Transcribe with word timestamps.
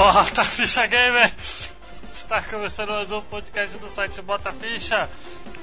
Bota 0.00 0.44
Ficha 0.46 0.86
Gamer! 0.86 1.30
Está 2.10 2.40
começando 2.40 2.88
mais 2.88 3.12
um 3.12 3.20
podcast 3.20 3.76
do 3.76 3.86
site 3.90 4.22
Bota 4.22 4.50
Ficha 4.50 5.10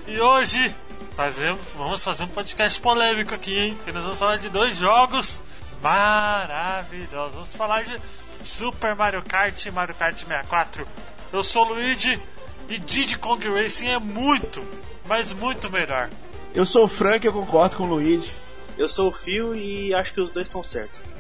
e 0.06 0.20
hoje 0.20 0.76
fazemos, 1.16 1.60
vamos 1.76 2.04
fazer 2.04 2.26
um 2.26 2.28
podcast 2.28 2.80
polêmico 2.80 3.34
aqui, 3.34 3.58
hein? 3.58 3.78
Que 3.84 3.92
nós 3.92 4.04
vamos 4.04 4.20
falar 4.20 4.38
de 4.38 4.50
dois 4.50 4.78
jogos 4.78 5.42
maravilhosos. 5.82 7.34
Vamos 7.34 7.56
falar 7.56 7.84
de 7.84 8.00
Super 8.44 8.96
Mario 8.96 9.24
Kart 9.24 9.66
e 9.66 9.72
Mario 9.72 9.96
Kart 9.96 10.16
64. 10.16 10.88
Eu 11.34 11.42
sou 11.42 11.66
o 11.66 11.70
Luigi 11.70 12.22
e 12.70 12.78
Diddy 12.78 13.18
Kong 13.18 13.44
Racing 13.50 13.88
é 13.88 13.98
muito, 13.98 14.64
mas 15.08 15.34
muito 15.34 15.68
melhor. 15.68 16.12
Eu 16.54 16.64
sou 16.64 16.84
o 16.84 16.88
Frank 16.88 17.26
e 17.26 17.28
eu 17.28 17.34
concordo 17.34 17.76
com 17.76 17.86
o 17.86 17.88
Luigi. 17.88 18.32
Eu 18.78 18.88
sou 18.88 19.10
o 19.10 19.12
Fio 19.12 19.56
e 19.56 19.96
acho 19.96 20.14
que 20.14 20.22
os 20.22 20.30
dois 20.30 20.46
estão 20.46 20.62
certos. 20.62 21.17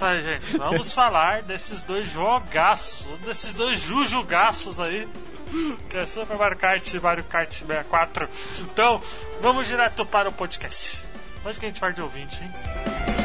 Aí, 0.00 0.22
gente. 0.22 0.56
Vamos 0.56 0.92
falar 0.92 1.42
desses 1.42 1.82
dois 1.82 2.08
jogaços, 2.08 3.18
desses 3.18 3.52
dois 3.52 3.80
jujugaços 3.80 4.78
aí. 4.80 5.08
Que 5.88 5.98
é 5.98 6.06
Super 6.06 6.36
Mario 6.36 6.58
Kart 6.58 6.92
e 6.92 7.00
Mario 7.00 7.24
Kart 7.24 7.52
64. 7.52 8.28
Então, 8.60 9.00
vamos 9.40 9.66
direto 9.66 10.04
para 10.04 10.28
o 10.28 10.32
podcast. 10.32 11.00
Onde 11.44 11.58
que 11.58 11.66
a 11.66 11.68
gente 11.68 11.80
vai 11.80 11.92
de 11.92 12.02
ouvinte, 12.02 12.42
hein? 12.42 13.15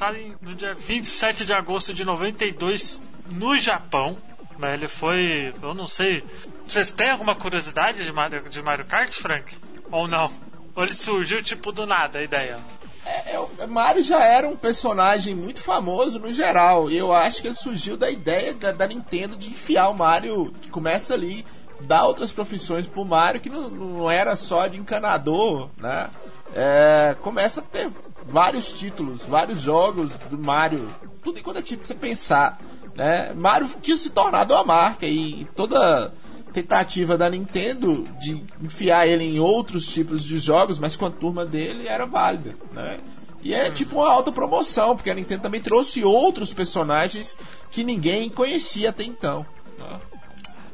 Lançado 0.00 0.16
em- 0.16 0.34
no 0.40 0.54
dia 0.54 0.74
27 0.74 1.44
de 1.44 1.52
agosto 1.52 1.92
de 1.92 2.04
92 2.04 3.00
no 3.30 3.56
Japão. 3.58 4.16
Né, 4.58 4.74
Ele 4.74 4.88
foi, 4.88 5.54
eu 5.62 5.74
não 5.74 5.86
sei. 5.86 6.24
Vocês 6.66 6.92
têm 6.92 7.10
alguma 7.10 7.34
curiosidade 7.34 8.04
de 8.04 8.12
Mario, 8.12 8.42
de 8.48 8.62
Mario 8.62 8.84
Kart, 8.84 9.12
Frank? 9.12 9.54
Ou 9.90 10.06
não? 10.08 10.28
Ou 10.74 10.84
ele 10.84 10.94
surgiu 10.94 11.42
tipo 11.42 11.72
do 11.72 11.86
nada 11.86 12.18
a 12.18 12.22
ideia? 12.22 12.58
É, 13.04 13.36
é, 13.58 13.66
Mario 13.66 14.02
já 14.02 14.22
era 14.22 14.46
um 14.46 14.56
personagem 14.56 15.34
muito 15.34 15.62
famoso 15.62 16.18
no 16.18 16.32
geral. 16.32 16.90
E 16.90 16.96
eu 16.96 17.12
acho 17.12 17.40
que 17.40 17.48
ele 17.48 17.54
surgiu 17.54 17.96
da 17.96 18.10
ideia 18.10 18.52
da, 18.52 18.72
da 18.72 18.86
Nintendo 18.86 19.34
de 19.36 19.48
enfiar 19.48 19.88
o 19.88 19.94
Mario. 19.94 20.52
Que 20.60 20.68
começa 20.68 21.14
ali, 21.14 21.44
dar 21.80 22.04
outras 22.06 22.30
profissões 22.30 22.86
pro 22.86 23.04
Mario, 23.04 23.40
que 23.40 23.48
não, 23.48 23.70
não 23.70 24.10
era 24.10 24.36
só 24.36 24.66
de 24.66 24.78
encanador, 24.78 25.70
né? 25.78 26.10
É, 26.54 27.16
começa 27.22 27.60
a 27.60 27.62
ter 27.62 27.88
vários 28.26 28.72
títulos, 28.72 29.24
vários 29.24 29.60
jogos 29.60 30.12
do 30.30 30.38
Mario. 30.38 30.86
Tudo 31.22 31.38
enquanto 31.38 31.58
é 31.58 31.62
tipo 31.62 31.82
que 31.82 31.88
você 31.88 31.94
pensar. 31.94 32.58
Né? 32.96 33.32
Mario 33.34 33.68
tinha 33.80 33.96
se 33.96 34.10
tornado 34.10 34.52
uma 34.54 34.64
marca 34.64 35.06
e 35.06 35.46
toda 35.56 36.12
tentativa 36.52 37.16
da 37.16 37.30
Nintendo 37.30 38.04
de 38.20 38.44
enfiar 38.60 39.06
ele 39.06 39.24
em 39.24 39.38
outros 39.38 39.86
tipos 39.86 40.24
de 40.24 40.38
jogos, 40.38 40.78
mas 40.80 40.96
com 40.96 41.06
a 41.06 41.10
turma 41.10 41.46
dele 41.46 41.86
era 41.86 42.04
válida, 42.06 42.56
né? 42.72 42.98
E 43.42 43.54
é 43.54 43.70
tipo 43.70 43.96
uma 43.96 44.10
autopromoção, 44.12 44.94
porque 44.96 45.10
a 45.10 45.14
Nintendo 45.14 45.42
também 45.44 45.60
trouxe 45.60 46.04
outros 46.04 46.52
personagens 46.52 47.38
que 47.70 47.82
ninguém 47.84 48.28
conhecia 48.28 48.90
até 48.90 49.04
então. 49.04 49.46
né? 49.78 50.00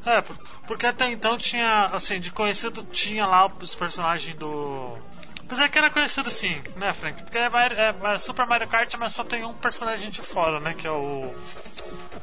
É, 0.06 0.20
por- 0.22 0.36
porque 0.66 0.86
até 0.86 1.10
então 1.12 1.36
tinha, 1.36 1.86
assim, 1.92 2.18
de 2.18 2.32
conhecido 2.32 2.82
tinha 2.90 3.26
lá 3.26 3.46
os 3.60 3.74
personagens 3.74 4.34
do. 4.36 4.96
Apesar 5.46 5.68
que 5.68 5.78
era 5.78 5.88
conhecido 5.90 6.28
sim, 6.30 6.60
né, 6.76 6.92
Frank? 6.92 7.22
Porque 7.22 7.38
é, 7.38 7.46
é- 7.46 8.14
é 8.14 8.18
Super 8.18 8.46
Mario 8.46 8.66
Kart, 8.68 8.92
mas 8.98 9.12
só 9.12 9.22
tem 9.22 9.44
um 9.44 9.54
personagem 9.54 10.10
de 10.10 10.20
fora, 10.20 10.58
né? 10.60 10.74
Que 10.74 10.86
é 10.86 10.90
o. 10.90 11.32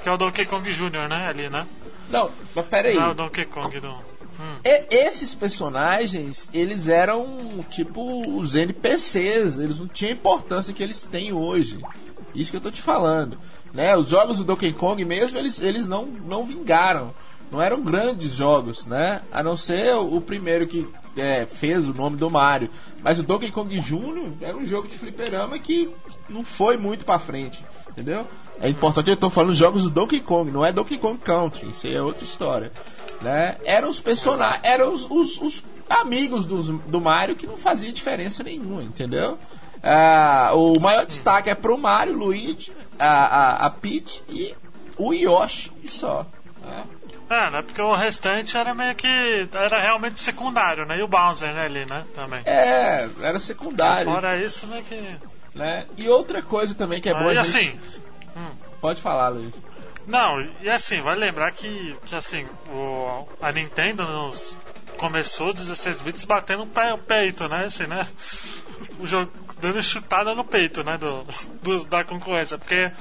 Que 0.01 0.09
é 0.09 0.11
o 0.11 0.17
Donkey 0.17 0.45
Kong 0.45 0.69
Jr., 0.71 1.07
né? 1.07 1.27
Ali, 1.27 1.49
né? 1.49 1.65
Não, 2.09 2.29
mas 2.53 2.65
peraí. 2.65 2.95
Não 2.95 3.03
é 3.03 3.09
o 3.09 3.13
Donkey 3.13 3.45
Kong 3.45 3.79
do. 3.79 3.95
E- 4.65 4.87
esses 5.05 5.33
personagens, 5.33 6.49
eles 6.53 6.89
eram 6.89 7.63
tipo 7.69 8.01
os 8.37 8.55
NPCs, 8.55 9.57
eles 9.57 9.79
não 9.79 9.87
tinham 9.87 10.11
a 10.11 10.15
importância 10.15 10.73
que 10.73 10.83
eles 10.83 11.05
têm 11.05 11.31
hoje. 11.31 11.79
Isso 12.35 12.51
que 12.51 12.57
eu 12.57 12.61
tô 12.61 12.71
te 12.71 12.81
falando. 12.81 13.37
Né? 13.73 13.95
Os 13.95 14.09
jogos 14.09 14.37
do 14.37 14.43
Donkey 14.43 14.73
Kong 14.73 15.03
mesmo, 15.05 15.37
eles, 15.37 15.61
eles 15.61 15.87
não, 15.87 16.05
não 16.05 16.45
vingaram. 16.45 17.13
Não 17.51 17.61
eram 17.61 17.81
grandes 17.81 18.33
jogos, 18.35 18.85
né? 18.85 19.21
A 19.31 19.41
não 19.43 19.55
ser 19.55 19.93
o, 19.95 20.17
o 20.17 20.21
primeiro 20.21 20.67
que 20.67 20.87
é, 21.17 21.45
fez 21.45 21.87
o 21.87 21.93
nome 21.93 22.17
do 22.17 22.29
Mario. 22.29 22.69
Mas 23.01 23.19
o 23.19 23.23
Donkey 23.23 23.51
Kong 23.51 23.79
Jr. 23.79 24.31
era 24.41 24.55
um 24.57 24.65
jogo 24.65 24.87
de 24.87 24.97
fliperama 24.97 25.57
que 25.59 25.89
não 26.29 26.43
foi 26.43 26.77
muito 26.77 27.05
pra 27.05 27.19
frente. 27.19 27.63
Entendeu? 27.89 28.25
É 28.59 28.67
importante, 28.69 29.09
eu 29.09 29.17
tô 29.17 29.29
falando 29.29 29.53
jogos 29.53 29.83
do 29.83 29.89
Donkey 29.89 30.19
Kong, 30.19 30.49
não 30.51 30.65
é 30.65 30.71
Donkey 30.71 30.97
Kong 30.97 31.17
Country, 31.19 31.69
isso 31.71 31.85
aí 31.87 31.93
é 31.95 32.01
outra 32.01 32.23
história. 32.23 32.71
Né? 33.21 33.57
Eram 33.63 33.89
os 33.89 33.99
personagens, 33.99 34.59
eram 34.63 34.91
os, 34.91 35.05
os- 35.09 35.39
os 35.41 35.63
amigos 35.89 36.45
dos, 36.45 36.67
do 36.69 36.99
Mario 36.99 37.35
que 37.35 37.45
não 37.45 37.57
fazia 37.57 37.91
diferença 37.93 38.41
nenhuma, 38.43 38.81
entendeu? 38.83 39.37
Ah, 39.83 40.51
o 40.53 40.79
maior 40.79 41.05
destaque 41.05 41.49
é 41.49 41.55
pro 41.55 41.77
Mario, 41.77 42.17
Luigi, 42.17 42.71
a, 42.97 43.07
a, 43.07 43.65
a 43.67 43.69
Peach 43.69 44.23
e 44.29 44.55
o 44.97 45.13
Yoshi, 45.13 45.71
e 45.83 45.87
só. 45.87 46.25
né? 46.61 46.85
É, 47.33 47.49
né? 47.49 47.61
Porque 47.61 47.81
o 47.81 47.95
restante 47.95 48.55
era 48.57 48.73
meio 48.73 48.93
que. 48.95 49.07
Era 49.53 49.81
realmente 49.81 50.19
secundário, 50.21 50.85
né? 50.85 50.97
E 50.99 51.03
o 51.03 51.07
Bowser, 51.07 51.53
né? 51.53 51.65
Ali, 51.65 51.85
né? 51.89 52.05
Também. 52.13 52.41
É, 52.45 53.07
era 53.21 53.39
secundário. 53.39 54.05
Fora 54.05 54.37
isso, 54.37 54.67
meio 54.67 54.83
que. 54.83 55.17
Né? 55.55 55.85
E 55.97 56.07
outra 56.09 56.41
coisa 56.41 56.73
também 56.75 56.99
que 57.01 57.09
é 57.09 57.13
boa 57.13 57.31
e 57.33 57.35
gente- 57.43 57.47
assim. 57.57 57.79
Pode 58.81 59.01
falar, 59.01 59.29
Luiz. 59.29 59.53
Não, 60.05 60.41
e 60.61 60.69
assim, 60.69 60.99
vai 61.01 61.15
lembrar 61.15 61.51
que, 61.53 61.95
que 62.05 62.13
assim, 62.15 62.45
o, 62.69 63.25
a 63.41 63.51
Nintendo 63.53 64.03
nos 64.03 64.59
começou 64.97 65.53
16 65.53 66.01
bits 66.01 66.25
batendo 66.25 66.63
o 66.63 66.67
pé- 66.67 66.93
o 66.93 66.97
peito, 66.97 67.47
né? 67.47 67.65
Assim, 67.65 67.87
né? 67.87 68.05
O 68.99 69.07
jogo 69.07 69.31
dando 69.61 69.81
chutada 69.81 70.35
no 70.35 70.43
peito, 70.43 70.83
né? 70.83 70.97
Do, 70.97 71.25
do- 71.61 71.85
da 71.87 72.03
concorrência. 72.03 72.57
Porque 72.57 72.91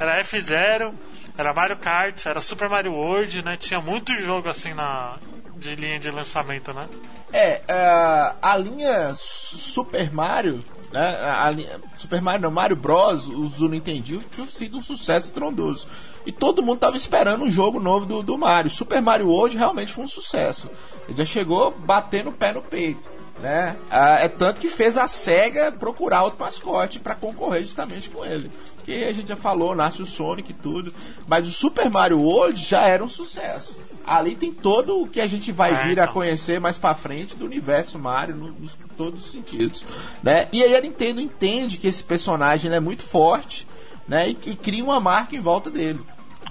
era 0.00 0.20
F0, 0.24 0.92
era 1.38 1.54
Mario 1.54 1.76
Kart, 1.76 2.26
era 2.26 2.40
Super 2.40 2.68
Mario 2.68 2.92
World, 2.92 3.42
né? 3.44 3.56
Tinha 3.56 3.80
muito 3.80 4.12
jogo 4.16 4.48
assim 4.48 4.74
na. 4.74 5.16
De 5.56 5.74
linha 5.74 5.98
de 5.98 6.10
lançamento, 6.10 6.72
né? 6.72 6.88
É, 7.32 7.62
ah, 7.68 8.36
a 8.40 8.56
linha 8.56 9.12
Super 9.14 10.12
Mario, 10.12 10.64
né? 10.92 11.16
A 11.20 11.50
linha, 11.50 11.80
Super 11.96 12.20
Mario 12.20 12.42
não, 12.42 12.50
Mario 12.50 12.76
Bros, 12.76 13.28
os 13.28 13.54
do 13.54 13.68
Nintendo, 13.68 14.02
tinha 14.02 14.46
sido 14.46 14.78
um 14.78 14.80
sucesso 14.80 15.26
estrondoso. 15.26 15.88
E 16.24 16.30
todo 16.30 16.62
mundo 16.62 16.78
tava 16.78 16.96
esperando 16.96 17.44
um 17.44 17.50
jogo 17.50 17.80
novo 17.80 18.06
do, 18.06 18.22
do 18.22 18.38
Mario. 18.38 18.70
Super 18.70 19.02
Mario 19.02 19.30
hoje 19.30 19.56
realmente 19.56 19.92
foi 19.92 20.04
um 20.04 20.08
sucesso. 20.08 20.70
Ele 21.08 21.18
já 21.18 21.24
chegou 21.24 21.72
batendo 21.72 22.30
o 22.30 22.32
pé 22.32 22.52
no 22.52 22.62
peito. 22.62 23.08
Né? 23.40 23.76
Ah, 23.90 24.18
é 24.20 24.28
tanto 24.28 24.60
que 24.60 24.68
fez 24.68 24.96
a 24.96 25.06
SEGA 25.06 25.70
procurar 25.70 26.24
outro 26.24 26.40
mascote 26.40 26.98
para 26.98 27.14
concorrer 27.14 27.62
justamente 27.62 28.08
com 28.10 28.24
ele. 28.24 28.50
Que 28.88 29.04
a 29.04 29.12
gente 29.12 29.28
já 29.28 29.36
falou, 29.36 29.74
nasce 29.76 30.00
o 30.00 30.06
Sonic 30.06 30.50
e 30.50 30.54
tudo. 30.54 30.90
Mas 31.26 31.46
o 31.46 31.50
Super 31.50 31.90
Mario 31.90 32.20
World 32.22 32.58
já 32.64 32.80
era 32.86 33.04
um 33.04 33.08
sucesso. 33.08 33.78
Ali 34.06 34.34
tem 34.34 34.50
todo 34.50 35.02
o 35.02 35.06
que 35.06 35.20
a 35.20 35.26
gente 35.26 35.52
vai 35.52 35.72
É, 35.74 35.82
vir 35.86 36.00
a 36.00 36.04
então. 36.04 36.14
conhecer 36.14 36.58
mais 36.58 36.78
pra 36.78 36.94
frente 36.94 37.36
do 37.36 37.44
universo 37.44 37.98
Mario, 37.98 38.34
no- 38.34 38.52
nos 38.52 38.78
todos 38.96 39.26
os 39.26 39.30
sentidos. 39.32 39.84
Né? 40.22 40.48
E 40.50 40.62
aí 40.62 40.74
a 40.74 40.80
Nintendo 40.80 41.20
entende 41.20 41.76
que 41.76 41.86
esse 41.86 42.02
personagem 42.02 42.72
é 42.72 42.80
muito 42.80 43.02
forte 43.02 43.66
né? 44.08 44.30
e, 44.30 44.38
e 44.46 44.56
cria 44.56 44.82
uma 44.82 44.98
marca 44.98 45.36
em 45.36 45.40
volta 45.40 45.70
dele. 45.70 46.00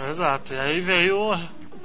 Exato, 0.07 0.53
e 0.53 0.59
aí 0.59 0.79
veio 0.79 1.31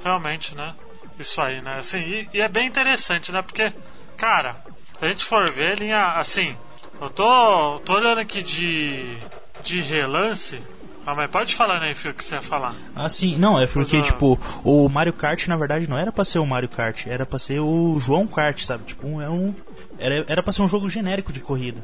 realmente, 0.03 0.53
né? 0.53 0.75
Isso 1.17 1.41
aí, 1.41 1.61
né? 1.63 1.77
Assim, 1.79 1.97
e, 1.99 2.29
e 2.35 2.41
é 2.41 2.47
bem 2.47 2.67
interessante, 2.67 3.31
né? 3.31 3.41
Porque, 3.41 3.73
cara, 4.15 4.55
a 5.01 5.07
gente 5.07 5.25
for 5.25 5.49
ver, 5.51 5.79
linha, 5.79 6.13
assim, 6.17 6.55
eu 7.01 7.09
tô, 7.09 7.79
tô 7.79 7.93
olhando 7.93 8.19
aqui 8.19 8.43
de, 8.43 9.17
de 9.63 9.81
relance. 9.81 10.59
Ah, 11.05 11.13
mas 11.13 11.29
pode 11.29 11.53
falar, 11.53 11.81
né, 11.81 11.93
Fio, 11.93 12.11
o 12.11 12.13
que 12.13 12.23
você 12.23 12.35
ia 12.35 12.41
falar. 12.41 12.73
Ah, 12.95 13.09
sim. 13.09 13.37
Não, 13.37 13.59
é 13.59 13.67
porque, 13.67 13.97
Pois 13.97 14.07
é. 14.07 14.11
tipo, 14.11 14.39
o 14.63 14.87
Mario 14.87 15.11
Kart, 15.11 15.47
na 15.47 15.57
verdade, 15.57 15.89
não 15.89 15.97
era 15.97 16.11
pra 16.13 16.23
ser 16.23 16.39
o 16.39 16.45
Mario 16.45 16.69
Kart, 16.69 17.07
era 17.07 17.25
pra 17.25 17.37
ser 17.37 17.59
o 17.59 17.99
João 17.99 18.25
Kart, 18.25 18.59
sabe? 18.61 18.85
Tipo, 18.85 19.07
um- 19.07 19.21
é 19.21 19.29
um. 19.29 19.53
Era, 19.99 20.23
era 20.29 20.41
pra 20.43 20.53
ser 20.53 20.61
um 20.61 20.69
jogo 20.69 20.89
genérico 20.89 21.33
de 21.33 21.41
corrida. 21.41 21.81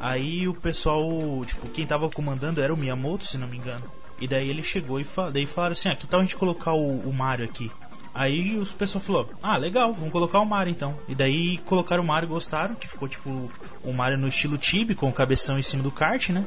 Aí 0.00 0.46
o 0.48 0.54
pessoal, 0.54 1.08
tipo, 1.46 1.68
quem 1.68 1.86
tava 1.86 2.08
comandando 2.10 2.60
era 2.60 2.72
o 2.74 2.76
Miyamoto, 2.76 3.24
se 3.24 3.38
não 3.38 3.46
me 3.48 3.56
engano. 3.56 3.84
E 4.20 4.26
daí 4.26 4.48
ele 4.50 4.62
chegou 4.64 4.98
e 5.00 5.04
fa 5.04 5.30
daí 5.30 5.46
falaram 5.46 5.72
assim: 5.72 5.88
ah, 5.88 5.94
que 5.96 6.06
tal 6.08 6.18
a 6.20 6.22
gente 6.24 6.36
colocar 6.36 6.72
o, 6.72 6.98
o 7.00 7.12
Mario 7.12 7.44
aqui? 7.44 7.70
Aí 8.12 8.58
o 8.58 8.66
pessoal 8.66 9.00
falou: 9.02 9.30
Ah, 9.40 9.56
legal, 9.56 9.92
vamos 9.94 10.10
colocar 10.10 10.40
o 10.40 10.44
Mario 10.46 10.72
então. 10.72 10.98
E 11.08 11.14
daí 11.14 11.58
colocaram 11.58 12.02
o 12.02 12.06
Mario 12.06 12.28
gostaram, 12.28 12.74
que 12.74 12.88
ficou 12.88 13.06
tipo 13.06 13.48
o 13.84 13.92
Mario 13.92 14.18
no 14.18 14.26
estilo 14.26 14.58
Tibi, 14.58 14.96
com 14.96 15.08
o 15.08 15.12
cabeção 15.12 15.56
em 15.58 15.62
cima 15.62 15.82
do 15.84 15.92
kart, 15.92 16.30
né? 16.30 16.44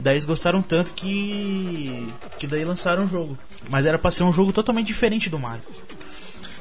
Daí 0.00 0.14
eles 0.14 0.24
gostaram 0.24 0.62
tanto 0.62 0.94
que. 0.94 2.12
que 2.38 2.46
daí 2.46 2.64
lançaram 2.64 3.04
o 3.04 3.08
jogo. 3.08 3.38
Mas 3.68 3.86
era 3.86 3.98
pra 3.98 4.10
ser 4.10 4.22
um 4.22 4.32
jogo 4.32 4.52
totalmente 4.52 4.86
diferente 4.86 5.28
do 5.28 5.38
Mario. 5.38 5.62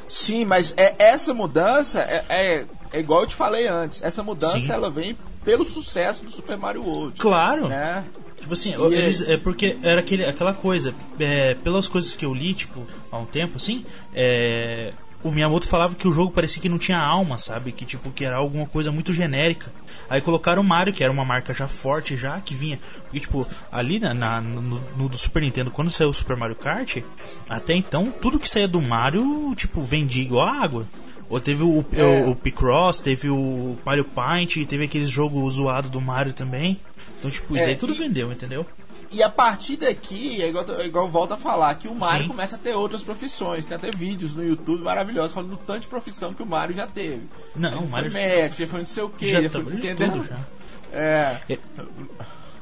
Sim, 0.07 0.43
mas 0.43 0.73
é, 0.75 0.95
essa 0.97 1.33
mudança 1.33 1.99
é, 1.99 2.25
é, 2.29 2.65
é 2.91 2.99
igual 2.99 3.21
eu 3.21 3.27
te 3.27 3.35
falei 3.35 3.67
antes. 3.67 4.01
Essa 4.01 4.23
mudança 4.23 4.59
Sim. 4.59 4.71
ela 4.71 4.89
vem 4.89 5.15
pelo 5.45 5.63
sucesso 5.63 6.25
do 6.25 6.31
Super 6.31 6.57
Mario 6.57 6.83
World. 6.83 7.19
Claro! 7.19 7.67
Né? 7.67 8.03
Tipo 8.39 8.53
assim, 8.53 8.73
E 8.75 8.95
eles, 8.95 9.21
é 9.21 9.37
porque 9.37 9.77
era 9.83 9.99
aquele, 9.99 10.25
aquela 10.25 10.53
coisa, 10.53 10.95
é, 11.19 11.55
pelas 11.55 11.87
coisas 11.87 12.15
que 12.15 12.25
eu 12.25 12.33
li, 12.33 12.53
tipo, 12.53 12.87
há 13.11 13.17
um 13.17 13.25
tempo, 13.25 13.57
assim, 13.57 13.85
é, 14.13 14.93
o 15.23 15.31
Miyamoto 15.31 15.67
falava 15.67 15.95
que 15.95 16.07
o 16.07 16.13
jogo 16.13 16.31
parecia 16.31 16.61
que 16.61 16.69
não 16.69 16.77
tinha 16.77 16.97
alma, 16.97 17.37
sabe? 17.37 17.71
Que 17.71 17.85
tipo, 17.85 18.09
que 18.11 18.23
era 18.23 18.37
alguma 18.37 18.65
coisa 18.65 18.91
muito 18.91 19.13
genérica. 19.13 19.71
Aí 20.09 20.21
colocaram 20.21 20.61
o 20.61 20.65
Mario, 20.65 20.93
que 20.93 21.03
era 21.03 21.13
uma 21.13 21.23
marca 21.23 21.53
já 21.53 21.67
forte 21.67 22.17
já, 22.17 22.41
que 22.41 22.55
vinha. 22.55 22.79
Porque, 23.03 23.19
tipo, 23.19 23.47
ali 23.71 23.99
na, 23.99 24.13
na- 24.13 24.41
no, 24.41 24.81
no 24.97 25.09
do 25.09 25.17
Super 25.17 25.41
Nintendo, 25.41 25.69
quando 25.71 25.91
saiu 25.91 26.09
o 26.09 26.13
Super 26.13 26.35
Mario 26.35 26.55
Kart, 26.55 26.97
até 27.47 27.73
então, 27.75 28.11
tudo 28.19 28.39
que 28.39 28.49
saía 28.49 28.67
do 28.67 28.81
Mario, 28.81 29.53
tipo, 29.55 29.81
vendia 29.81 30.23
igual 30.23 30.47
água. 30.47 30.87
Ou 31.29 31.39
teve 31.39 31.61
o, 31.61 31.85
É. 31.93 32.03
o, 32.25 32.31
o 32.31 32.35
Picross, 32.35 32.99
teve 32.99 33.29
o 33.29 33.77
Mario 33.85 34.03
Paint, 34.03 34.65
teve 34.65 34.85
aquele 34.85 35.05
jogo 35.05 35.47
zoado 35.51 35.87
do 35.87 36.01
Mario 36.01 36.33
também. 36.33 36.79
Então, 37.19 37.29
tipo, 37.29 37.55
isso 37.55 37.65
É, 37.65 37.67
aí 37.69 37.75
tudo 37.75 37.93
e- 37.93 37.97
vendeu, 37.97 38.31
entendeu? 38.31 38.65
E 39.11 39.23
a 39.23 39.29
partir 39.29 39.77
daqui, 39.77 40.41
é 40.41 40.49
igual, 40.49 40.65
é 40.79 40.85
igual 40.85 41.09
volta 41.09 41.33
a 41.33 41.37
falar, 41.37 41.73
que 41.75 41.87
o 41.87 41.95
Mario 41.95 42.23
Sim. 42.23 42.27
começa 42.27 42.55
a 42.55 42.59
ter 42.59 42.73
outras 42.75 43.01
profissões. 43.01 43.65
Tem 43.65 43.75
até 43.75 43.89
vídeos 43.91 44.35
no 44.35 44.45
YouTube 44.45 44.83
maravilhosos 44.83 45.31
falando 45.33 45.49
do 45.51 45.57
tanto 45.57 45.79
de 45.81 45.87
profissão 45.87 46.33
que 46.33 46.43
o 46.43 46.45
Mario 46.45 46.75
já 46.75 46.85
teve. 46.85 47.23
Não, 47.55 47.69
Ele 47.69 47.77
o 47.77 47.81
foi 47.81 47.89
Mario 47.89 48.11
médico, 48.13 48.61
ele 48.61 48.69
foi 48.69 48.79
não 48.81 48.87
sei 48.87 49.03
o 49.03 49.09
que, 49.09 49.25
já 49.25 49.39
ele 49.39 49.49
foi, 49.49 49.63
de 49.63 49.89
entendeu? 49.89 50.11
tudo 50.11 50.27
já. 50.27 50.37
É, 50.91 51.39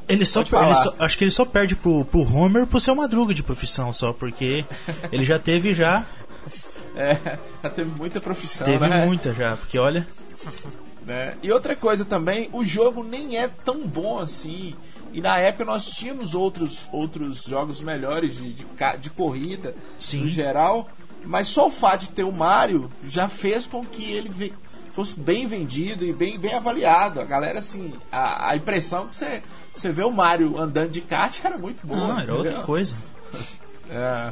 Ele 0.07 0.25
só, 0.25 0.41
per- 0.43 0.63
ele 0.63 0.75
só- 0.75 0.95
acho 0.99 1.17
que 1.17 1.23
ele 1.25 1.31
só 1.31 1.43
perde 1.43 1.75
pro, 1.75 2.05
pro 2.05 2.21
Homer 2.21 2.65
por 2.65 2.79
ser 2.79 2.93
madruga 2.93 3.33
de 3.33 3.43
profissão 3.43 3.91
só, 3.91 4.13
porque 4.13 4.63
ele 5.11 5.25
já 5.25 5.37
teve 5.37 5.73
já, 5.73 6.05
é, 6.95 7.37
já 7.61 7.69
teve 7.69 7.91
muita 7.91 8.21
profissão, 8.21 8.65
teve 8.65 8.87
né? 8.87 9.05
muita 9.05 9.33
já, 9.33 9.57
porque 9.57 9.77
olha, 9.77 10.07
né? 11.05 11.35
E 11.43 11.51
outra 11.51 11.75
coisa 11.75 12.05
também, 12.05 12.49
o 12.53 12.63
jogo 12.63 13.03
nem 13.03 13.37
é 13.37 13.47
tão 13.47 13.85
bom 13.85 14.19
assim. 14.19 14.75
E 15.13 15.21
na 15.21 15.37
época 15.39 15.65
nós 15.65 15.85
tínhamos 15.91 16.35
outros, 16.35 16.87
outros 16.91 17.43
jogos 17.43 17.81
melhores 17.81 18.37
de, 18.37 18.53
de, 18.53 18.65
de 18.99 19.09
corrida 19.09 19.75
Sim. 19.99 20.21
no 20.21 20.29
geral. 20.29 20.89
Mas 21.25 21.47
só 21.47 21.67
o 21.67 21.71
fato 21.71 22.01
de 22.01 22.09
ter 22.09 22.23
o 22.23 22.31
Mario 22.31 22.89
já 23.03 23.27
fez 23.27 23.65
com 23.67 23.83
que 23.83 24.11
ele 24.11 24.53
fosse 24.91 25.19
bem 25.19 25.45
vendido 25.45 26.05
e 26.05 26.13
bem, 26.13 26.39
bem 26.39 26.53
avaliado. 26.53 27.19
A 27.19 27.23
galera, 27.23 27.59
assim, 27.59 27.93
a, 28.11 28.51
a 28.51 28.55
impressão 28.55 29.07
que 29.07 29.15
você, 29.15 29.43
você 29.75 29.91
vê 29.91 30.03
o 30.03 30.11
Mario 30.11 30.57
andando 30.57 30.89
de 30.89 31.01
kart 31.01 31.39
era 31.43 31.57
muito 31.57 31.85
boa. 31.85 31.99
não, 31.99 32.19
era 32.19 32.33
outra 32.33 32.47
entendeu? 32.49 32.65
coisa. 32.65 32.95
É. 33.89 34.31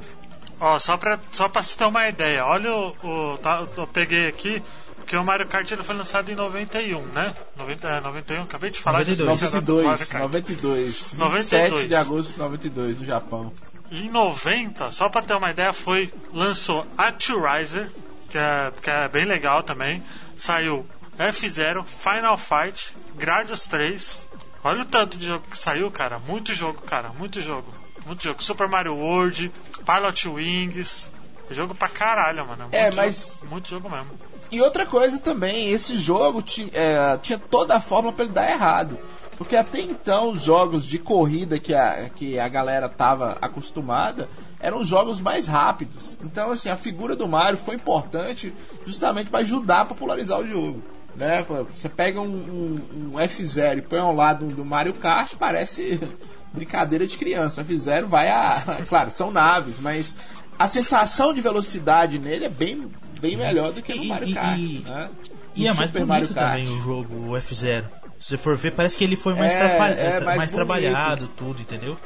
Ó, 0.59 0.79
só 0.79 0.95
pra, 0.97 1.19
só 1.31 1.49
pra 1.49 1.61
você 1.61 1.77
ter 1.77 1.85
uma 1.85 2.07
ideia, 2.07 2.45
olha 2.45 2.71
o. 2.73 3.33
o 3.33 3.37
tá, 3.37 3.67
eu 3.75 3.87
peguei 3.87 4.27
aqui, 4.27 4.63
porque 5.05 5.15
o 5.15 5.23
Mario 5.23 5.47
Kart 5.47 5.71
ele 5.71 5.83
foi 5.83 5.95
lançado 5.95 6.31
em 6.31 6.35
91, 6.35 7.01
né? 7.07 7.33
90, 7.55 7.87
é, 7.87 8.01
91, 8.01 8.41
acabei 8.41 8.71
de 8.71 8.79
falar 8.79 8.99
92. 8.99 9.39
disso, 9.39 9.61
do 9.61 9.75
Mario 9.75 9.89
92, 9.99 10.09
Kart. 10.09 10.21
92, 10.23 10.85
27 11.13 11.17
92. 11.19 11.87
de 11.87 11.95
agosto 11.95 12.33
de 12.33 12.39
92, 12.39 12.99
no 13.01 13.05
Japão. 13.05 13.53
Em 13.91 14.09
90, 14.09 14.91
só 14.91 15.07
pra 15.07 15.21
ter 15.21 15.35
uma 15.35 15.51
ideia, 15.51 15.71
foi 15.71 16.11
lançou 16.33 16.85
Actualizer, 16.97 17.91
que 18.29 18.37
é, 18.37 18.71
que 18.81 18.89
é 18.89 19.07
bem 19.07 19.25
legal 19.25 19.61
também. 19.61 20.01
Saiu 20.37 20.85
F0, 21.19 21.85
Final 21.85 22.35
Fight, 22.37 22.95
Gradius 23.15 23.61
3. 23.67 24.27
Olha 24.63 24.81
o 24.81 24.85
tanto 24.85 25.17
de 25.17 25.27
jogo 25.27 25.45
que 25.49 25.57
saiu, 25.57 25.91
cara. 25.91 26.17
Muito 26.17 26.51
jogo, 26.55 26.81
cara. 26.81 27.09
Muito 27.09 27.39
jogo. 27.41 27.71
Muito 28.07 28.23
jogo. 28.23 28.41
Super 28.43 28.67
Mario 28.67 28.95
World, 28.95 29.51
Pilot 29.85 30.27
Wings. 30.29 31.11
Jogo 31.51 31.75
pra 31.75 31.87
caralho, 31.87 32.43
mano. 32.47 32.63
Muito 32.63 32.73
É, 32.75 32.85
jogo- 32.85 32.95
mas- 32.97 33.39
muito 33.47 33.69
jogo 33.69 33.87
mesmo. 33.87 34.09
E 34.51 34.61
outra 34.61 34.85
coisa 34.85 35.19
também, 35.19 35.69
esse 35.71 35.97
jogo 35.97 36.41
ti- 36.41 36.69
é, 36.73 37.17
tinha 37.21 37.37
toda 37.39 37.75
a 37.75 37.81
fórmula 37.81 38.13
para 38.13 38.25
ele 38.25 38.33
dar 38.33 38.49
errado. 38.49 38.97
Porque 39.37 39.55
até 39.57 39.81
então 39.81 40.31
os 40.31 40.43
jogos 40.43 40.85
de 40.85 40.97
corrida 40.97 41.59
que 41.59 41.73
a, 41.73 42.09
que 42.09 42.39
a 42.39 42.47
galera 42.47 42.87
tava 42.87 43.37
acostumada 43.41 44.29
eram 44.61 44.79
os 44.79 44.87
jogos 44.87 45.19
mais 45.19 45.45
rápidos. 45.45 46.15
Então, 46.23 46.51
assim, 46.51 46.69
a 46.69 46.77
figura 46.77 47.15
do 47.17 47.27
Mario 47.27 47.57
foi 47.57 47.75
importante 47.75 48.53
justamente 48.85 49.29
para 49.29 49.41
ajudar 49.41 49.81
a 49.81 49.85
popularizar 49.85 50.39
o 50.39 50.47
jogo. 50.47 50.81
Né? 51.17 51.45
Você 51.75 51.89
pega 51.89 52.21
um, 52.21 52.25
um- 52.25 53.11
um 53.15 53.19
F0 53.19 53.79
e 53.79 53.81
põe 53.81 53.99
ao 53.99 54.15
lado 54.15 54.45
do 54.47 54.63
Mario 54.63 54.93
Kart, 54.93 55.33
parece 55.37 55.99
brincadeira 56.53 57.05
de 57.05 57.17
criança. 57.17 57.61
O 57.61 57.65
F0 57.65 58.05
vai 58.05 58.29
a. 58.29 58.61
Claro, 58.87 59.11
são 59.11 59.31
naves, 59.31 59.79
mas 59.81 60.15
a 60.57 60.65
sensação 60.67 61.33
de 61.33 61.41
velocidade 61.41 62.19
nele 62.19 62.45
é 62.45 62.49
bem, 62.49 62.89
bem 63.19 63.35
melhor 63.37 63.71
do 63.71 63.81
que 63.81 63.93
no 63.93 64.03
E- 64.03 64.07
Mario 64.07 64.33
Kart. 64.33 64.57
e- 64.59 64.83
né? 64.85 65.09
E 65.55 65.67
é 65.67 65.73
mais 65.73 65.87
Super 65.89 66.05
bonito 66.05 66.07
Mario 66.07 66.27
Kart. 66.33 66.51
também 66.51 66.65
o 66.67 66.81
jogo, 66.81 67.15
o 67.31 67.37
F0. 67.37 67.83
Se 68.19 68.29
você 68.29 68.37
for 68.37 68.55
ver, 68.57 68.71
parece 68.71 68.97
que 68.97 69.03
ele 69.03 69.15
foi 69.15 69.33
mais, 69.35 69.53
É, 69.55 69.75
é 69.75 70.19
mais 70.23 70.37
mais 70.37 70.51
trabalhado, 70.51 71.27
tudo, 71.37 71.61
entendeu? 71.61 71.97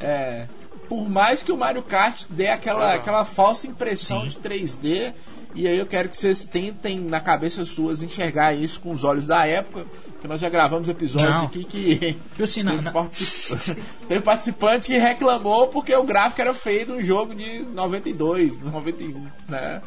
É, 0.00 0.46
por 0.88 1.08
mais 1.08 1.42
que 1.42 1.50
o 1.52 1.56
Mario 1.56 1.82
Kart 1.82 2.24
dê 2.28 2.48
aquela, 2.48 2.92
é. 2.92 2.96
aquela 2.96 3.24
falsa 3.24 3.66
impressão 3.66 4.22
Sim. 4.22 4.28
de 4.28 4.36
3D, 4.38 5.14
e 5.56 5.66
aí 5.66 5.78
eu 5.78 5.86
quero 5.86 6.08
que 6.08 6.16
vocês 6.16 6.44
tentem 6.44 7.00
na 7.00 7.20
cabeça 7.20 7.64
suas 7.64 8.02
enxergar 8.02 8.52
isso 8.54 8.80
com 8.80 8.90
os 8.92 9.02
olhos 9.04 9.26
da 9.26 9.46
época, 9.46 9.86
porque 10.12 10.28
nós 10.28 10.40
já 10.40 10.48
gravamos 10.48 10.88
episódios 10.88 11.30
Não. 11.30 11.44
aqui 11.46 11.64
que 11.64 12.16
E 12.38 12.42
assim, 12.42 12.62
na, 12.62 12.72
teve, 12.76 12.90
particip- 12.92 13.76
teve 14.08 14.20
participante 14.20 14.86
que 14.92 14.98
reclamou 14.98 15.68
porque 15.68 15.94
o 15.96 16.04
gráfico 16.04 16.40
era 16.42 16.52
feio 16.54 16.86
de 16.86 16.92
um 16.92 17.02
jogo 17.02 17.34
de 17.34 17.60
92, 17.62 18.58
91, 18.60 19.26
né? 19.48 19.82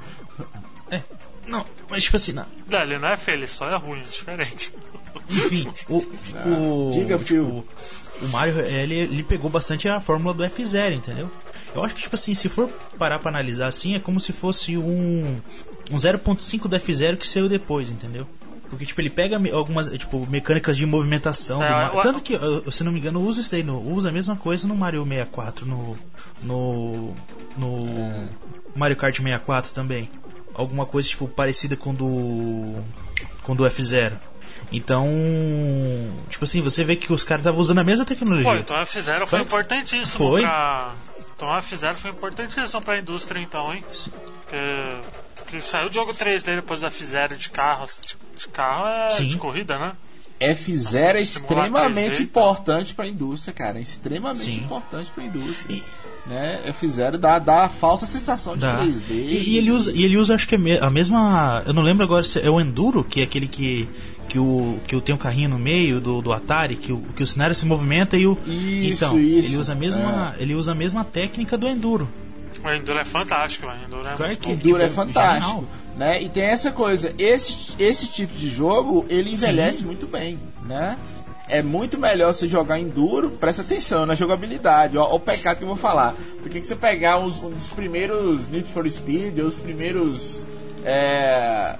é, 0.91 1.01
não, 1.47 1.65
mas 1.89 2.03
tipo 2.03 2.17
assim, 2.17 2.33
Não, 2.33 2.81
ele 2.81 2.97
não 2.97 3.09
é 3.09 3.17
feio, 3.17 3.37
ele 3.37 3.47
só 3.47 3.69
é 3.69 3.75
ruim, 3.77 3.99
é 3.99 4.03
diferente. 4.03 4.73
enfim, 5.29 5.69
o, 5.89 5.97
o, 5.97 6.91
Diga, 6.93 7.15
tipo, 7.17 7.25
Phil. 7.27 7.65
o 8.21 8.27
Mario, 8.31 8.59
ele, 8.61 8.95
ele 8.95 9.23
pegou 9.23 9.49
bastante 9.49 9.87
a 9.87 9.99
fórmula 9.99 10.33
do 10.33 10.43
F0, 10.43 10.93
entendeu? 10.95 11.29
Eu 11.73 11.83
acho 11.83 11.95
que, 11.95 12.01
tipo 12.01 12.15
assim, 12.15 12.33
se 12.33 12.49
for 12.49 12.69
parar 12.97 13.19
pra 13.19 13.29
analisar 13.29 13.67
assim, 13.67 13.95
é 13.95 13.99
como 13.99 14.19
se 14.19 14.33
fosse 14.33 14.77
um, 14.77 15.37
um 15.91 15.97
0.5 15.97 16.67
do 16.67 16.75
F0 16.75 17.17
que 17.17 17.27
saiu 17.27 17.47
depois, 17.47 17.89
entendeu? 17.89 18.27
Porque, 18.69 18.85
tipo, 18.85 19.01
ele 19.01 19.09
pega 19.09 19.39
algumas, 19.51 19.89
tipo, 19.97 20.27
mecânicas 20.29 20.77
de 20.77 20.85
movimentação. 20.85 21.63
É, 21.63 21.89
Tanto 22.03 22.21
que, 22.21 22.37
se 22.71 22.83
não 22.83 22.91
me 22.91 22.99
engano, 22.99 23.19
usa 23.21 23.41
isso 23.41 23.51
daí, 23.51 23.63
no, 23.63 23.81
usa 23.81 24.09
a 24.09 24.11
mesma 24.11 24.35
coisa 24.35 24.67
no 24.67 24.75
Mario 24.75 25.03
64, 25.03 25.65
no, 25.65 25.97
no, 26.43 27.15
no 27.57 28.29
Mario 28.75 28.95
Kart 28.95 29.15
64 29.15 29.73
também. 29.73 30.09
Alguma 30.53 30.85
coisa, 30.85 31.09
tipo, 31.09 31.27
parecida 31.27 31.75
com 31.75 31.95
do, 31.95 32.75
com 33.41 33.55
do 33.55 33.63
F0. 33.63 34.13
Então, 34.71 35.07
tipo 36.29 36.43
assim, 36.43 36.61
você 36.61 36.83
vê 36.83 36.95
que 36.95 37.11
os 37.11 37.23
caras 37.23 37.41
estavam 37.41 37.59
usando 37.59 37.79
a 37.79 37.83
mesma 37.83 38.05
tecnologia. 38.05 38.51
Pô, 38.51 38.55
então 38.55 38.75
a 38.77 38.83
F0 38.83 39.19
foi 39.19 39.27
Foi? 39.27 39.41
importantíssimo 39.41 40.29
Foi? 40.29 40.41
pra. 40.41 40.93
Então 41.39 41.49
a 41.53 41.61
F0 41.61 41.93
foi 41.93 42.11
importantíssimo 42.11 42.81
pra 42.81 42.99
indústria, 42.99 43.39
então, 43.39 43.73
hein? 43.73 43.81
Porque, 43.81 44.57
porque 45.37 45.61
saiu 45.61 45.87
o 45.87 45.91
jogo 45.91 46.13
3D 46.13 46.55
depois 46.57 46.81
da 46.81 46.89
F0 46.91 47.37
de 47.37 47.49
carro. 47.49 47.85
De, 48.01 48.17
de 48.41 48.47
carro 48.49 48.85
é 48.85 49.09
Sim. 49.09 49.29
de 49.29 49.37
corrida, 49.37 49.79
né? 49.79 49.93
F0 50.37 51.15
é 51.15 51.23
Simular 51.23 51.23
extremamente 51.23 52.11
3D, 52.11 52.17
tá? 52.17 52.23
importante 52.23 52.93
para 52.93 53.05
a 53.05 53.07
indústria, 53.07 53.53
cara. 53.53 53.79
É 53.79 53.81
extremamente 53.81 54.51
Sim. 54.51 54.63
importante 54.65 55.09
para 55.11 55.23
a 55.23 55.27
indústria. 55.27 55.73
E- 55.77 55.83
Né? 56.25 56.61
F0 56.73 57.17
dá, 57.17 57.39
dá 57.39 57.63
a 57.63 57.69
falsa 57.69 58.05
sensação 58.05 58.55
de 58.55 58.61
Dá. 58.61 58.81
3D. 58.81 59.11
E, 59.11 59.49
e 59.51 59.57
ele 59.57 59.71
usa, 59.71 59.93
e 59.93 60.03
ele 60.03 60.17
usa, 60.17 60.35
acho 60.35 60.45
que 60.45 60.55
é 60.55 60.79
a 60.83 60.89
mesma. 60.89 61.63
Eu 61.65 61.73
não 61.73 61.81
lembro 61.81 62.03
agora 62.03 62.21
se 62.25 62.39
é 62.45 62.49
o 62.49 62.59
Enduro, 62.59 63.01
que 63.01 63.21
é 63.21 63.23
aquele 63.23 63.47
que. 63.47 63.87
Que 64.29 64.37
o, 64.39 64.77
que 64.87 64.95
o 64.95 65.01
tem 65.01 65.13
um 65.13 65.17
carrinho 65.17 65.49
no 65.49 65.57
meio 65.59 65.99
do, 65.99 66.21
do 66.21 66.31
Atari, 66.31 66.75
que 66.75 66.93
o, 66.93 66.97
que 67.15 67.23
o 67.23 67.27
cenário 67.27 67.53
se 67.55 67.65
movimenta 67.65 68.15
e 68.15 68.27
o. 68.27 68.37
Isso, 68.45 68.93
então, 69.05 69.19
isso. 69.19 69.49
ele 69.49 69.57
usa 69.57 69.73
a 69.73 69.75
mesma. 69.75 70.35
Ele 70.37 70.53
usa 70.55 70.71
a 70.71 70.75
mesma 70.75 71.03
técnica 71.03 71.57
do 71.57 71.67
Enduro. 71.67 72.07
O 72.63 72.69
Enduro 72.69 72.99
é 72.99 73.05
fantástico, 73.05 73.65
o 73.67 73.71
Enduro 73.71 74.07
é 74.07 74.13
Claro 74.15 74.37
que- 74.37 74.49
O 74.49 74.51
Enduro 74.51 74.81
é 74.81 74.87
tipo, 74.87 74.95
fantástico. 74.95 75.47
genial. 75.47 75.65
Né? 75.97 76.21
E 76.23 76.29
tem 76.29 76.43
essa 76.43 76.71
coisa, 76.71 77.13
esse, 77.17 77.75
esse 77.79 78.07
tipo 78.07 78.33
de 78.33 78.49
jogo, 78.49 79.05
ele 79.09 79.35
Sim. 79.35 79.43
envelhece 79.45 79.83
muito 79.83 80.05
bem, 80.07 80.37
né? 80.65 80.97
É 81.47 81.63
muito 81.63 81.97
melhor 81.99 82.31
você 82.33 82.47
jogar 82.47 82.79
Enduro, 82.79 83.31
presta 83.31 83.61
atenção 83.63 84.05
na 84.05 84.13
jogabilidade, 84.13 84.97
ó, 84.97 85.15
o 85.15 85.19
pecado 85.19 85.57
que 85.57 85.63
eu 85.63 85.67
vou 85.67 85.77
falar. 85.77 86.13
Porque 86.41 86.59
que 86.59 86.67
você 86.67 86.75
pegar 86.75 87.17
uns, 87.17 87.39
dos 87.39 87.67
primeiros 87.69 88.47
Need 88.47 88.71
for 88.71 88.87
Speed, 88.89 89.39
ou 89.39 89.47
os 89.47 89.55
primeiros 89.55 90.45
é, 90.85 91.75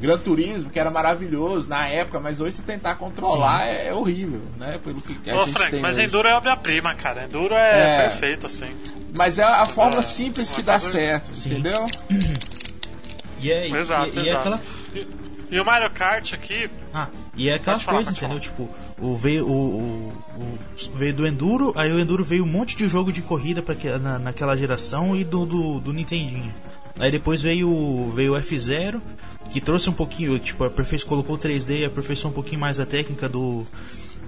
Gran 0.00 0.16
Turismo, 0.18 0.70
que 0.70 0.80
era 0.80 0.90
maravilhoso 0.90 1.68
na 1.68 1.86
época, 1.86 2.18
mas 2.18 2.40
hoje 2.40 2.56
você 2.56 2.62
tentar 2.62 2.94
controlar 2.94 3.66
é, 3.66 3.88
é 3.88 3.94
horrível, 3.94 4.40
né? 4.56 4.78
Pelo 4.82 5.00
que 5.00 5.30
a 5.30 5.36
Ô, 5.36 5.40
gente 5.44 5.52
Frank, 5.52 5.70
tem 5.72 5.80
mas 5.80 5.96
hoje. 5.98 6.06
Enduro 6.06 6.26
é 6.28 6.34
obra-prima, 6.34 6.94
cara. 6.94 7.24
Enduro 7.24 7.54
é, 7.54 7.96
É. 7.96 8.08
perfeito, 8.08 8.46
assim. 8.46 8.70
Mas 9.14 9.38
é 9.38 9.44
a 9.44 9.66
fórmula 9.66 10.00
É, 10.00 10.02
simples 10.02 10.50
que 10.52 10.62
dá 10.62 10.80
coisa- 10.80 10.90
certo, 10.90 11.36
Sim. 11.36 11.50
entendeu? 11.50 11.84
E 13.40 13.50
é, 13.50 13.68
e- 13.68 13.74
Exato, 13.74 14.10
e, 14.18 14.22
e 14.22 14.28
é 14.28 14.30
exato. 14.30 14.38
aquela 14.48 14.60
E, 14.94 15.06
e 15.50 15.60
o 15.60 15.64
Mario 15.64 15.90
Kart 15.90 16.32
aqui, 16.34 16.70
Ah, 16.92 17.08
e 17.36 17.48
é 17.48 17.54
aquela 17.54 17.76
Pode 17.78 17.86
coisa, 17.90 18.10
entendeu? 18.12 18.38
Tipo, 18.40 18.68
o 18.98 19.16
veio, 19.16 19.46
o, 19.46 19.52
o- 19.52 20.12
o- 20.36 20.58
veio 20.96 21.14
do 21.14 21.26
Enduro, 21.26 21.72
aí 21.76 21.92
o 21.92 21.98
Enduro 21.98 22.22
veio 22.24 22.44
um 22.44 22.46
monte 22.48 22.76
de 22.76 22.88
jogo 22.88 23.12
de 23.12 23.22
corrida 23.22 23.62
pra, 23.62 23.74
que- 23.74 23.98
na, 23.98 24.18
naquela 24.18 24.56
geração 24.56 25.16
e 25.16 25.24
do, 25.24 25.44
do, 25.46 25.80
do 25.80 25.92
Nintendinho. 25.92 26.52
Aí 26.98 27.10
depois 27.10 27.40
veio, 27.40 27.68
o- 27.70 28.10
veio 28.10 28.34
o 28.34 28.36
F0, 28.40 29.00
que 29.52 29.60
trouxe 29.60 29.88
um 29.88 29.92
pouquinho, 29.92 30.38
tipo, 30.38 30.62
aperfeiçoou, 30.64 31.08
colocou 31.08 31.36
o 31.36 31.38
3D 31.38 31.80
e 31.80 31.84
aperfeiçoou 31.84 32.30
um 32.30 32.34
pouquinho 32.34 32.60
mais 32.60 32.78
a 32.80 32.86
técnica 32.86 33.28
do, 33.28 33.64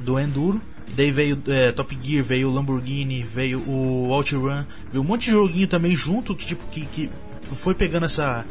do 0.01 0.19
Enduro. 0.19 0.61
Daí 0.97 1.11
veio 1.11 1.41
é, 1.47 1.73
Top 1.73 1.97
Gear, 2.03 2.23
veio 2.25 2.49
o 2.51 2.53
Lamborghini, 2.55 3.23
veio 3.23 3.61
o 3.67 4.09
OutRun, 4.11 4.65
veio 4.91 5.03
um 5.03 5.07
monte 5.07 5.25
de 5.27 5.31
joguinho 5.31 5.67
também 5.67 5.95
junto 5.95 6.35
que 6.35 6.45
tipo 6.45 6.65
que, 6.71 6.85
que 6.87 7.11
foi 7.55 7.75
pegando 7.75 8.05
essa 8.07 8.45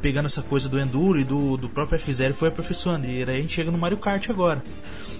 pegando 0.00 0.26
essa 0.26 0.42
coisa 0.42 0.68
do 0.68 0.78
Enduro 0.78 1.18
e 1.18 1.24
do, 1.24 1.56
do 1.56 1.68
próprio 1.68 1.98
F0 1.98 2.30
e 2.30 2.32
foi 2.32 2.48
aperfeiçoando. 2.48 3.06
E 3.06 3.24
aí 3.24 3.38
a 3.38 3.40
gente 3.40 3.52
chega 3.52 3.70
no 3.70 3.76
Mario 3.78 3.98
Kart 3.98 4.30
agora. 4.30 4.62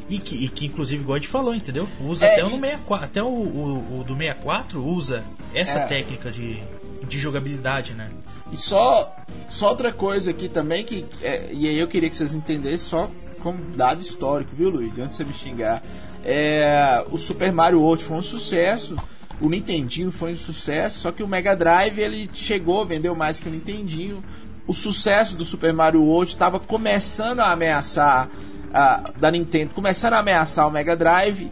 E 0.09 0.19
que, 0.19 0.45
e 0.45 0.49
que 0.49 0.67
inclusive, 0.67 1.05
gente 1.17 1.29
falou, 1.29 1.55
entendeu? 1.55 1.89
Usa 2.01 2.27
É, 2.27 2.33
até 2.33 2.45
o 2.45 2.49
e- 2.49 2.51
no 2.53 2.61
64, 2.61 3.05
até 3.05 3.23
o, 3.23 3.27
o, 3.27 4.01
o 4.01 4.05
do 4.05 4.15
64 4.17 4.83
usa 4.83 5.25
essa 5.53 5.81
É. 5.81 5.87
técnica 5.87 6.31
de, 6.31 6.63
de 7.11 7.19
jogabilidade, 7.19 7.93
né? 7.95 8.09
E 8.53 8.57
só, 8.57 9.15
só 9.49 9.69
outra 9.69 9.93
coisa 9.93 10.31
aqui 10.31 10.49
também, 10.49 10.85
que 10.85 11.05
é, 11.23 11.51
e 11.53 11.69
aí 11.69 11.79
eu 11.79 11.89
queria 11.89 12.09
que 12.09 12.17
vocês 12.17 12.35
entendessem 12.35 12.89
só 12.89 13.11
como 13.43 13.59
dado 13.75 14.01
histórico, 14.01 14.55
viu, 14.55 14.71
Luiz? 14.71 14.97
Antes 14.99 15.11
de 15.11 15.15
você 15.17 15.25
me 15.25 15.33
xingar. 15.33 15.83
É, 16.25 17.05
o 17.11 17.19
Super 17.19 17.53
Mario 17.53 17.81
World 17.81 18.05
foi 18.05 18.17
um 18.17 18.23
sucesso, 18.23 18.97
o 19.41 19.49
Nintendinho 19.49 20.13
foi 20.13 20.33
um 20.33 20.37
sucesso, 20.37 21.01
só 21.01 21.11
que 21.11 21.23
o 21.23 21.29
Mega 21.29 21.57
Drive 21.57 21.99
ele 21.99 22.31
chegou, 22.33 22.85
vendeu 22.85 23.15
mais 23.15 23.41
que 23.41 23.49
o 23.49 23.53
Nintendinho. 23.53 24.23
O 24.67 24.75
sucesso 24.75 25.37
do 25.37 25.45
Super 25.45 25.73
Mario 25.73 26.03
World 26.03 26.33
estava 26.33 26.61
começando 26.61 27.41
a 27.41 27.51
ameaçar 27.51 28.29
a, 28.73 29.11
da 29.19 29.31
Nintendo, 29.31 29.73
começando 29.75 30.13
a 30.13 30.19
ameaçar 30.19 30.69
o 30.69 30.71
Mega 30.71 30.95
Drive. 30.95 31.51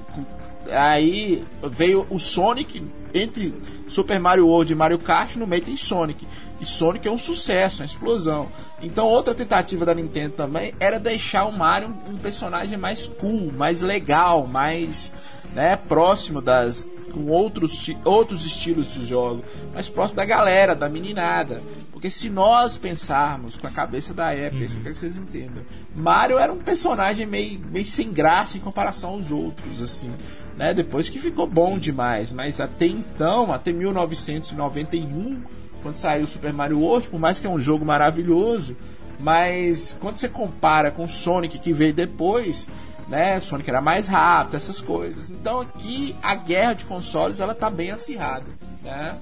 Aí 0.70 1.44
veio 1.62 2.06
o 2.10 2.18
Sonic 2.18 2.82
entre 3.14 3.54
Super 3.86 4.20
Mario 4.20 4.46
World 4.46 4.72
e 4.72 4.76
Mario 4.76 4.98
Kart, 4.98 5.36
no 5.36 5.46
meio 5.46 5.62
tem 5.62 5.76
Sonic. 5.76 6.26
E 6.60 6.66
Sonic 6.66 7.06
é 7.06 7.10
um 7.10 7.16
sucesso, 7.16 7.82
uma 7.82 7.86
explosão. 7.86 8.48
Então 8.82 9.06
outra 9.06 9.34
tentativa 9.34 9.84
da 9.84 9.94
Nintendo 9.94 10.34
também 10.34 10.74
era 10.78 10.98
deixar 10.98 11.46
o 11.46 11.52
Mario 11.52 11.88
um, 11.88 12.14
um 12.14 12.18
personagem 12.18 12.76
mais 12.76 13.06
cool, 13.06 13.52
mais 13.52 13.80
legal, 13.80 14.46
mais 14.46 15.14
né, 15.54 15.76
próximo 15.76 16.40
das 16.42 16.88
com 17.08 17.26
outros, 17.26 17.90
outros 18.04 18.46
estilos 18.46 18.92
de 18.92 19.04
jogo, 19.04 19.42
mais 19.72 19.88
próximo 19.88 20.16
da 20.16 20.24
galera, 20.24 20.74
da 20.74 20.88
meninada. 20.88 21.60
Porque 21.92 22.08
se 22.08 22.30
nós 22.30 22.76
pensarmos 22.76 23.56
com 23.56 23.66
a 23.66 23.70
cabeça 23.70 24.14
da 24.14 24.32
época, 24.32 24.64
isso 24.64 24.74
que 24.74 24.80
eu 24.80 24.82
quero 24.84 24.94
que 24.94 25.00
vocês 25.00 25.16
entendam. 25.16 25.64
Um 25.96 26.38
era 26.38 26.52
um 26.52 26.58
personagem 26.58 27.26
meio, 27.26 27.60
meio 27.72 27.84
sem 27.84 28.12
graça 28.12 28.56
em 28.56 28.60
comparação 28.60 29.10
aos 29.10 29.30
outros, 29.30 29.82
assim. 29.82 30.12
Né? 30.56 30.72
Depois 30.72 31.08
que 31.08 31.18
ficou 31.18 31.46
bom 31.46 31.78
demais, 31.78 32.32
mas 32.32 32.60
até 32.60 32.86
então, 32.86 33.52
até 33.52 33.72
1991, 33.72 35.42
quando 35.82 35.96
saiu 35.96 36.24
o 36.24 36.26
Super 36.26 36.52
Mario 36.52 36.80
World, 36.80 37.08
por 37.08 37.18
mais 37.18 37.40
que 37.40 37.46
é 37.46 37.50
um 37.50 37.60
jogo 37.60 37.84
maravilhoso, 37.84 38.76
mas 39.18 39.96
quando 40.00 40.18
você 40.18 40.28
compara 40.28 40.90
com 40.90 41.04
o 41.04 41.08
Sonic 41.08 41.58
que 41.58 41.72
veio 41.72 41.92
depois, 41.92 42.68
né, 43.08 43.40
Sonic 43.40 43.68
era 43.70 43.80
mais 43.80 44.06
rápido, 44.06 44.56
essas 44.56 44.80
coisas. 44.80 45.30
Então 45.30 45.60
aqui 45.60 46.14
a 46.22 46.34
guerra 46.34 46.74
de 46.74 46.84
consoles 46.84 47.40
ela 47.40 47.54
tá 47.54 47.70
bem 47.70 47.90
acirrada, 47.90 48.46
né? 48.82 49.18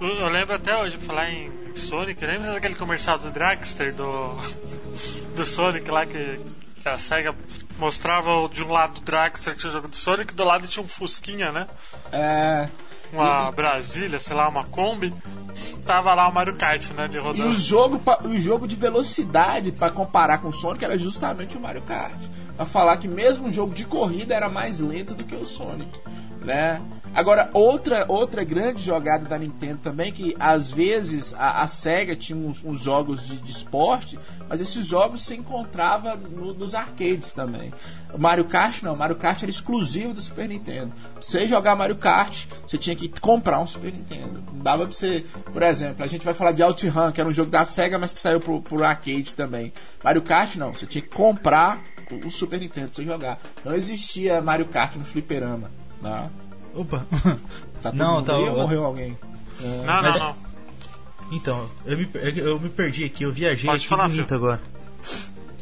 eu, 0.00 0.08
eu 0.08 0.28
lembro 0.28 0.54
até 0.54 0.76
hoje, 0.76 0.96
falar 0.96 1.30
em 1.30 1.50
Sonic, 1.74 2.24
lembra 2.24 2.52
daquele 2.52 2.74
comercial 2.74 3.18
do 3.18 3.30
Dragster, 3.30 3.94
do, 3.94 4.36
do 5.36 5.44
Sonic 5.44 5.90
lá, 5.90 6.06
que, 6.06 6.40
que 6.82 6.88
a 6.88 6.96
SEGA 6.98 7.34
mostrava 7.78 8.30
o- 8.30 8.48
de 8.48 8.62
um 8.62 8.70
lado 8.72 8.94
do 8.94 9.00
Dragster 9.02 9.54
tinha 9.56 9.70
o 9.70 9.72
jogo 9.72 9.88
do 9.88 9.96
Sonic, 9.96 10.34
do 10.34 10.44
lado 10.44 10.66
tinha 10.66 10.82
um 10.84 10.88
Fusquinha, 10.88 11.52
né? 11.52 11.66
É, 12.10 12.68
Uma 13.12 13.50
Brasília, 13.52 14.18
sei 14.18 14.34
lá, 14.34 14.48
uma 14.48 14.64
Kombi. 14.64 15.12
Tava 15.86 16.12
lá 16.14 16.28
o 16.28 16.34
Mario 16.34 16.56
Kart, 16.56 16.90
né, 16.90 17.06
de 17.08 17.16
E 17.16 17.20
rodando. 17.20 17.48
o 17.48 17.52
jogo, 17.52 18.00
o 18.24 18.38
jogo 18.38 18.66
de 18.66 18.74
velocidade 18.76 19.72
para 19.72 19.90
comparar 19.90 20.38
com 20.38 20.48
o 20.48 20.52
Sonic 20.52 20.84
era 20.84 20.98
justamente 20.98 21.56
o 21.56 21.60
Mario 21.60 21.82
Kart. 21.82 22.16
Pra 22.56 22.64
falar 22.66 22.96
que 22.96 23.06
mesmo 23.08 23.48
o 23.48 23.52
jogo 23.52 23.74
de 23.74 23.84
corrida 23.84 24.34
era 24.34 24.48
mais 24.48 24.80
lento 24.80 25.14
do 25.14 25.24
que 25.24 25.34
o 25.34 25.46
Sonic, 25.46 25.90
né? 26.42 26.80
Agora 27.14 27.48
outra 27.54 28.04
outra 28.08 28.44
grande 28.44 28.82
jogada 28.82 29.24
da 29.24 29.38
Nintendo 29.38 29.78
também 29.82 30.12
que 30.12 30.36
às 30.38 30.70
vezes 30.70 31.32
a, 31.32 31.62
a 31.62 31.66
Sega 31.66 32.14
tinha 32.14 32.38
uns, 32.38 32.62
uns 32.62 32.78
jogos 32.80 33.26
de, 33.26 33.38
de 33.40 33.50
esporte, 33.50 34.18
mas 34.46 34.60
esses 34.60 34.84
jogos 34.86 35.22
se 35.22 35.34
encontrava 35.34 36.14
no- 36.14 36.52
nos 36.52 36.74
arcades 36.74 37.32
também. 37.32 37.72
Mario 38.18 38.44
Kart 38.44 38.82
não, 38.82 38.94
Mario 38.94 39.16
Kart 39.16 39.42
era 39.42 39.50
exclusivo 39.50 40.12
do 40.12 40.20
Super 40.20 40.46
Nintendo. 40.46 40.92
Pra 41.14 41.22
você 41.22 41.46
jogar 41.46 41.74
Mario 41.74 41.96
Kart, 41.96 42.44
você 42.66 42.76
tinha 42.76 42.94
que 42.94 43.08
comprar 43.08 43.60
um 43.60 43.66
Super 43.66 43.92
Nintendo. 43.92 44.42
Não 44.52 44.58
dava 44.62 44.84
pra 44.86 44.94
você, 44.94 45.24
por 45.52 45.62
exemplo, 45.62 46.04
a 46.04 46.06
gente 46.06 46.24
vai 46.24 46.34
falar 46.34 46.52
de 46.52 46.62
OutRun, 46.62 47.12
que 47.12 47.20
era 47.20 47.28
um 47.30 47.32
jogo 47.34 47.50
da 47.50 47.64
Sega, 47.64 47.98
mas 47.98 48.12
que 48.12 48.20
saiu 48.20 48.40
pro, 48.40 48.60
pro 48.60 48.84
arcade 48.84 49.32
também. 49.34 49.72
Mario 50.04 50.20
Kart 50.22 50.56
não, 50.56 50.74
você 50.74 50.84
tinha 50.86 51.00
que 51.02 51.08
comprar 51.08 51.80
o, 52.10 52.30
Super 52.30 52.60
Nintendo 52.60 52.86
pra 52.88 52.94
você 52.96 53.04
jogar. 53.04 53.38
Não 53.64 53.74
existia 53.74 54.40
Mario 54.40 54.66
Kart 54.66 54.96
no 54.96 55.04
fliperama. 55.04 55.70
Não. 56.00 56.30
Opa! 56.74 57.06
Tá 57.80 57.90
Não, 57.92 58.22
tá- 58.22 58.34
morreu 58.38 58.84
alguém? 58.84 59.16
Não, 59.60 59.84
Mas 60.02 60.04
não, 60.04 60.10
é- 60.14 60.18
não. 60.18 60.36
Então, 61.32 61.70
eu 61.86 61.96
me, 61.98 62.08
eu 62.36 62.60
me 62.60 62.68
perdi 62.68 63.04
aqui, 63.04 63.24
eu 63.24 63.32
viajei 63.32 63.66
Pode 63.68 63.80
aqui 63.80 63.88
falar, 63.88 64.08
bonito 64.08 64.34
agora. 64.34 64.60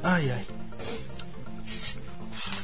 Ai, 0.02 0.30
ai. 0.30 0.46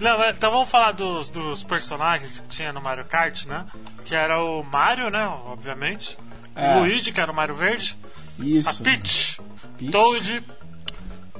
Não, 0.00 0.28
então 0.28 0.50
vamos 0.50 0.68
falar 0.70 0.92
dos, 0.92 1.30
dos 1.30 1.62
personagens 1.62 2.40
que 2.40 2.48
tinha 2.48 2.72
no 2.72 2.80
Mario 2.80 3.04
Kart, 3.04 3.44
né? 3.46 3.66
Que 4.04 4.14
era 4.14 4.42
o 4.42 4.62
Mario, 4.62 5.10
né? 5.10 5.26
Obviamente. 5.26 6.18
É. 6.54 6.76
O 6.76 6.80
Luigi, 6.80 7.12
que 7.12 7.20
era 7.20 7.30
o 7.30 7.34
Mario 7.34 7.54
Verde. 7.54 7.96
A 8.38 8.44
Isso. 8.44 8.82
Peach, 8.82 9.40
Peach. 9.78 9.92
Toad, 9.92 10.42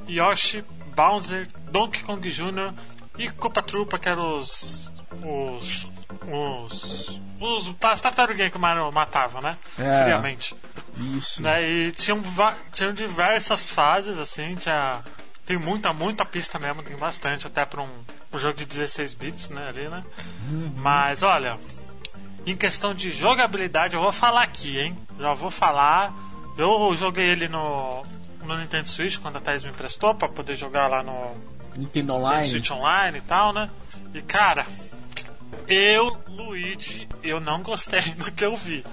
Yoshi, 0.09 0.65
Bowser, 1.01 1.49
Donkey 1.71 2.03
Kong 2.03 2.29
Jr. 2.31 2.75
e 3.17 3.31
Copa 3.31 3.63
Trupa, 3.63 3.99
que 3.99 4.07
eram 4.07 4.37
os. 4.37 4.93
os. 5.23 5.89
os. 6.27 7.21
os 7.41 7.77
as 7.83 8.01
tartaruguinhas 8.03 8.51
que 8.51 8.59
o 8.59 8.61
Mario 8.61 8.93
matava, 8.93 9.41
né? 9.41 9.57
É. 9.79 10.05
Friamente. 10.05 10.55
Isso. 11.17 11.41
Né? 11.41 11.63
E 11.63 11.93
tinham, 11.93 12.23
tinham 12.75 12.93
diversas 12.93 13.71
fases, 13.71 14.19
assim, 14.19 14.57
tinha. 14.57 15.01
Tem 15.47 15.57
muita, 15.57 15.93
muita 15.93 16.25
pista 16.25 16.59
mesmo, 16.59 16.83
tem 16.83 16.97
bastante, 16.97 17.47
até 17.47 17.65
para 17.65 17.81
um, 17.81 18.05
um 18.33 18.39
jogo 18.39 18.59
de 18.59 18.67
16 18.67 19.15
bits, 19.15 19.49
né, 19.49 19.69
ali, 19.69 19.89
né? 19.89 20.05
Mas 20.77 21.25
olha, 21.25 21.59
em 22.47 22.55
questão 22.55 22.95
de 22.95 23.11
jogabilidade, 23.11 23.95
eu 23.95 24.03
vou 24.03 24.13
falar 24.13 24.43
aqui, 24.43 24.79
hein? 24.79 24.99
Já 25.19 25.33
vou 25.33 25.51
falar. 25.51 26.15
Eu 26.57 26.95
joguei 26.95 27.25
ele 27.27 27.49
no, 27.49 28.05
no 28.43 28.59
Nintendo 28.59 28.89
Switch 28.89 29.19
quando 29.19 29.37
a 29.37 29.41
Thais 29.41 29.65
me 29.65 29.71
emprestou 29.71 30.15
para 30.15 30.29
poder 30.29 30.55
jogar 30.55 30.89
lá 30.89 31.03
no 31.03 31.35
Nintendo 31.77 31.79
Nintendo 31.79 32.15
Online. 32.15 32.49
Switch 32.49 32.71
Online 32.71 33.19
e 33.19 33.23
tal, 33.23 33.53
né? 33.53 33.71
E 34.15 34.23
cara, 34.23 34.67
eu, 35.69 36.19
Luigi, 36.29 37.09
eu 37.23 37.41
não 37.41 37.63
gostei 37.63 38.03
do 38.15 38.31
que 38.33 38.45
eu 38.45 38.55
vi. 38.55 38.85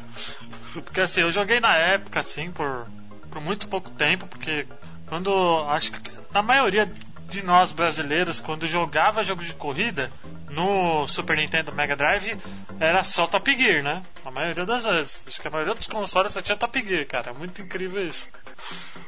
Porque 0.73 1.01
assim, 1.01 1.21
eu 1.21 1.31
joguei 1.31 1.59
na 1.59 1.75
época, 1.75 2.19
assim, 2.19 2.51
por, 2.51 2.87
por 3.31 3.41
muito 3.41 3.67
pouco 3.67 3.89
tempo, 3.91 4.27
porque 4.27 4.67
quando. 5.07 5.31
Acho 5.69 5.91
que 5.91 6.11
a 6.33 6.41
maioria 6.41 6.91
de 7.29 7.43
nós 7.43 7.71
brasileiros, 7.71 8.39
quando 8.39 8.67
jogava 8.67 9.23
jogo 9.23 9.43
de 9.43 9.53
corrida 9.53 10.11
no 10.49 11.07
Super 11.07 11.37
Nintendo 11.37 11.73
Mega 11.73 11.95
Drive, 11.95 12.37
era 12.79 13.03
só 13.03 13.27
Top 13.27 13.55
Gear, 13.55 13.83
né? 13.83 14.03
A 14.23 14.31
maioria 14.31 14.65
das 14.65 14.83
vezes. 14.83 15.23
Acho 15.27 15.41
que 15.41 15.47
a 15.47 15.51
maioria 15.51 15.75
dos 15.75 15.87
consoles 15.87 16.33
só 16.33 16.41
tinha 16.41 16.57
Top 16.57 16.81
Gear, 16.81 17.05
cara. 17.05 17.31
É 17.31 17.33
muito 17.33 17.61
incrível 17.61 18.05
isso. 18.05 18.29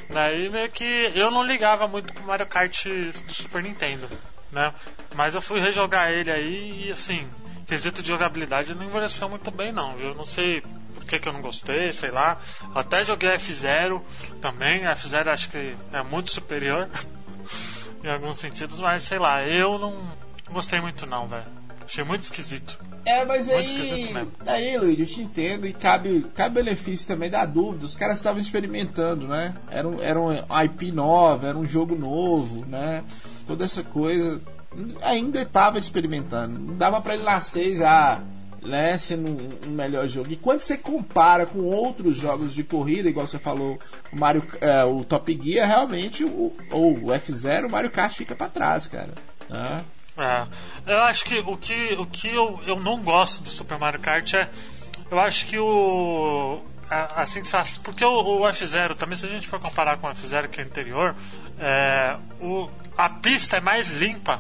Daí 0.10 0.50
meio 0.50 0.70
que 0.70 1.12
eu 1.16 1.32
não 1.32 1.44
ligava 1.44 1.88
muito 1.88 2.14
pro 2.14 2.24
Mario 2.24 2.48
Kart 2.48 2.86
do 2.86 3.34
Super 3.34 3.64
Nintendo, 3.64 4.10
né? 4.52 4.74
Mas 5.16 5.36
eu 5.36 5.42
fui 5.42 5.60
rejogar 5.60 6.12
ele 6.12 6.32
aí 6.32 6.88
e 6.88 6.92
assim, 6.92 7.30
quesito 7.68 8.02
de 8.02 8.10
jogabilidade 8.10 8.74
não 8.74 8.84
envelheceu 8.84 9.30
muito 9.30 9.52
bem 9.52 9.72
não, 9.72 9.96
viu? 9.96 10.14
Não 10.16 10.26
sei 10.26 10.62
por 10.94 11.06
que, 11.06 11.20
que 11.20 11.28
eu 11.28 11.34
não 11.34 11.42
gostei, 11.42 11.92
sei 11.94 12.12
lá. 12.12 12.38
Até 12.74 13.04
joguei 13.04 13.30
F0 13.30 14.02
também, 14.42 14.86
a 14.86 14.96
F0 14.96 15.28
acho 15.28 15.50
que 15.50 15.76
é 15.94 16.04
muito 16.04 16.32
superior 16.32 16.90
em 18.04 18.10
alguns 18.10 18.38
sentidos, 18.38 18.80
mas 18.80 19.04
sei 19.04 19.20
lá, 19.20 19.44
eu 19.44 19.78
não 19.78 20.29
gostei 20.52 20.82
muito 20.82 21.06
não, 21.06 21.28
velho. 21.28 21.46
Achei 21.86 22.04
muito 22.04 22.22
esquisito. 22.24 22.78
É, 23.04 23.26
mas 23.26 23.48
Muito 23.48 23.58
aí, 23.58 23.66
esquisito 23.66 24.14
mesmo. 24.14 24.32
aí, 24.46 24.78
Luiz, 24.78 25.00
eu 25.00 25.06
te 25.08 25.22
entendo 25.22 25.66
e 25.66 25.74
cabe, 25.74 26.24
cabe 26.36 26.56
benefício 26.56 27.08
também 27.08 27.30
da 27.32 27.46
dúvida. 27.46 27.86
Os 27.86 27.96
caras 27.96 28.18
estavam 28.18 28.40
experimentando, 28.40 29.28
né? 29.28 29.56
Era 29.72 29.88
um, 29.88 30.00
era 30.00 30.20
um 30.20 30.32
IP 30.64 30.92
nova, 30.92 31.48
era 31.48 31.58
um 31.58 31.66
jogo 31.66 31.96
novo, 31.96 32.64
né? 32.68 33.04
Toda 33.48 33.66
essa 33.66 33.82
coisa. 33.82 34.40
Ainda 35.02 35.42
estava 35.42 35.80
experimentando. 35.80 36.60
Não 36.60 36.78
dava 36.78 37.02
pra 37.02 37.16
ele 37.16 37.24
nascer 37.24 37.76
já, 37.76 38.22
né? 38.62 38.96
Sendo 39.00 39.28
um, 39.32 39.70
um 39.70 39.72
melhor 39.72 40.08
jogo. 40.08 40.32
E 40.32 40.36
quando 40.36 40.60
você 40.60 40.78
compara 40.78 41.48
com 41.48 41.62
outros 41.62 42.18
jogos 42.18 42.54
de 42.54 42.64
corrida, 42.64 43.10
igual 43.10 43.26
você 43.26 43.40
falou, 43.40 43.80
o 44.14 44.16
Mario, 44.16 44.44
é, 44.62 44.84
o 44.84 45.04
Top 45.04 45.40
Gear, 45.42 45.68
realmente, 45.68 46.24
o, 46.24 46.56
ou 46.70 46.94
o 46.94 47.08
F0, 47.08 47.66
o 47.66 47.72
Mario 47.72 47.90
Kart 47.90 48.14
fica 48.14 48.36
pra 48.36 48.48
trás, 48.48 48.86
cara. 48.86 49.16
Né? 49.50 49.84
É, 50.22 50.48
eu 50.94 51.00
acho 51.02 51.26
que 51.26 51.40
o 51.40 51.58
que, 51.58 51.94
o 51.94 52.06
que 52.06 52.28
eu, 52.28 52.60
eu 52.66 52.80
não 52.80 53.02
gosto 53.02 53.42
do 53.44 53.50
Super 53.50 53.78
Mario 53.78 54.00
Kart 54.00 54.34
é. 54.34 54.50
Eu 55.10 55.20
acho 55.20 55.46
que 55.46 55.58
o. 55.58 56.62
A, 56.90 57.22
a 57.22 57.26
sensação. 57.26 57.84
Porque 57.84 58.04
o, 58.04 58.10
o 58.12 58.42
F0, 58.42 58.96
também, 58.96 59.16
se 59.16 59.26
a 59.26 59.30
gente 59.30 59.48
for 59.48 59.60
comparar 59.60 59.98
com 59.98 60.08
o 60.08 60.12
F0 60.12 60.48
que 60.50 60.60
é 60.60 60.64
anterior, 60.64 61.16
é, 61.60 62.18
o, 62.40 62.70
a 62.98 63.10
pista 63.10 63.58
é 63.58 63.62
mais 63.62 63.90
limpa. 63.90 64.40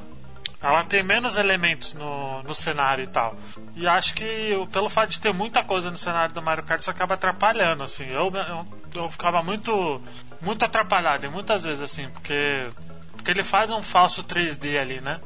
Ela 0.62 0.83
tem 0.83 1.01
menos 1.01 1.38
elementos 1.38 1.93
no, 1.93 2.43
no 2.43 2.53
cenário 2.53 3.03
e 3.03 3.07
tal. 3.07 3.33
E 3.75 3.88
acho 3.88 4.13
que 4.13 4.67
pelo 4.74 4.89
fato 4.89 5.12
de 5.12 5.19
ter 5.21 5.33
muita 5.33 5.63
coisa 5.63 5.89
no 5.89 5.98
cenário 5.98 6.33
do 6.33 6.41
Mario 6.41 6.65
Kart, 6.65 6.81
isso 6.81 6.91
acaba 6.91 7.13
atrapalhando, 7.13 7.83
assim. 7.83 8.05
Eu, 8.07 8.29
eu, 8.29 8.67
eu 8.93 9.09
ficava 9.09 9.41
muito, 9.41 10.01
muito 10.41 10.65
atrapalhado, 10.65 11.25
e 11.25 11.29
muitas 11.29 11.63
vezes, 11.63 11.81
assim, 11.81 12.09
porque, 12.09 12.67
porque 13.13 13.31
ele 13.31 13.43
faz 13.43 13.69
um 13.69 13.81
falso 13.81 14.21
3D 14.21 14.77
ali, 14.77 15.00
né? 15.00 15.21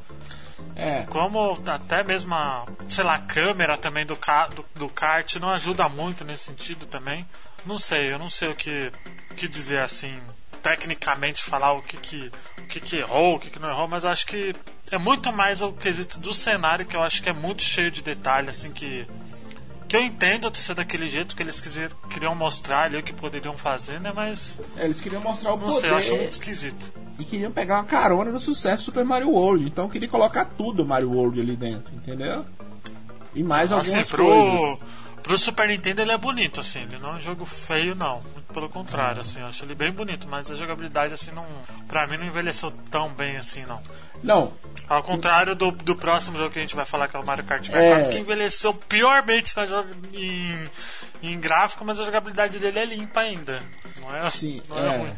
É. 0.75 1.03
Como 1.09 1.61
até 1.67 2.03
mesmo 2.03 2.33
a, 2.33 2.65
sei 2.89 3.03
lá, 3.03 3.15
a 3.15 3.21
câmera 3.21 3.77
também 3.77 4.05
do, 4.05 4.15
ca- 4.15 4.47
do, 4.47 4.65
do 4.75 4.89
kart 4.89 5.35
não 5.35 5.49
ajuda 5.49 5.87
muito 5.89 6.23
nesse 6.25 6.45
sentido 6.45 6.85
também. 6.85 7.25
Não 7.65 7.77
sei, 7.79 8.11
eu 8.11 8.19
não 8.19 8.29
sei 8.29 8.49
o 8.49 8.55
que, 8.55 8.91
o 9.31 9.35
que 9.35 9.47
dizer 9.47 9.79
assim, 9.79 10.19
tecnicamente 10.61 11.43
falar 11.43 11.73
o 11.73 11.81
que 11.81 11.97
que, 11.97 12.31
o 12.57 12.61
que, 12.67 12.79
que 12.79 12.97
errou, 12.97 13.35
o 13.35 13.39
que, 13.39 13.49
que 13.49 13.59
não 13.59 13.69
errou, 13.69 13.87
mas 13.87 14.03
eu 14.03 14.09
acho 14.09 14.25
que 14.25 14.55
é 14.91 14.97
muito 14.97 15.31
mais 15.31 15.61
o 15.61 15.71
quesito 15.73 16.19
do 16.19 16.33
cenário 16.33 16.85
que 16.85 16.95
eu 16.95 17.03
acho 17.03 17.21
que 17.21 17.29
é 17.29 17.33
muito 17.33 17.61
cheio 17.63 17.91
de 17.91 18.01
detalhe, 18.01 18.49
assim, 18.49 18.71
que. 18.71 19.05
Que 19.87 19.97
eu 19.97 20.01
entendo 20.01 20.49
de 20.49 20.57
ser 20.57 20.73
daquele 20.73 21.07
jeito 21.07 21.35
que 21.35 21.43
eles 21.43 21.59
quiser, 21.59 21.91
queriam 22.11 22.33
mostrar 22.33 22.85
ali 22.85 22.97
o 22.97 23.03
que 23.03 23.13
poderiam 23.13 23.53
fazer, 23.55 23.99
né? 23.99 24.11
Mas 24.15 24.59
É, 24.75 24.85
Eles 24.85 24.99
queriam 24.99 25.21
mostrar 25.21 25.53
o 25.53 25.57
não 25.57 25.67
poder 25.67 25.81
sei, 25.81 25.89
eu 25.91 25.95
acho 25.97 26.15
muito 26.15 26.31
esquisito. 26.31 26.91
E 27.19 27.23
queriam 27.25 27.51
pegar 27.51 27.75
uma 27.77 27.83
carona 27.85 28.31
no 28.31 28.39
sucesso 28.39 28.83
do 28.83 28.85
Super 28.85 29.05
Mario 29.05 29.29
World. 29.29 29.65
Então 29.65 29.89
queria 29.89 30.07
colocar 30.09 30.45
tudo 30.45 30.85
Mario 30.85 31.11
World 31.11 31.39
ali 31.39 31.55
dentro, 31.55 31.93
entendeu? 31.95 32.45
E 33.35 33.41
mais 33.43 33.71
algumas 33.71 33.95
Assim, 33.95 34.11
pro, 34.11 34.25
coisas. 34.25 34.79
pro 35.23 35.37
Super 35.37 35.67
Nintendo 35.67 36.01
ele 36.01 36.11
é 36.11 36.17
bonito, 36.17 36.59
assim, 36.59 36.81
ele 36.83 36.97
não 36.99 37.11
é 37.11 37.13
um 37.15 37.19
jogo 37.19 37.45
feio, 37.45 37.95
não. 37.95 38.21
Muito 38.21 38.53
pelo 38.53 38.69
contrário, 38.69 39.21
assim, 39.21 39.39
eu 39.39 39.47
acho 39.47 39.65
ele 39.65 39.73
bem 39.73 39.91
bonito, 39.91 40.27
mas 40.29 40.49
a 40.51 40.55
jogabilidade, 40.55 41.13
assim, 41.13 41.31
não. 41.31 41.43
Pra 41.87 42.05
mim 42.05 42.17
não 42.17 42.25
envelheceu 42.27 42.71
tão 42.91 43.09
bem 43.13 43.37
assim, 43.37 43.63
não. 43.65 43.81
Não, 44.23 44.53
Ao 44.87 45.01
contrário 45.03 45.55
do, 45.55 45.71
do 45.71 45.95
próximo 45.95 46.37
jogo 46.37 46.51
que 46.51 46.59
a 46.59 46.61
gente 46.61 46.75
vai 46.75 46.85
falar, 46.85 47.07
que 47.07 47.15
é 47.17 47.19
o 47.19 47.25
Mario 47.25 47.43
Kart 47.43 47.67
É. 47.69 47.71
64, 47.71 48.09
que 48.11 48.19
envelheceu 48.19 48.73
piormente 48.73 49.57
na 49.57 49.65
joga- 49.65 49.89
em, 50.13 50.69
em 51.23 51.39
gráfico, 51.39 51.83
mas 51.83 51.99
a 51.99 52.03
jogabilidade 52.05 52.59
dele 52.59 52.79
é 52.79 52.85
limpa 52.85 53.21
ainda. 53.21 53.61
Não 53.99 54.15
é, 54.15 54.29
sim, 54.29 54.61
não 54.69 54.77
é, 54.77 54.93
é. 54.95 54.97
ruim. 54.97 55.11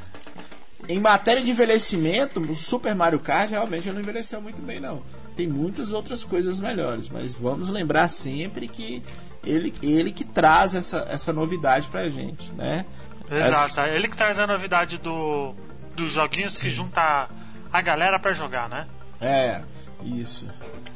Em 0.88 1.00
matéria 1.00 1.42
de 1.42 1.50
envelhecimento, 1.50 2.40
o 2.40 2.56
Super 2.56 2.94
Mario 2.96 3.20
Kart 3.20 3.50
realmente 3.50 3.92
não 3.92 4.00
envelheceu 4.00 4.42
muito 4.42 4.62
bem, 4.62 4.80
não. 4.80 5.02
Tem 5.36 5.48
muitas 5.48 5.92
outras 5.92 6.24
coisas 6.24 6.60
melhores, 6.60 7.10
mas 7.10 7.34
vamos 7.34 7.70
lembrar 7.70 8.08
sempre 8.08 8.68
que 8.68 9.02
ele, 9.44 9.74
ele 9.82 10.12
que 10.12 10.24
traz 10.24 10.76
essa, 10.76 11.06
essa 11.10 11.34
novidade 11.34 11.88
pra 11.88 12.10
gente, 12.10 12.52
né? 12.54 12.86
Exato, 13.30 13.80
é 13.82 13.96
ele 13.96 14.08
que 14.08 14.16
traz 14.16 14.40
a 14.40 14.48
novidade 14.48 14.98
do, 14.98 15.54
dos 15.96 16.12
joguinhos 16.12 16.60
que 16.60 16.70
junta 16.70 17.28
a 17.72 17.82
galera 17.82 18.20
pra 18.20 18.34
jogar, 18.34 18.70
né? 18.70 18.88
É, 19.20 19.62
isso. 20.04 20.48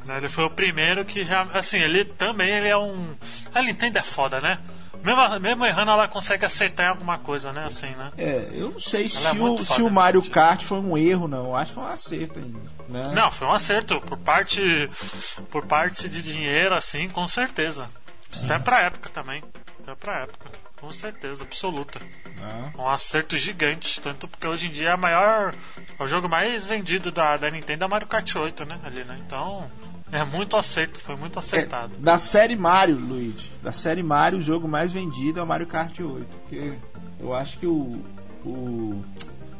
Ele 0.07 0.29
foi 0.29 0.45
o 0.45 0.49
primeiro 0.49 1.03
que, 1.05 1.25
assim, 1.53 1.79
ele 1.79 2.05
também 2.05 2.49
ele 2.49 2.67
é 2.67 2.77
um. 2.77 3.15
A 3.53 3.61
Nintendo 3.61 3.99
é 3.99 4.01
foda, 4.01 4.39
né? 4.39 4.59
Mesmo, 5.03 5.39
mesmo 5.39 5.65
errando, 5.65 5.91
ela 5.91 6.07
consegue 6.07 6.45
acertar 6.45 6.87
em 6.87 6.89
alguma 6.89 7.17
coisa, 7.17 7.51
né? 7.53 7.65
Assim, 7.65 7.89
né? 7.91 8.11
É, 8.17 8.49
eu 8.53 8.71
não 8.71 8.79
sei 8.79 9.01
Ela 9.01 9.09
se, 9.09 9.37
é 9.37 9.41
o, 9.41 9.57
se 9.65 9.81
o 9.81 9.89
Mario. 9.89 10.21
Kart 10.29 10.63
foi 10.63 10.79
um 10.79 10.97
erro, 10.97 11.27
não. 11.27 11.45
Eu 11.45 11.55
acho 11.55 11.71
que 11.71 11.75
foi 11.75 11.83
um 11.83 11.87
acerto 11.87 12.39
ainda. 12.39 12.59
Né? 12.89 13.11
Não, 13.13 13.31
foi 13.31 13.47
um 13.47 13.53
acerto 13.53 14.01
por 14.01 14.17
parte 14.17 14.89
por 15.49 15.65
parte 15.65 16.09
de 16.09 16.21
dinheiro, 16.21 16.75
assim, 16.75 17.07
com 17.09 17.27
certeza. 17.27 17.89
Até 18.43 18.59
pra 18.59 18.81
época 18.81 19.09
também. 19.09 19.43
Até 19.81 19.95
pra 19.95 20.21
época. 20.21 20.49
Com 20.79 20.93
certeza, 20.93 21.43
absoluta. 21.43 21.99
Não. 22.37 22.85
Um 22.85 22.89
acerto 22.89 23.37
gigante. 23.37 23.99
Tanto 24.01 24.27
porque 24.27 24.47
hoje 24.47 24.67
em 24.67 24.71
dia 24.71 24.89
é 24.89 24.91
a 24.93 24.97
maior. 24.97 25.53
O 25.99 26.07
jogo 26.07 26.29
mais 26.29 26.65
vendido 26.65 27.11
da, 27.11 27.35
da 27.35 27.49
Nintendo 27.51 27.83
é 27.83 27.87
Mario 27.87 28.07
Kart 28.07 28.33
8, 28.35 28.65
né? 28.65 28.79
Ali, 28.83 29.03
né? 29.03 29.19
Então. 29.25 29.69
É 30.11 30.23
muito 30.23 30.57
acerto, 30.57 30.99
foi 30.99 31.15
muito 31.15 31.37
acertado. 31.37 31.93
É, 31.95 32.01
da 32.01 32.17
série 32.17 32.55
Mario, 32.55 32.95
Luigi. 32.97 33.51
Da 33.61 33.71
série 33.71 34.01
Mario, 34.01 34.39
o 34.39 34.41
jogo 34.41 34.67
mais 34.67 34.91
vendido 34.91 35.39
é 35.39 35.43
o 35.43 35.47
Mario 35.47 35.67
Kart 35.67 35.99
8. 35.99 36.25
Porque 36.25 36.73
eu 37.19 37.33
acho 37.33 37.59
que 37.59 37.67
o. 37.67 38.01
o 38.45 39.03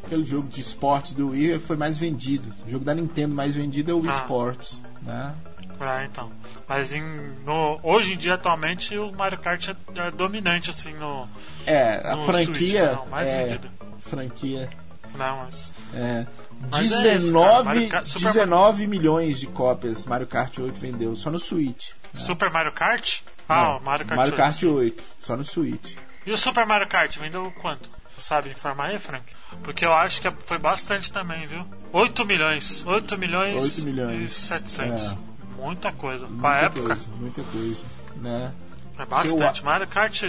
aquele 0.03 0.25
jogo 0.25 0.47
de 0.47 0.59
esportes 0.59 1.13
do 1.13 1.29
Wii 1.29 1.59
foi 1.59 1.77
mais 1.77 1.97
vendido. 1.99 2.51
O 2.65 2.69
jogo 2.69 2.83
da 2.83 2.95
Nintendo 2.95 3.35
mais 3.35 3.53
vendido 3.55 3.91
é 3.91 3.93
o 3.93 3.99
Wii 3.99 4.09
Ah. 4.09 4.17
Sports. 4.21 4.81
Né? 5.03 5.35
É, 5.79 6.05
então. 6.05 6.31
Mas 6.67 6.91
em, 6.91 7.03
no, 7.45 7.79
hoje 7.83 8.13
em 8.13 8.17
dia, 8.17 8.33
atualmente, 8.33 8.97
o 8.97 9.11
Mario 9.13 9.37
Kart 9.37 9.69
é, 9.69 9.75
é 10.07 10.11
dominante, 10.11 10.71
assim, 10.71 10.93
no. 10.95 11.27
É, 11.65 12.05
a 12.11 12.15
No 12.15 12.23
franquia. 12.23 12.87
Switch, 12.89 12.99
não, 12.99 13.05
mais 13.07 13.27
é, 13.29 13.45
vendido. 13.45 13.69
franquia. 13.99 14.69
Não, 15.15 15.37
mas. 15.45 15.71
É, 15.93 16.25
Mas 16.71 16.91
é 16.91 17.15
isso, 17.15 17.27
19, 17.27 17.87
cara. 17.87 18.03
Super 18.03 18.33
19 18.33 18.87
milhões 18.87 19.39
de 19.39 19.47
cópias 19.47 20.05
Mario 20.05 20.27
Kart 20.27 20.57
8 20.59 20.79
vendeu 20.79 21.15
só 21.15 21.29
no 21.29 21.39
Switch. 21.39 21.91
Super 22.13 22.51
Mario 22.51 22.71
Kart? 22.71 23.21
Ah, 23.47 23.63
Não, 23.73 23.79
Mario 23.79 24.05
Kart. 24.05 24.17
Mario 24.17 24.33
8. 24.33 24.37
Kart 24.37 24.63
8, 24.63 25.03
só 25.19 25.37
no 25.37 25.43
Switch. 25.43 25.95
E 26.25 26.31
o 26.31 26.37
Super 26.37 26.65
Mario 26.65 26.87
Kart 26.87 27.17
vendeu 27.17 27.51
quanto? 27.61 27.89
Você 28.15 28.21
sabe 28.21 28.49
informar 28.49 28.87
aí, 28.87 28.99
Frank? 28.99 29.23
Porque 29.63 29.85
eu 29.85 29.93
acho 29.93 30.21
que 30.21 30.29
foi 30.45 30.57
bastante 30.59 31.11
também, 31.11 31.47
viu? 31.47 31.65
8 31.93 32.25
milhões. 32.25 32.83
8 32.85 33.17
milhões, 33.17 33.63
8 33.79 33.81
milhões. 33.85 34.21
e 34.23 34.27
700. 34.27 35.13
É. 35.13 35.17
Muita 35.61 35.91
coisa. 35.91 36.25
Pra 36.27 36.33
Muita 36.35 36.65
época, 36.65 36.81
coisa, 36.87 37.07
muita 37.19 37.43
coisa, 37.43 37.83
né? 38.17 38.51
é 38.97 39.05
bastante. 39.05 39.63
Mario 39.63 39.87
Kart. 39.87 40.23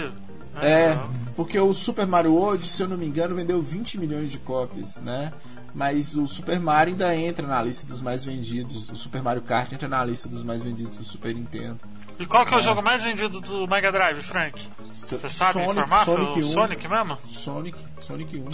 É, 0.61 0.97
porque 1.35 1.57
o 1.59 1.73
Super 1.73 2.05
Mario 2.05 2.33
World, 2.33 2.67
se 2.67 2.81
eu 2.83 2.87
não 2.87 2.97
me 2.97 3.05
engano, 3.05 3.35
vendeu 3.35 3.61
20 3.61 3.97
milhões 3.97 4.31
de 4.31 4.37
cópias, 4.37 4.97
né? 4.97 5.31
Mas 5.73 6.15
o 6.15 6.27
Super 6.27 6.59
Mario 6.59 6.93
ainda 6.93 7.15
entra 7.15 7.47
na 7.47 7.61
lista 7.61 7.87
dos 7.87 8.01
mais 8.01 8.25
vendidos. 8.25 8.89
O 8.89 8.95
Super 8.95 9.21
Mario 9.21 9.41
Kart 9.41 9.71
entra 9.71 9.87
na 9.87 10.03
lista 10.03 10.27
dos 10.27 10.43
mais 10.43 10.61
vendidos 10.61 10.97
do 10.97 11.03
Super 11.03 11.33
Nintendo. 11.33 11.79
E 12.19 12.25
qual 12.25 12.45
que 12.45 12.53
é 12.53 12.57
o 12.57 12.61
jogo 12.61 12.81
mais 12.81 13.03
vendido 13.03 13.39
do 13.39 13.67
Mega 13.67 13.91
Drive, 13.91 14.21
Frank? 14.21 14.69
Você 14.93 15.17
sabe 15.29 15.53
Sonic, 15.53 15.71
informar? 15.71 16.05
Sonic 16.05 16.33
foi 16.33 16.43
o 16.43 16.45
1. 16.45 16.49
Sonic 16.49 16.87
mesmo? 16.87 17.17
Sonic, 17.27 17.77
Sonic 18.01 18.37
1. 18.37 18.45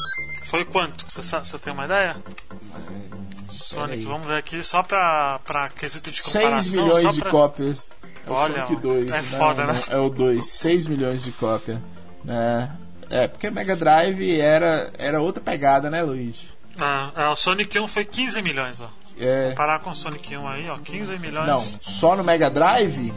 Foi 0.45 0.63
quanto? 0.63 1.05
Você, 1.09 1.59
tem 1.59 1.73
uma 1.73 1.85
ideia? 1.85 2.15
É, 2.15 3.51
Sonic, 3.51 4.05
vamos 4.05 4.27
ver 4.27 4.37
aqui 4.37 4.63
só 4.63 4.83
pra, 4.83 5.39
pra 5.43 5.69
quesito 5.69 6.11
de 6.11 6.21
comparação. 6.21 6.59
6 6.59 6.75
milhões 6.75 7.13
de 7.13 7.19
pra... 7.19 7.31
cópias. 7.31 7.91
É 8.25 8.29
o 8.29 8.33
Olha, 8.33 8.67
Sonic 8.67 8.81
2. 8.81 9.11
é 9.11 9.17
não, 9.17 9.23
foda, 9.23 9.65
não, 9.65 9.73
né? 9.73 9.81
É 9.89 9.97
o 9.97 10.09
2, 10.09 10.45
6 10.45 10.87
milhões 10.87 11.23
de 11.23 11.31
cópias. 11.31 11.79
Né? 12.23 12.77
É, 13.09 13.27
porque 13.27 13.49
Mega 13.49 13.75
Drive 13.75 14.39
era, 14.39 14.91
era 14.97 15.21
outra 15.21 15.41
pegada, 15.41 15.89
né, 15.89 16.01
Luigi? 16.01 16.56
Ah, 16.79 17.11
é, 17.15 17.27
o 17.29 17.35
Sonic 17.35 17.77
1 17.79 17.87
foi 17.87 18.05
15 18.05 18.41
milhões, 18.41 18.81
ó. 18.81 18.89
É, 19.19 19.53
Parar 19.55 19.79
com 19.79 19.89
o 19.89 19.95
Sonic 19.95 20.35
1 20.37 20.47
aí, 20.47 20.69
ó. 20.69 20.77
15 20.77 21.17
milhões. 21.17 21.47
não, 21.47 21.59
só 21.59 22.15
no 22.15 22.23
Mega 22.23 22.49
Drive? 22.49 23.11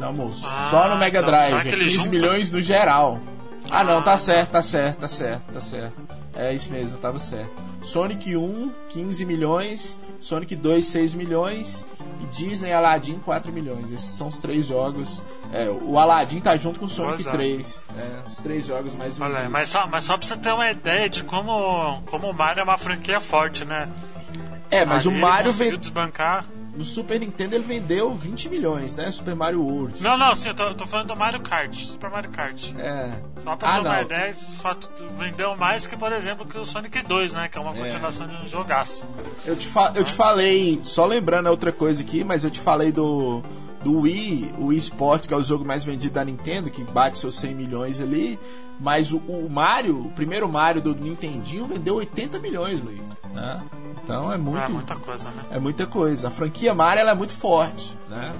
Não, 0.00 0.12
moço. 0.12 0.44
Ah, 0.48 0.68
só 0.70 0.88
no 0.88 0.96
Mega 0.96 1.18
então, 1.18 1.30
Drive. 1.30 1.50
será 1.50 1.62
que 1.62 1.68
é 1.68 1.72
ele 1.72 1.84
15 1.84 1.96
junta? 1.96 2.08
milhões 2.10 2.50
no 2.50 2.60
geral. 2.60 3.20
Ah, 3.70 3.80
Ah, 3.80 3.84
não, 3.84 4.02
tá 4.02 4.12
tá. 4.12 4.16
certo, 4.18 4.50
tá 4.50 4.62
certo, 4.62 4.98
tá 4.98 5.08
certo, 5.08 5.52
tá 5.52 5.60
certo. 5.60 5.96
É 6.34 6.52
isso 6.52 6.70
mesmo, 6.72 6.98
tava 6.98 7.18
certo. 7.18 7.50
Sonic 7.82 8.36
1, 8.36 8.70
15 8.88 9.24
milhões. 9.24 10.00
Sonic 10.18 10.56
2, 10.56 10.84
6 10.86 11.14
milhões. 11.14 11.86
E 12.24 12.26
Disney 12.26 12.72
Aladdin, 12.72 13.18
4 13.18 13.52
milhões. 13.52 13.90
Esses 13.92 14.10
são 14.10 14.28
os 14.28 14.38
três 14.38 14.66
jogos. 14.66 15.22
É, 15.52 15.68
o 15.68 15.98
Aladdin 15.98 16.40
tá 16.40 16.56
junto 16.56 16.80
com 16.80 16.86
o 16.86 16.88
Sonic 16.88 17.24
Pois 17.24 17.26
é. 17.26 17.30
3. 17.32 17.84
É, 17.98 18.22
os 18.26 18.36
três 18.36 18.66
jogos 18.66 18.94
mais 18.94 19.20
Olha, 19.20 19.30
vendidos. 19.32 19.52
mas 19.52 19.68
só, 19.68 19.86
mas 19.86 20.04
só 20.04 20.16
pra 20.16 20.26
você 20.26 20.36
ter 20.36 20.52
uma 20.52 20.70
ideia 20.70 21.08
de 21.08 21.22
como, 21.24 22.00
como 22.06 22.30
o 22.30 22.34
Mario 22.34 22.60
é 22.60 22.64
uma 22.64 22.78
franquia 22.78 23.20
forte, 23.20 23.64
né? 23.64 23.88
É, 24.70 24.84
mas 24.84 25.06
Ali 25.06 25.14
o 25.14 25.18
ele 25.18 25.20
Mario 25.20 25.46
conseguiu 25.52 25.72
ven- 25.72 25.78
desbancar. 25.78 26.44
No 26.76 26.82
Super 26.84 27.20
Nintendo 27.20 27.54
ele 27.54 27.64
vendeu 27.64 28.12
20 28.14 28.48
milhões, 28.48 28.94
né? 28.96 29.10
Super 29.10 29.34
Mario 29.34 29.62
World. 29.62 30.02
Não, 30.02 30.16
não, 30.18 30.34
sim, 30.34 30.48
eu 30.48 30.54
tô, 30.54 30.64
eu 30.64 30.74
tô 30.74 30.86
falando 30.86 31.08
do 31.08 31.16
Mario 31.16 31.40
Kart, 31.40 31.74
Super 31.74 32.10
Mario 32.10 32.30
Kart. 32.30 32.70
É. 32.78 33.12
Só 33.42 33.56
pra 33.56 33.68
Ah, 33.76 33.80
uma 33.80 33.94
não. 33.96 34.02
ideia, 34.02 34.30
esse 34.30 34.54
fato 34.56 34.90
vendeu 35.18 35.56
mais 35.56 35.86
que, 35.86 35.96
por 35.96 36.12
exemplo, 36.12 36.46
que 36.46 36.58
o 36.58 36.64
Sonic 36.64 37.02
2, 37.02 37.32
né? 37.34 37.48
Que 37.48 37.58
é 37.58 37.60
uma 37.60 37.74
É. 37.76 37.78
continuação 37.78 38.26
de 38.26 38.34
um 38.34 38.48
jogaço. 38.48 39.04
Eu 39.44 39.54
te, 39.56 39.66
fa- 39.66 39.92
eu 39.94 40.02
te 40.04 40.12
falei, 40.12 40.80
só 40.82 41.04
lembrando 41.06 41.46
outra 41.48 41.70
coisa 41.72 42.02
aqui, 42.02 42.24
mas 42.24 42.44
eu 42.44 42.50
te 42.50 42.60
falei 42.60 42.90
do 42.92 43.42
do 43.84 44.00
Wii, 44.00 44.54
o 44.58 44.66
Wii 44.66 44.78
Sports, 44.78 45.26
que 45.26 45.34
é 45.34 45.36
o 45.36 45.42
jogo 45.42 45.64
mais 45.64 45.84
vendido 45.84 46.14
da 46.14 46.24
Nintendo, 46.24 46.70
que 46.70 46.82
bate 46.82 47.18
seus 47.18 47.36
100 47.36 47.54
milhões 47.54 48.00
ali. 48.00 48.38
Mas 48.80 49.12
o, 49.12 49.18
o 49.18 49.48
Mario, 49.48 50.06
o 50.06 50.10
primeiro 50.10 50.48
Mario 50.48 50.82
do 50.82 50.94
Nintendinho, 50.94 51.66
vendeu 51.66 51.96
80 51.96 52.38
milhões, 52.40 52.80
Luiz. 52.82 53.00
Né? 53.32 53.62
Então 54.02 54.32
é 54.32 54.36
muito. 54.36 54.58
É 54.64 54.68
muita 54.68 54.96
coisa, 54.96 55.30
né? 55.30 55.42
É 55.52 55.58
muita 55.60 55.86
coisa. 55.86 56.28
A 56.28 56.30
franquia 56.30 56.74
Mario 56.74 57.00
ela 57.02 57.12
é 57.12 57.14
muito 57.14 57.32
forte, 57.32 57.96
né? 58.08 58.32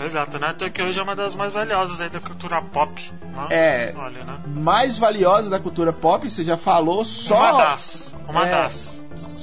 Exato, 0.00 0.38
né? 0.38 0.52
Então 0.54 0.70
que 0.70 0.80
hoje 0.82 0.98
é 0.98 1.02
uma 1.02 1.16
das 1.16 1.34
mais 1.34 1.52
valiosas 1.52 2.00
aí 2.00 2.08
da 2.08 2.20
cultura 2.20 2.60
pop. 2.62 3.10
Né? 3.34 3.46
É. 3.50 3.94
Olha, 3.96 4.24
né? 4.24 4.38
Mais 4.56 4.98
valiosa 4.98 5.48
da 5.50 5.58
cultura 5.58 5.92
pop, 5.92 6.28
você 6.28 6.44
já 6.44 6.56
falou, 6.56 7.04
só. 7.04 7.36
Uma 7.36 7.52
das. 7.52 8.14
Uma 8.28 8.46
É. 8.46 8.50
das. 8.50 8.97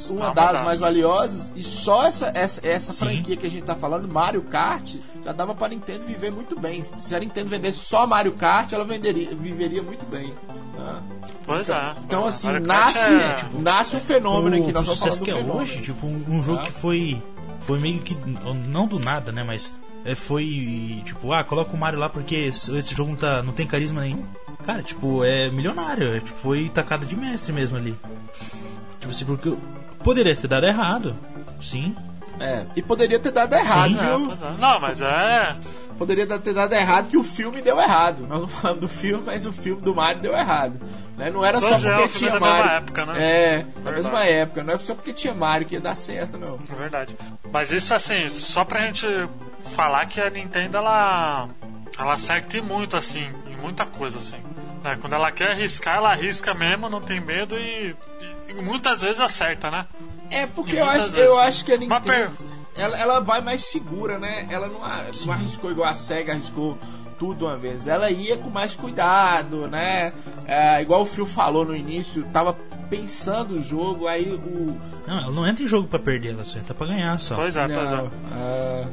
Uma 0.10 0.26
Uma 0.28 0.34
das 0.34 0.52
das. 0.54 0.62
mais 0.64 0.80
valiosas 0.80 1.54
e 1.56 1.64
só 1.64 2.06
essa, 2.06 2.32
essa, 2.34 2.66
essa 2.68 2.94
Sim. 2.94 3.06
franquia 3.06 3.38
que 3.38 3.46
a 3.46 3.50
gente 3.50 3.64
tá 3.64 3.76
falando, 3.76 4.08
Mario 4.12 4.42
Kart, 4.44 4.96
já 5.24 5.32
dava 5.32 5.54
pra 5.56 5.68
Nintendo 5.70 6.04
viver 6.06 6.32
muito 6.32 6.60
bem. 6.60 6.84
Se 6.98 7.16
a 7.16 7.20
Nintendo 7.20 7.50
vendesse 7.50 7.80
só 7.80 8.06
Mario 8.08 8.34
Kart, 8.34 8.72
ela 8.74 8.86
venderia, 8.86 9.36
viveria 9.36 9.82
muito 9.84 10.06
bem. 10.10 10.34
né? 10.78 11.02
Pois 11.46 11.70
é. 11.70 11.94
Então, 12.06 12.26
assim, 12.26 12.48
Mario 12.48 12.66
nasce, 12.68 13.00
é- 13.00 13.38
nasce 13.60 13.96
um 13.96 14.00
fenômeno 14.00 14.56
aqui. 14.58 14.70
o, 14.72 14.74
Nós 14.74 14.88
o 14.88 14.92
sucesso 14.96 15.22
que 15.22 15.32
é 15.32 15.36
fenômeno. 15.36 15.62
hoje, 15.62 15.82
tipo, 15.82 16.06
um, 16.08 16.24
um 16.30 16.42
jogo 16.44 16.60
Ah. 16.62 16.64
que 16.64 16.72
foi. 16.72 17.22
Foi 17.62 17.80
meio 17.80 18.00
que. 18.00 18.16
Não 18.68 18.88
do 18.88 19.00
nada, 19.00 19.32
né? 19.32 19.44
Mas. 19.44 19.74
é, 20.04 20.14
foi. 20.16 21.02
Tipo, 21.06 21.34
ah, 21.34 21.44
coloca 21.44 21.74
o 21.74 21.78
Mario 21.78 22.00
lá 22.00 22.10
porque 22.10 22.36
esse, 22.36 22.76
esse 22.78 22.94
jogo 22.96 23.10
não, 23.12 23.18
tá, 23.18 23.42
não 23.42 23.54
tem 23.54 23.66
carisma 23.66 24.02
nenhum. 24.02 24.24
Cara, 24.64 24.82
tipo, 24.84 25.24
é 25.24 25.50
milionário. 25.50 26.16
é, 26.16 26.20
tipo, 26.20 26.38
foi 26.38 26.70
tacada 26.70 27.06
de 27.06 27.16
mestre 27.16 27.54
mesmo 27.54 27.78
ali. 27.78 27.96
Tipo 29.00 29.12
assim, 29.12 29.26
porque. 29.26 29.56
Poderia 30.06 30.36
ter 30.36 30.48
dado 30.48 30.66
errado. 30.66 31.16
Sim. 31.60 31.94
É, 32.40 32.66
e 32.76 32.82
poderia 32.82 33.18
ter 33.20 33.32
dado 33.32 33.54
errado, 33.56 33.90
Sim. 33.90 33.98
É, 33.98 34.02
viu? 34.18 34.32
é. 34.34 34.52
Não, 34.60 34.80
mas 34.80 35.02
é. 35.02 35.56
Poderia 35.98 36.28
ter 36.28 36.54
dado 36.54 36.74
errado 36.74 37.10
que 37.10 37.16
o 37.18 37.24
filme 37.24 37.62
deu 37.62 37.80
errado. 37.80 38.28
Nós 38.28 38.42
não 38.42 38.48
falamos 38.48 38.82
do 38.82 38.88
filme, 38.90 39.24
mas 39.26 39.46
o 39.46 39.54
filme 39.54 39.82
do 39.82 39.96
Mario 39.96 40.22
deu 40.22 40.34
errado. 40.36 40.80
Né? 41.18 41.30
Não 41.32 41.44
era 41.46 41.60
só 41.62 41.70
Pois 41.70 41.86
é, 41.86 41.90
porque 41.92 42.04
o 42.04 42.10
filme 42.10 42.20
tinha 42.20 42.32
da 42.32 42.40
mesma 42.46 42.58
Mario. 42.64 42.78
época, 42.78 43.06
né? 43.06 43.14
É, 43.24 43.66
na 43.84 43.92
mesma 43.92 44.24
época. 44.26 44.64
Não 44.64 44.74
é 44.74 44.80
só 44.80 44.94
porque 44.94 45.14
tinha 45.14 45.34
Mario 45.34 45.66
que 45.66 45.76
ia 45.76 45.82
dar 45.82 45.96
certo, 45.96 46.38
não. 46.38 46.60
É 46.70 46.76
verdade. 46.76 47.16
Mas 47.52 47.72
isso 47.72 47.96
assim, 47.96 48.28
só 48.28 48.66
pra 48.66 48.82
gente 48.86 49.08
falar 49.62 50.06
que 50.06 50.20
a 50.20 50.30
Nintendo 50.30 50.76
ela 50.78 51.48
ela 51.98 52.14
acerta 52.16 52.58
em 52.58 52.62
muito 52.62 52.98
assim, 52.98 53.30
em 53.50 53.56
muita 53.56 53.86
coisa 53.86 54.18
assim. 54.18 54.38
né? 54.84 54.98
Quando 55.00 55.14
ela 55.14 55.32
quer 55.32 55.52
arriscar, 55.52 55.96
ela 55.96 56.12
arrisca 56.12 56.54
mesmo, 56.54 56.90
não 56.90 57.00
tem 57.00 57.22
medo 57.22 57.58
e- 57.58 57.96
e 58.22 58.35
muitas 58.62 59.02
vezes 59.02 59.20
acerta, 59.20 59.70
né? 59.72 59.86
É 60.30 60.46
porque 60.48 60.76
eu 60.78 60.86
acho, 60.86 61.02
vezes. 61.12 61.16
eu 61.18 61.40
acho 61.40 61.66
que 61.66 61.72
a 61.74 61.78
Nintendo 61.78 62.02
per- 62.02 62.32
ela, 62.76 62.98
ela 63.00 63.20
vai 63.20 63.42
mais 63.42 63.64
segura, 63.64 64.18
né? 64.20 64.48
Ela 64.50 64.68
não, 64.68 64.80
não 64.80 65.34
arriscou 65.34 65.72
igual 65.72 65.90
a 65.90 65.94
SEGA 65.94 66.34
arriscou 66.34 66.78
tudo 67.18 67.46
uma 67.46 67.56
vez. 67.56 67.88
Ela 67.88 68.10
ia 68.12 68.36
com 68.38 68.50
mais 68.50 68.76
cuidado, 68.76 69.68
né? 69.68 70.12
É, 70.46 70.82
igual 70.82 71.02
o 71.04 71.06
Phil 71.06 71.26
falou 71.26 71.64
no 71.64 71.76
início, 71.76 72.24
tava 72.34 72.54
pensando 72.90 73.56
o 73.56 73.62
jogo, 73.62 74.08
aí 74.08 74.30
o. 74.34 74.78
Não, 75.08 75.18
ela 75.20 75.32
não 75.32 75.48
entra 75.48 75.64
em 75.64 75.68
jogo 75.68 75.88
pra 75.88 76.00
perder, 76.00 76.34
ela 76.34 76.44
só 76.46 76.58
entra 76.60 76.74
pra 76.74 76.88
ganhar 76.88 77.18
só. 77.20 77.36
Pois 77.36 77.56
é, 77.56 77.68
pois 77.68 77.92
é. 77.92 77.96
Não, 77.96 78.12
ah, 78.34 78.86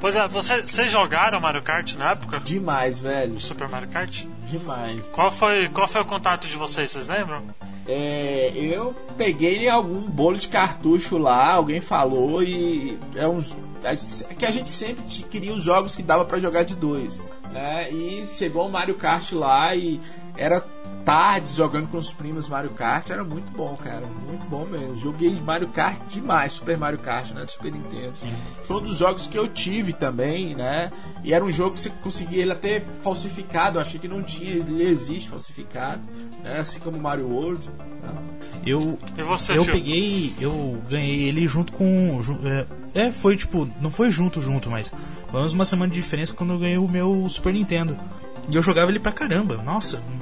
Pois 0.00 0.16
é, 0.16 0.26
você- 0.28 0.62
vocês 0.62 0.90
jogaram 0.90 1.38
Mario 1.40 1.62
Kart 1.62 1.94
na 1.94 2.12
época? 2.12 2.40
demais, 2.40 2.98
velho. 2.98 3.38
Super 3.38 3.68
Mario 3.68 3.88
Kart? 3.88 4.24
Demais. 4.46 5.04
Qual 5.12 5.30
foi, 5.30 5.68
qual 5.68 5.86
foi 5.86 6.00
o 6.00 6.06
contato 6.06 6.46
de 6.46 6.56
vocês, 6.56 6.90
vocês 6.90 7.06
lembram? 7.08 7.42
É, 7.92 8.52
eu 8.54 8.94
peguei 9.16 9.68
algum 9.68 10.02
bolo 10.02 10.38
de 10.38 10.46
cartucho 10.46 11.18
lá, 11.18 11.54
alguém 11.54 11.80
falou 11.80 12.40
e 12.40 12.96
é 13.16 13.26
uns 13.26 13.56
é 13.82 14.34
que 14.34 14.46
a 14.46 14.50
gente 14.52 14.68
sempre 14.68 15.02
queria 15.24 15.52
os 15.52 15.64
jogos 15.64 15.96
que 15.96 16.02
dava 16.02 16.24
pra 16.24 16.38
jogar 16.38 16.62
de 16.62 16.76
dois, 16.76 17.26
né? 17.50 17.90
E 17.90 18.24
chegou 18.36 18.68
o 18.68 18.70
Mario 18.70 18.94
Kart 18.94 19.32
lá 19.32 19.74
e 19.74 20.00
era 20.36 20.64
tardes 21.04 21.54
jogando 21.54 21.88
com 21.88 21.98
os 21.98 22.12
primos 22.12 22.48
Mario 22.48 22.70
Kart, 22.70 23.10
era 23.10 23.24
muito 23.24 23.50
bom, 23.52 23.74
cara, 23.76 24.06
muito 24.28 24.46
bom 24.46 24.64
mesmo. 24.66 24.96
Joguei 24.96 25.40
Mario 25.40 25.68
Kart 25.68 25.98
demais, 26.08 26.52
Super 26.52 26.76
Mario 26.78 26.98
Kart, 26.98 27.30
né, 27.32 27.44
do 27.44 27.50
Super 27.52 27.72
Nintendo. 27.72 28.12
Foi 28.64 28.76
um 28.76 28.82
dos 28.82 28.98
jogos 28.98 29.26
que 29.26 29.38
eu 29.38 29.48
tive 29.48 29.92
também, 29.92 30.54
né? 30.54 30.90
E 31.24 31.32
era 31.34 31.44
um 31.44 31.50
jogo 31.50 31.74
que 31.74 31.80
você 31.80 31.90
conseguia 32.02 32.42
ele 32.42 32.52
até 32.52 32.80
falsificado, 33.02 33.78
eu 33.78 33.82
achei 33.82 33.98
que 33.98 34.08
não 34.08 34.22
tinha, 34.22 34.50
ele 34.52 34.82
existe 34.84 35.28
falsificado, 35.28 36.02
né? 36.42 36.58
Assim 36.58 36.78
como 36.78 36.98
Mario 36.98 37.28
World. 37.28 37.68
né? 38.02 38.12
Eu, 38.66 38.98
E 39.16 39.22
você, 39.22 39.56
eu 39.56 39.64
Phil? 39.64 39.72
peguei, 39.74 40.34
eu 40.40 40.82
ganhei 40.88 41.22
ele 41.28 41.46
junto 41.48 41.72
com. 41.72 42.20
É, 42.94 43.06
é, 43.06 43.12
foi 43.12 43.36
tipo, 43.36 43.66
não 43.80 43.90
foi 43.90 44.10
junto, 44.10 44.40
junto, 44.40 44.68
mas 44.70 44.90
pelo 44.90 45.38
menos 45.38 45.52
uma 45.54 45.64
semana 45.64 45.90
de 45.92 45.98
diferença 46.00 46.34
quando 46.34 46.52
eu 46.52 46.58
ganhei 46.58 46.76
o 46.78 46.86
meu 46.88 47.26
Super 47.28 47.52
Nintendo. 47.54 47.98
E 48.48 48.54
eu 48.56 48.62
jogava 48.62 48.90
ele 48.90 48.98
pra 49.00 49.12
caramba, 49.12 49.56
nossa. 49.58 49.98
Hum, 49.98 50.18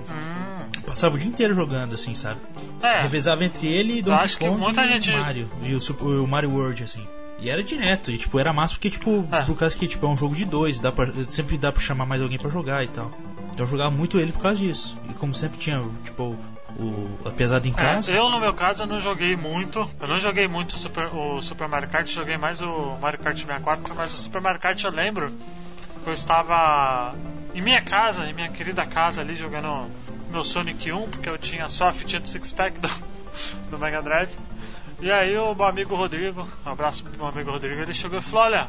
Passava 0.99 1.15
o 1.15 1.19
dia 1.19 1.29
inteiro 1.29 1.55
jogando, 1.55 1.95
assim, 1.95 2.13
sabe? 2.17 2.41
é, 2.83 3.03
Revezava 3.03 3.45
entre 3.45 3.69
ele 3.69 3.99
e 3.99 4.03
Donkey 4.03 4.25
acho 4.25 4.37
que 4.39 4.49
Kong 4.49 4.61
muita 4.61 4.85
e 4.85 4.89
gente- 4.95 5.13
Mario. 5.13 5.49
E 5.63 5.73
o, 5.77 5.81
Super- 5.81 6.05
o 6.05 6.27
Mario 6.27 6.51
World, 6.51 6.83
assim. 6.83 7.07
E 7.39 7.49
era 7.49 7.63
direto, 7.63 8.11
e 8.11 8.19
tipo, 8.19 8.37
era 8.37 8.53
massa 8.53 8.75
porque, 8.75 8.91
tipo, 8.91 9.25
É. 9.31 9.43
por 9.43 9.57
causa 9.57 9.77
que 9.79 9.87
tipo, 9.87 10.05
é 10.05 10.09
um 10.09 10.17
jogo 10.17 10.35
de 10.35 10.45
dois, 10.45 10.81
dá 10.81 10.91
pra, 10.91 11.07
sempre 11.29 11.57
dá 11.57 11.71
pra 11.71 11.81
chamar 11.81 12.05
mais 12.05 12.21
alguém 12.21 12.37
pra 12.37 12.51
jogar 12.51 12.83
e 12.83 12.89
tal. 12.89 13.13
Então 13.51 13.65
eu 13.65 13.67
jogava 13.69 13.93
muito 13.93 14.19
ele 14.19 14.33
por 14.33 14.43
causa 14.43 14.59
disso. 14.59 14.99
E 15.09 15.15
como 15.15 15.33
sempre 15.33 15.57
tinha, 15.57 15.81
tipo, 16.03 16.37
o, 16.77 17.09
a 17.25 17.31
pesada 17.31 17.69
em 17.69 17.73
casa. 17.73 18.13
É, 18.13 18.19
eu, 18.19 18.29
no 18.29 18.41
meu 18.41 18.53
caso, 18.53 18.83
eu 18.83 18.87
não 18.89 19.01
joguei 19.01 19.37
muito. 19.37 19.89
Eu 20.01 20.09
não 20.09 20.19
joguei 20.19 20.49
muito 20.49 20.73
o 20.73 20.79
Super, 20.79 21.15
o 21.15 21.41
Super 21.41 21.69
Mario 21.69 21.89
Kart, 21.89 22.09
joguei 22.09 22.37
mais 22.37 22.61
o 22.61 22.97
Mario 23.01 23.21
Kart 23.21 23.37
64, 23.39 23.95
mas 23.95 24.13
o 24.15 24.17
Super 24.19 24.41
Mario 24.43 24.59
Kart 24.61 24.83
eu 24.83 24.91
lembro 24.91 25.31
que 26.03 26.11
eu 26.11 26.13
estava 26.13 27.15
em 27.55 27.61
minha 27.63 27.81
casa, 27.83 28.27
em 28.29 28.33
minha 28.33 28.49
querida 28.49 28.85
casa 28.85 29.21
ali, 29.21 29.37
jogando 29.37 29.87
meu 30.31 30.45
Sonic 30.45 30.93
1, 30.93 31.11
porque 31.11 31.29
eu 31.29 31.39
tinha 31.39 31.69
só 31.69 31.89
a 31.89 31.93
fitinha 31.93 32.21
do 32.21 32.29
Six 32.29 32.53
Pack 32.53 32.79
do, 32.79 32.89
do 33.71 33.79
Mega 33.79 34.03
Drive. 34.03 34.31
E 35.01 35.11
aí 35.13 35.37
o 35.39 35.55
meu 35.55 35.67
amigo 35.67 35.95
Rodrigo, 35.95 36.49
um 36.67 36.71
abraço 36.71 37.05
pro 37.05 37.17
meu 37.17 37.27
amigo 37.29 37.51
Rodrigo, 37.51 37.81
ele 37.81 37.95
chegou 37.95 38.19
e 38.19 38.23
falou, 38.23 38.47
olha, 38.47 38.69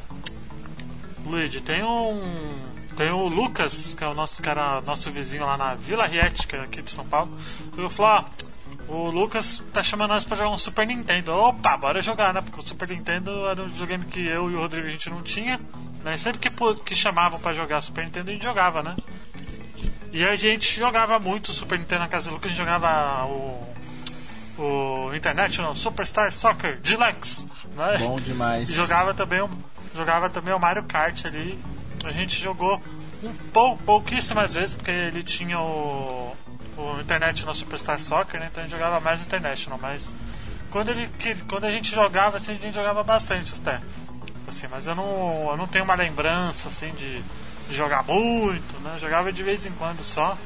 Luigi, 1.25 1.61
tem 1.61 1.83
um. 1.83 2.69
Tem 2.95 3.11
o 3.11 3.27
Lucas, 3.27 3.95
que 3.95 4.03
é 4.03 4.07
o 4.07 4.13
nosso 4.13 4.41
cara, 4.41 4.81
nosso 4.81 5.09
vizinho 5.09 5.45
lá 5.45 5.57
na 5.57 5.73
Vila 5.73 6.05
Riete, 6.05 6.45
que 6.45 6.55
é 6.55 6.59
aqui 6.59 6.81
de 6.81 6.91
São 6.91 7.05
Paulo. 7.05 7.31
Ele 7.77 7.89
falou, 7.89 8.11
ó, 8.11 8.93
o 8.93 9.09
Lucas 9.09 9.63
tá 9.71 9.81
chamando 9.81 10.09
nós 10.09 10.25
pra 10.25 10.35
jogar 10.35 10.49
um 10.49 10.57
Super 10.57 10.85
Nintendo. 10.85 11.31
Opa, 11.31 11.77
bora 11.77 12.01
jogar, 12.01 12.33
né? 12.33 12.41
Porque 12.41 12.59
o 12.59 12.67
Super 12.67 12.89
Nintendo 12.89 13.47
era 13.47 13.61
um 13.63 13.67
videogame 13.67 14.05
que 14.05 14.25
eu 14.25 14.51
e 14.51 14.55
o 14.55 14.59
Rodrigo 14.59 14.87
a 14.87 14.91
gente 14.91 15.09
não 15.09 15.21
tinha. 15.21 15.59
Né? 16.03 16.17
Sempre 16.17 16.49
que, 16.49 16.75
que 16.83 16.95
chamavam 16.95 17.39
pra 17.39 17.53
jogar 17.53 17.81
Super 17.81 18.03
Nintendo, 18.03 18.31
a 18.31 18.33
gente 18.33 18.43
jogava, 18.43 18.83
né? 18.83 18.95
E 20.11 20.23
a 20.25 20.35
gente 20.35 20.79
jogava 20.79 21.19
muito 21.19 21.51
Super 21.53 21.77
Nintendo 21.77 22.01
na 22.01 22.07
casa 22.07 22.29
do 22.29 22.33
Lucas, 22.35 22.47
a 22.47 22.49
gente 22.49 22.57
jogava 22.57 23.25
o. 23.25 23.69
O 24.57 25.15
International 25.15 25.73
Superstar 25.73 26.33
Soccer 26.33 26.77
Deluxe, 26.81 27.45
né? 27.77 27.97
Bom 27.99 28.19
demais. 28.19 28.69
E 28.69 28.73
jogava 28.73 29.13
também, 29.13 29.39
o- 29.41 29.49
jogava 29.95 30.29
também 30.29 30.53
o 30.53 30.59
Mario 30.59 30.83
Kart 30.83 31.25
ali. 31.25 31.57
A 32.03 32.11
gente 32.11 32.37
jogou 32.41 32.81
um 33.23 33.33
pou, 33.53 33.77
pouquíssimas 33.77 34.53
vezes, 34.55 34.75
porque 34.75 34.91
ele 34.91 35.23
tinha 35.23 35.57
o, 35.57 36.35
o 36.77 36.99
Internet 36.99 37.45
no 37.45 37.55
Superstar 37.55 38.01
Soccer, 38.01 38.37
né? 38.37 38.49
Então 38.51 38.61
a 38.61 38.65
gente 38.67 38.75
jogava 38.75 38.99
mais 38.99 39.21
International, 39.25 39.79
mas 39.81 40.13
quando, 40.69 40.89
ele, 40.89 41.09
quando 41.47 41.63
a 41.65 41.71
gente 41.71 41.89
jogava, 41.91 42.35
assim, 42.35 42.51
a 42.51 42.55
gente 42.55 42.75
jogava 42.75 43.01
bastante 43.01 43.53
até. 43.61 43.79
Assim, 44.45 44.67
mas 44.69 44.87
eu 44.87 44.95
não, 44.95 45.47
eu 45.51 45.55
não 45.57 45.67
tenho 45.67 45.85
uma 45.85 45.95
lembrança 45.95 46.67
assim 46.67 46.91
de 46.95 47.23
jogar 47.71 48.03
muito, 48.03 48.79
né? 48.81 48.97
Jogava 48.99 49.31
de 49.31 49.43
vez 49.43 49.65
em 49.65 49.71
quando 49.71 50.03
só. 50.03 50.37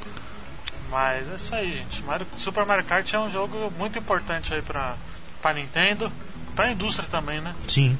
Mas 0.89 1.27
é 1.31 1.35
isso 1.35 1.55
aí, 1.55 1.71
gente. 1.73 2.03
Mario- 2.03 2.27
Super 2.37 2.65
Mario 2.65 2.85
Kart 2.85 3.11
é 3.13 3.19
um 3.19 3.31
jogo 3.31 3.71
muito 3.77 3.97
importante 3.97 4.53
aí 4.53 4.61
pra, 4.61 4.95
pra 5.41 5.53
Nintendo, 5.53 6.11
pra 6.55 6.69
indústria 6.71 7.07
também, 7.09 7.41
né? 7.41 7.53
Sim. 7.67 7.97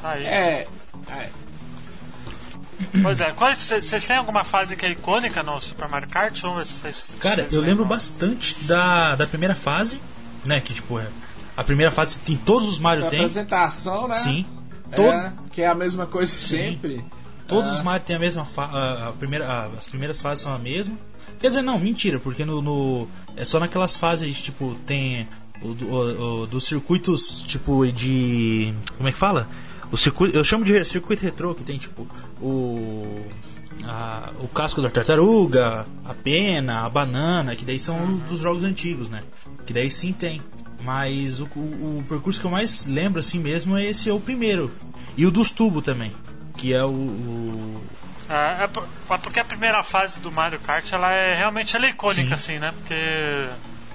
Tá 0.00 0.12
aí. 0.12 0.24
É. 0.24 0.66
é. 1.10 1.30
Pois 3.00 3.20
é, 3.20 3.32
vocês 3.32 4.06
têm 4.06 4.16
alguma 4.16 4.44
fase 4.44 4.76
que 4.76 4.84
é 4.84 4.90
icônica 4.90 5.42
no 5.42 5.60
Super 5.60 5.88
Mario 5.88 6.08
Kart? 6.08 6.40
Vamos 6.40 6.56
ver 6.58 6.64
se 6.66 6.72
vocês- 6.80 7.16
Cara, 7.20 7.46
eu 7.52 7.60
lembro 7.60 7.84
bastante 7.84 8.56
da, 8.64 9.14
da 9.14 9.26
primeira 9.26 9.54
fase, 9.54 10.00
né? 10.46 10.60
Que 10.60 10.74
tipo, 10.74 10.98
é. 10.98 11.06
A 11.56 11.62
primeira 11.62 11.92
fase 11.92 12.18
tem 12.20 12.36
todos 12.36 12.66
os 12.66 12.78
Mario 12.78 13.06
A 13.06 13.08
tem. 13.08 13.20
apresentação, 13.20 14.08
né? 14.08 14.16
Sim. 14.16 14.46
É, 14.90 14.94
Todo- 14.96 15.48
que 15.50 15.62
é 15.62 15.68
a 15.68 15.74
mesma 15.74 16.06
coisa 16.06 16.32
sempre. 16.34 17.04
Todos 17.52 17.70
Ah. 17.70 17.74
os 17.74 17.80
Mario 17.82 18.06
têm 18.06 18.16
a 18.16 18.18
mesma 18.18 18.46
a, 18.56 19.08
a 19.08 19.12
primeira, 19.12 19.46
a- 19.46 19.66
as 19.78 19.86
primeiras 19.86 20.20
fases 20.20 20.42
são 20.44 20.54
a 20.54 20.58
mesma. 20.58 20.96
Quer 21.38 21.48
dizer, 21.48 21.62
não, 21.62 21.78
mentira, 21.78 22.18
porque 22.18 22.44
no, 22.44 22.60
no- 22.62 23.08
é 23.36 23.44
só 23.44 23.58
naquelas 23.60 23.96
fases 23.96 24.40
tipo 24.40 24.74
tem 24.86 25.28
o, 25.60 25.68
o- 25.68 26.42
o- 26.42 26.46
dos 26.46 26.64
circuitos 26.64 27.42
tipo 27.42 27.86
de 27.86 28.72
como 28.96 29.08
é 29.08 29.12
que 29.12 29.18
fala? 29.18 29.48
O 29.90 29.96
circuito, 29.96 30.36
eu 30.36 30.42
chamo 30.42 30.64
de 30.64 30.84
circuito 30.84 31.22
retrô 31.22 31.54
que 31.54 31.62
tem 31.64 31.76
tipo 31.78 32.06
o 32.40 33.20
a- 33.84 34.30
o 34.40 34.48
casco 34.48 34.80
da 34.80 34.88
tartaruga, 34.90 35.84
a 36.04 36.14
pena, 36.14 36.84
a 36.86 36.88
banana, 36.88 37.56
que 37.56 37.64
daí 37.64 37.80
são 37.80 38.16
dos 38.28 38.40
jogos 38.40 38.64
antigos, 38.64 39.08
né? 39.08 39.22
Que 39.66 39.72
daí 39.72 39.90
sim 39.90 40.12
tem. 40.12 40.40
Mas 40.84 41.40
o, 41.40 41.44
o- 41.56 41.98
o 41.98 42.04
percurso 42.08 42.40
que 42.40 42.46
eu 42.46 42.50
mais 42.50 42.86
lembro 42.86 43.20
assim 43.20 43.38
mesmo 43.38 43.76
é 43.76 43.84
esse 43.84 44.08
é 44.08 44.12
o 44.12 44.20
primeiro. 44.20 44.70
E 45.16 45.26
o 45.26 45.30
dos 45.30 45.50
tubos 45.50 45.82
também. 45.82 46.12
Que 46.62 46.72
é 46.72 46.84
o, 46.84 46.90
o- 46.90 47.82
É, 48.28 48.62
é 48.64 49.14
é 49.14 49.18
porque 49.18 49.40
a 49.40 49.44
primeira 49.44 49.82
fase 49.82 50.20
do 50.20 50.30
Mario 50.30 50.60
Kart 50.60 50.92
ela 50.92 51.10
é 51.12 51.34
realmente 51.34 51.74
ela 51.74 51.86
é 51.86 51.90
icônica, 51.90 52.22
Sim. 52.28 52.32
assim, 52.34 52.58
né? 52.60 52.72
Porque. 52.78 52.94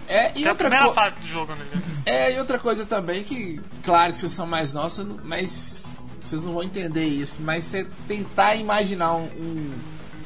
É, 0.10 0.32
e 0.38 0.44
é 0.44 0.48
a 0.48 0.52
outra 0.52 0.70
primeira 0.70 0.94
fase 0.94 1.18
do 1.20 1.28
jogo, 1.28 1.56
né? 1.56 1.66
É, 2.06 2.36
e 2.36 2.40
outra 2.40 2.60
coisa 2.60 2.86
também 2.86 3.24
que, 3.24 3.60
claro 3.84 4.12
que 4.12 4.20
vocês 4.20 4.34
são 4.34 4.46
mais 4.46 4.74
nossos, 4.74 5.06
mas 5.24 5.98
vocês 6.20 6.44
não 6.44 6.54
vão 6.54 6.64
entender 6.64 7.06
isso, 7.06 7.38
mas 7.40 7.64
você 7.64 7.86
tentar 8.06 8.56
imaginar 8.56 9.16
um, 9.16 9.24
um, 9.26 9.74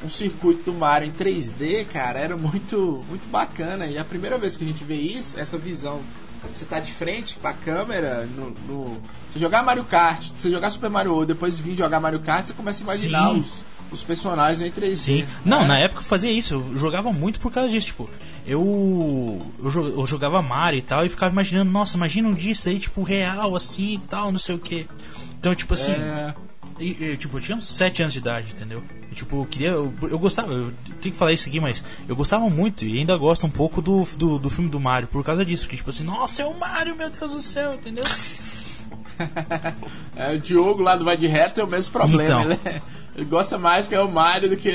um 0.04 0.08
circuito 0.08 0.64
do 0.64 0.72
Mario 0.74 1.08
em 1.08 1.12
3D, 1.12 1.86
cara, 1.92 2.18
era 2.18 2.36
muito, 2.36 3.04
muito 3.08 3.28
bacana. 3.30 3.86
E 3.86 3.96
a 3.98 4.04
primeira 4.04 4.36
vez 4.36 4.56
que 4.56 4.64
a 4.64 4.66
gente 4.66 4.82
vê 4.82 4.96
isso, 4.96 5.38
essa 5.38 5.56
visão, 5.56 6.00
você 6.52 6.64
tá 6.64 6.80
de 6.80 6.92
frente 6.92 7.36
com 7.36 7.48
a 7.48 7.52
câmera, 7.52 8.26
no, 8.36 8.50
no- 8.68 9.02
você 9.32 9.38
jogar 9.38 9.62
Mario 9.62 9.84
Kart, 9.84 10.30
você 10.36 10.50
jogar 10.50 10.70
Super 10.70 10.90
Mario 10.90 11.12
World, 11.12 11.32
depois 11.32 11.58
vir 11.58 11.76
jogar 11.76 12.00
Mario 12.00 12.20
Kart, 12.20 12.46
você 12.46 12.52
começa 12.52 12.82
a 12.82 12.84
imaginar 12.84 13.30
Sim. 13.32 13.40
os, 13.40 13.64
os 13.92 14.02
personagens 14.02 14.60
em 14.60 14.70
3D. 14.70 14.96
Sim. 14.96 15.26
Não, 15.44 15.62
né? 15.62 15.68
na 15.68 15.78
época 15.80 16.00
eu 16.00 16.04
fazia 16.04 16.30
isso, 16.30 16.54
eu 16.54 16.76
jogava 16.78 17.12
muito 17.12 17.38
por 17.40 17.52
causa 17.52 17.68
disso, 17.70 17.88
tipo, 17.88 18.08
eu, 18.46 19.40
eu 19.62 20.06
jogava 20.06 20.42
Mario 20.42 20.78
e 20.78 20.82
tal, 20.82 21.04
e 21.04 21.08
ficava 21.08 21.32
imaginando, 21.32 21.70
nossa, 21.70 21.96
imagina 21.96 22.28
um 22.28 22.34
dia 22.34 22.52
isso 22.52 22.68
aí, 22.68 22.78
tipo, 22.78 23.02
real, 23.02 23.54
assim 23.56 23.94
e 23.94 23.98
tal, 23.98 24.32
não 24.32 24.38
sei 24.38 24.54
o 24.54 24.58
que. 24.58 24.86
Então, 25.38 25.54
tipo 25.54 25.74
assim, 25.74 25.92
É, 25.92 26.34
e- 26.82 27.12
e, 27.12 27.16
tipo, 27.16 27.36
eu 27.36 27.40
tinha 27.40 27.56
uns 27.56 27.66
7 27.68 28.02
anos 28.02 28.12
de 28.12 28.18
idade, 28.18 28.52
entendeu? 28.52 28.82
E, 29.10 29.14
tipo, 29.14 29.40
eu 29.42 29.46
queria. 29.46 29.70
Eu, 29.70 29.92
eu 30.02 30.18
gostava, 30.18 30.52
eu 30.52 30.72
tenho 31.00 31.12
que 31.12 31.18
falar 31.18 31.32
isso 31.32 31.48
aqui, 31.48 31.60
mas 31.60 31.84
eu 32.08 32.16
gostava 32.16 32.48
muito 32.50 32.84
e 32.84 32.98
ainda 32.98 33.16
gosto 33.16 33.46
um 33.46 33.50
pouco 33.50 33.80
do, 33.82 34.06
do, 34.18 34.38
do 34.38 34.50
filme 34.50 34.68
do 34.70 34.80
Mario 34.80 35.08
por 35.08 35.22
causa 35.24 35.44
disso, 35.44 35.64
porque, 35.64 35.76
tipo 35.76 35.90
assim, 35.90 36.04
nossa, 36.04 36.42
é 36.42 36.46
o 36.46 36.58
Mario, 36.58 36.96
meu 36.96 37.10
Deus 37.10 37.32
do 37.34 37.40
céu, 37.42 37.74
entendeu? 37.74 38.04
é, 40.16 40.34
o 40.34 40.38
Diogo 40.38 40.82
lá 40.82 40.96
do 40.96 41.04
Vai 41.04 41.16
de 41.16 41.26
Reto 41.26 41.60
é 41.60 41.64
o 41.64 41.68
mesmo 41.68 41.92
problema. 41.92 42.24
Então. 42.24 42.42
Ele, 42.42 42.58
é- 42.64 42.82
ele 43.14 43.24
gosta 43.26 43.58
mais 43.58 43.86
que 43.86 43.94
é 43.94 44.00
o 44.00 44.10
Mario 44.10 44.48
do 44.48 44.56
que. 44.56 44.70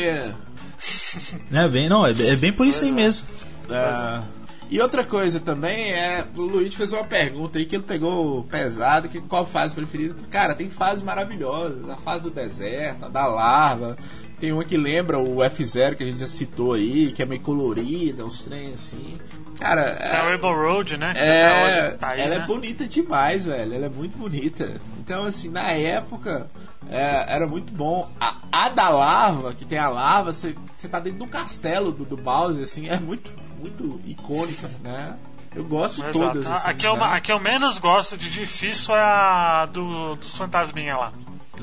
É 1.51 1.67
bem, 1.69 1.89
não, 1.89 2.05
é, 2.05 2.11
é 2.11 2.35
bem 2.35 2.53
por 2.53 2.67
isso 2.67 2.85
aí 2.85 2.91
mesmo. 2.91 3.27
É. 3.69 4.21
E 4.69 4.81
outra 4.81 5.03
coisa 5.03 5.39
também 5.39 5.93
é, 5.93 6.25
o 6.35 6.41
Luiz 6.41 6.73
fez 6.75 6.91
uma 6.91 7.03
pergunta 7.03 7.57
aí 7.57 7.65
que 7.65 7.75
ele 7.75 7.83
pegou 7.83 8.43
pesado, 8.43 9.07
que 9.07 9.21
qual 9.21 9.45
fase 9.45 9.73
preferida? 9.73 10.15
Cara, 10.29 10.55
tem 10.55 10.69
fases 10.69 11.01
maravilhosas, 11.01 11.89
a 11.89 11.95
fase 11.95 12.23
do 12.23 12.29
deserto, 12.29 13.05
a 13.05 13.07
da 13.07 13.25
lava, 13.27 13.95
tem 14.39 14.51
uma 14.51 14.63
que 14.63 14.77
lembra 14.77 15.17
o 15.17 15.37
F0 15.37 15.95
que 15.95 16.03
a 16.03 16.05
gente 16.05 16.19
já 16.19 16.27
citou 16.27 16.73
aí, 16.73 17.11
que 17.11 17.23
é 17.23 17.25
meio 17.25 17.41
colorida, 17.41 18.23
uns 18.23 18.43
trem 18.43 18.73
assim. 18.73 19.17
Cara, 19.57 19.97
É 19.99 20.15
é, 20.15 20.21
Rainbow 20.21 20.53
Road, 20.53 20.97
né? 20.97 21.13
Que 21.13 21.19
é, 21.19 21.91
tá 21.91 22.09
aí, 22.09 22.21
ela 22.21 22.35
né? 22.37 22.43
é 22.43 22.45
bonita 22.45 22.87
demais, 22.87 23.45
velho. 23.45 23.73
Ela 23.73 23.87
é 23.87 23.89
muito 23.89 24.15
bonita. 24.15 24.75
Então, 24.99 25.25
assim, 25.25 25.49
na 25.49 25.71
época 25.71 26.47
é, 26.87 27.25
era 27.35 27.47
muito 27.47 27.73
bom. 27.73 28.07
A, 28.19 28.37
a 28.51 28.69
da 28.69 28.89
lava, 28.89 29.55
que 29.55 29.65
tem 29.65 29.79
a 29.79 29.89
lava, 29.89 30.31
você 30.31 30.53
você 30.75 30.87
tá 30.87 30.99
dentro 30.99 31.19
do 31.19 31.27
castelo 31.27 31.91
do, 31.91 32.05
do 32.05 32.15
Bowser, 32.15 32.63
assim, 32.63 32.87
é 32.87 32.99
muito, 32.99 33.31
muito 33.57 33.99
icônica, 34.05 34.69
né? 34.83 35.15
Eu 35.55 35.63
gosto 35.65 36.03
de 36.05 36.11
todas. 36.11 36.45
A- 36.45 36.55
Assim, 36.55 36.69
a, 36.69 36.73
que 36.73 36.87
eu, 36.87 36.95
né? 36.95 37.03
a 37.03 37.19
que 37.21 37.31
eu 37.31 37.39
menos 37.39 37.77
gosto 37.79 38.17
de 38.17 38.29
difícil 38.29 38.95
é 38.95 39.01
a 39.01 39.65
do, 39.65 40.15
dos 40.15 40.37
fantasminha 40.37 40.95
lá. 40.97 41.11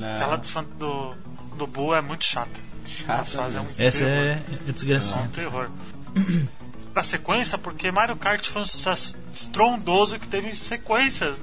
É, 0.01 0.15
Aquela 0.15 0.35
dos 0.37 0.51
do, 0.77 1.15
do 1.55 1.65
Boo 1.67 1.95
é 1.95 2.01
muito 2.01 2.25
chata. 2.25 2.59
chata 2.85 3.23
fazer 3.23 3.59
um-. 3.59 3.65
Essa 3.79 4.03
é, 4.03 4.07
é 4.07 4.31
É 4.67 4.69
um 4.69 4.71
desgraçada. 4.73 5.27
terror. 5.29 5.69
A 6.95 7.03
sequência, 7.03 7.57
porque 7.57 7.91
Mario 7.91 8.15
Kart 8.15 8.45
foi 8.47 8.61
um 8.61 8.65
sucesso 8.65 9.17
estrondoso 9.33 10.17
que 10.17 10.27
teve 10.29 10.55
sequências. 10.55 11.37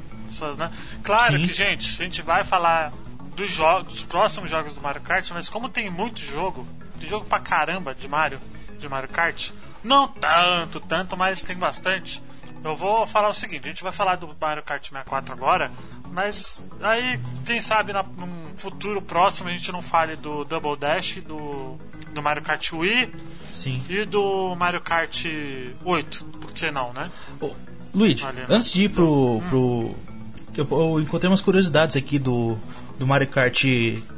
Né? 0.56 0.70
Claro 1.02 1.36
Sim. 1.38 1.46
que, 1.46 1.52
gente, 1.52 2.00
a 2.00 2.04
gente 2.04 2.22
vai 2.22 2.42
falar 2.42 2.90
dos, 3.36 3.50
jogos, 3.50 3.92
dos 3.92 4.02
próximos 4.02 4.48
jogos 4.48 4.74
do 4.74 4.80
Mario 4.80 5.02
Kart, 5.02 5.30
mas 5.34 5.50
como 5.50 5.68
tem 5.68 5.90
muito 5.90 6.20
jogo, 6.20 6.66
tem 6.98 7.06
jogo 7.06 7.26
pra 7.26 7.38
caramba 7.38 7.94
de 7.94 8.08
Mario, 8.08 8.40
de 8.78 8.88
Mario 8.88 9.10
Kart, 9.10 9.50
não 9.82 10.08
tanto, 10.08 10.80
tanto, 10.80 11.16
mas 11.16 11.42
tem 11.42 11.56
bastante. 11.56 12.22
Eu 12.64 12.76
vou 12.76 13.06
falar 13.06 13.28
o 13.28 13.34
seguinte, 13.34 13.66
a 13.66 13.70
gente 13.70 13.82
vai 13.82 13.92
falar 13.92 14.16
do 14.16 14.28
Mario 14.40 14.62
Kart 14.62 14.82
64 14.82 15.32
agora, 15.32 15.70
mas 16.12 16.64
aí, 16.80 17.18
quem 17.44 17.60
sabe 17.60 17.92
na, 17.92 18.02
num 18.02 18.56
futuro 18.56 19.02
próximo 19.02 19.48
a 19.48 19.52
gente 19.52 19.72
não 19.72 19.82
fale 19.82 20.14
do 20.14 20.44
Double 20.44 20.76
Dash, 20.76 21.16
do, 21.26 21.76
do 22.14 22.22
Mario 22.22 22.42
Kart 22.42 22.72
Wii 22.72 23.12
Sim. 23.52 23.82
e 23.88 24.04
do 24.04 24.54
Mario 24.54 24.80
Kart 24.80 25.24
8, 25.84 26.24
por 26.24 26.52
que 26.52 26.70
não, 26.70 26.92
né? 26.92 27.10
Ô, 27.40 27.50
Luigi, 27.94 28.22
Valeu. 28.22 28.46
antes 28.48 28.72
de 28.72 28.84
ir 28.84 28.88
pro. 28.90 29.42
pro 29.48 29.94
eu, 30.56 30.66
eu 30.70 31.00
encontrei 31.00 31.30
umas 31.30 31.40
curiosidades 31.40 31.96
aqui 31.96 32.18
do, 32.18 32.56
do 32.98 33.06
Mario 33.06 33.28
Kart. 33.28 33.64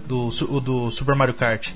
Do, 0.07 0.29
do 0.61 0.91
Super 0.91 1.15
Mario 1.15 1.35
Kart. 1.35 1.73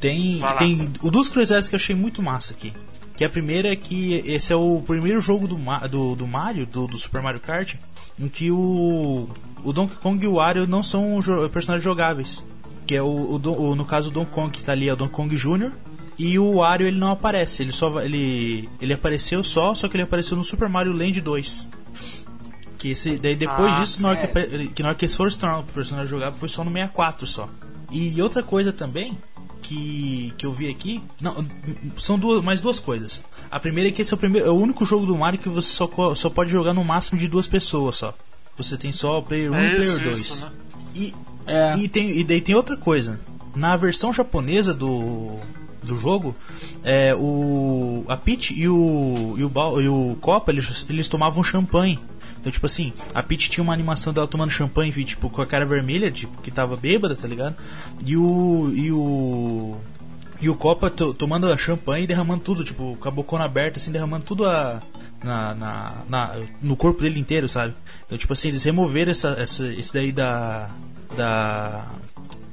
Tem, 0.00 0.40
tem 0.58 0.92
duas 1.02 1.28
curiosidades 1.28 1.68
que 1.68 1.74
eu 1.74 1.78
achei 1.78 1.94
muito 1.94 2.22
massa 2.22 2.52
aqui. 2.52 2.72
Que 3.18 3.24
a 3.24 3.28
primeira 3.28 3.72
é 3.72 3.74
que 3.76 4.22
esse 4.24 4.52
é 4.52 4.56
o 4.56 4.80
primeiro 4.80 5.20
jogo 5.20 5.48
do, 5.48 5.56
do, 5.90 6.14
do 6.14 6.26
Mario, 6.26 6.64
do, 6.64 6.86
do 6.86 6.96
Super 6.96 7.20
Mario 7.20 7.40
Kart, 7.40 7.74
em 8.16 8.28
que 8.28 8.48
o, 8.52 9.28
o 9.64 9.72
Donkey 9.72 9.96
Kong 9.96 10.24
e 10.24 10.28
o 10.28 10.34
Wario 10.34 10.68
não 10.68 10.84
são 10.84 11.18
jo- 11.20 11.48
personagens 11.50 11.84
jogáveis. 11.84 12.46
Que 12.86 12.94
é 12.94 13.02
o, 13.02 13.06
o, 13.06 13.70
o- 13.70 13.74
no 13.74 13.84
caso 13.84 14.08
o 14.08 14.12
Donkey 14.12 14.32
Kong 14.32 14.50
que 14.52 14.62
tá 14.64 14.70
ali 14.70 14.88
é 14.88 14.92
o 14.92 14.96
Donkey 14.96 15.14
Kong 15.16 15.34
Jr. 15.36 15.72
E 16.16 16.38
o 16.38 16.58
Wario 16.58 16.86
ele 16.86 16.96
não 16.98 17.10
aparece, 17.10 17.62
ele 17.62 17.72
só 17.72 18.00
ele 18.00 18.68
ele 18.80 18.92
apareceu 18.92 19.42
só, 19.42 19.74
só 19.74 19.88
que 19.88 19.96
ele 19.96 20.04
apareceu 20.04 20.36
no 20.36 20.44
Super 20.44 20.68
Mario 20.68 20.92
Land 20.92 21.20
2. 21.20 21.68
Que 22.78 22.90
esse, 22.92 23.18
daí 23.18 23.34
depois 23.34 23.74
Ah, 23.76 23.80
disso, 23.80 24.00
na 24.00 24.10
hora 24.10 24.26
que, 24.28 24.68
que 24.68 24.82
na 24.82 24.90
hora 24.90 24.96
que 24.96 25.04
eles 25.04 25.14
foram 25.16 25.30
se 25.30 25.38
tornar 25.40 25.58
um 25.58 25.64
personagem 25.64 26.08
jogável, 26.08 26.38
foi 26.38 26.48
só 26.48 26.62
no 26.62 26.70
64 26.70 27.26
só. 27.26 27.48
E 27.90 28.20
outra 28.22 28.42
coisa 28.44 28.72
também 28.72 29.18
que, 29.68 30.32
que 30.38 30.46
eu 30.46 30.52
vi 30.52 30.68
aqui, 30.70 31.02
não, 31.20 31.44
são 31.96 32.18
duas, 32.18 32.42
mais 32.42 32.60
duas 32.60 32.80
coisas. 32.80 33.22
A 33.50 33.60
primeira 33.60 33.88
é 33.90 33.92
que 33.92 34.00
esse 34.02 34.12
é 34.12 34.16
o, 34.16 34.18
primeiro, 34.18 34.46
é 34.46 34.50
o 34.50 34.54
único 34.54 34.84
jogo 34.84 35.04
do 35.06 35.16
Mario 35.16 35.38
que 35.38 35.48
você 35.48 35.68
só, 35.70 36.14
só 36.14 36.30
pode 36.30 36.50
jogar 36.50 36.72
no 36.72 36.82
máximo 36.84 37.18
de 37.18 37.28
duas 37.28 37.46
pessoas 37.46 37.96
só. 37.96 38.14
Você 38.56 38.76
tem 38.76 38.90
só 38.92 39.18
o 39.18 39.22
player 39.22 39.52
1 39.52 39.54
É 39.54 39.66
e 39.72 39.76
player 39.76 39.90
isso, 39.92 40.00
2. 40.04 40.18
isso, 40.18 40.46
né? 40.46 40.52
E, 40.96 41.14
É. 41.46 41.76
e, 41.78 41.88
tem, 41.88 42.10
e 42.18 42.24
daí 42.24 42.40
tem 42.40 42.54
outra 42.54 42.76
coisa. 42.76 43.20
Na 43.54 43.76
versão 43.76 44.12
japonesa 44.12 44.72
do, 44.74 45.36
do 45.82 45.96
jogo, 45.96 46.34
é, 46.82 47.14
o, 47.14 48.04
a 48.08 48.16
Peach 48.16 48.54
e 48.54 48.68
o, 48.68 49.34
e 49.36 49.44
o, 49.44 49.48
Bal- 49.48 49.80
e 49.80 49.88
o 49.88 50.16
Copa 50.20 50.50
eles, 50.50 50.84
eles 50.88 51.08
tomavam 51.08 51.42
champanhe. 51.44 51.98
Então, 52.40 52.50
tipo 52.52 52.66
assim, 52.66 52.92
a 53.14 53.22
Peach 53.22 53.50
tinha 53.50 53.62
uma 53.62 53.72
animação 53.72 54.12
dela 54.12 54.26
tomando 54.26 54.50
champanhe, 54.50 54.92
tipo, 55.04 55.28
com 55.28 55.42
a 55.42 55.46
cara 55.46 55.64
vermelha, 55.66 56.10
tipo, 56.10 56.40
que 56.40 56.50
tava 56.50 56.76
bêbada, 56.76 57.14
tá 57.16 57.26
ligado? 57.26 57.56
E 58.04 58.16
o. 58.16 58.72
E 58.74 58.92
o. 58.92 59.76
E 60.40 60.48
o 60.48 60.54
Copa 60.54 60.88
to- 60.88 61.12
tomando 61.12 61.50
a 61.52 61.56
champanhe 61.56 62.04
e 62.04 62.06
derramando 62.06 62.44
tudo, 62.44 62.62
tipo, 62.62 62.96
com 63.00 63.08
a 63.08 63.10
bocona 63.10 63.44
aberta, 63.44 63.78
assim, 63.80 63.90
derramando 63.90 64.24
tudo 64.24 64.46
a, 64.46 64.80
na, 65.22 65.52
na, 65.54 65.94
na- 66.08 66.36
no 66.62 66.76
corpo 66.76 67.02
dele 67.02 67.18
inteiro, 67.18 67.48
sabe? 67.48 67.74
Então, 68.06 68.16
tipo 68.16 68.32
assim, 68.32 68.46
eles 68.48 68.62
removeram 68.62 69.10
essa, 69.10 69.30
essa, 69.38 69.66
esse 69.74 69.92
daí 69.92 70.12
da. 70.12 70.70
Da. 71.16 71.86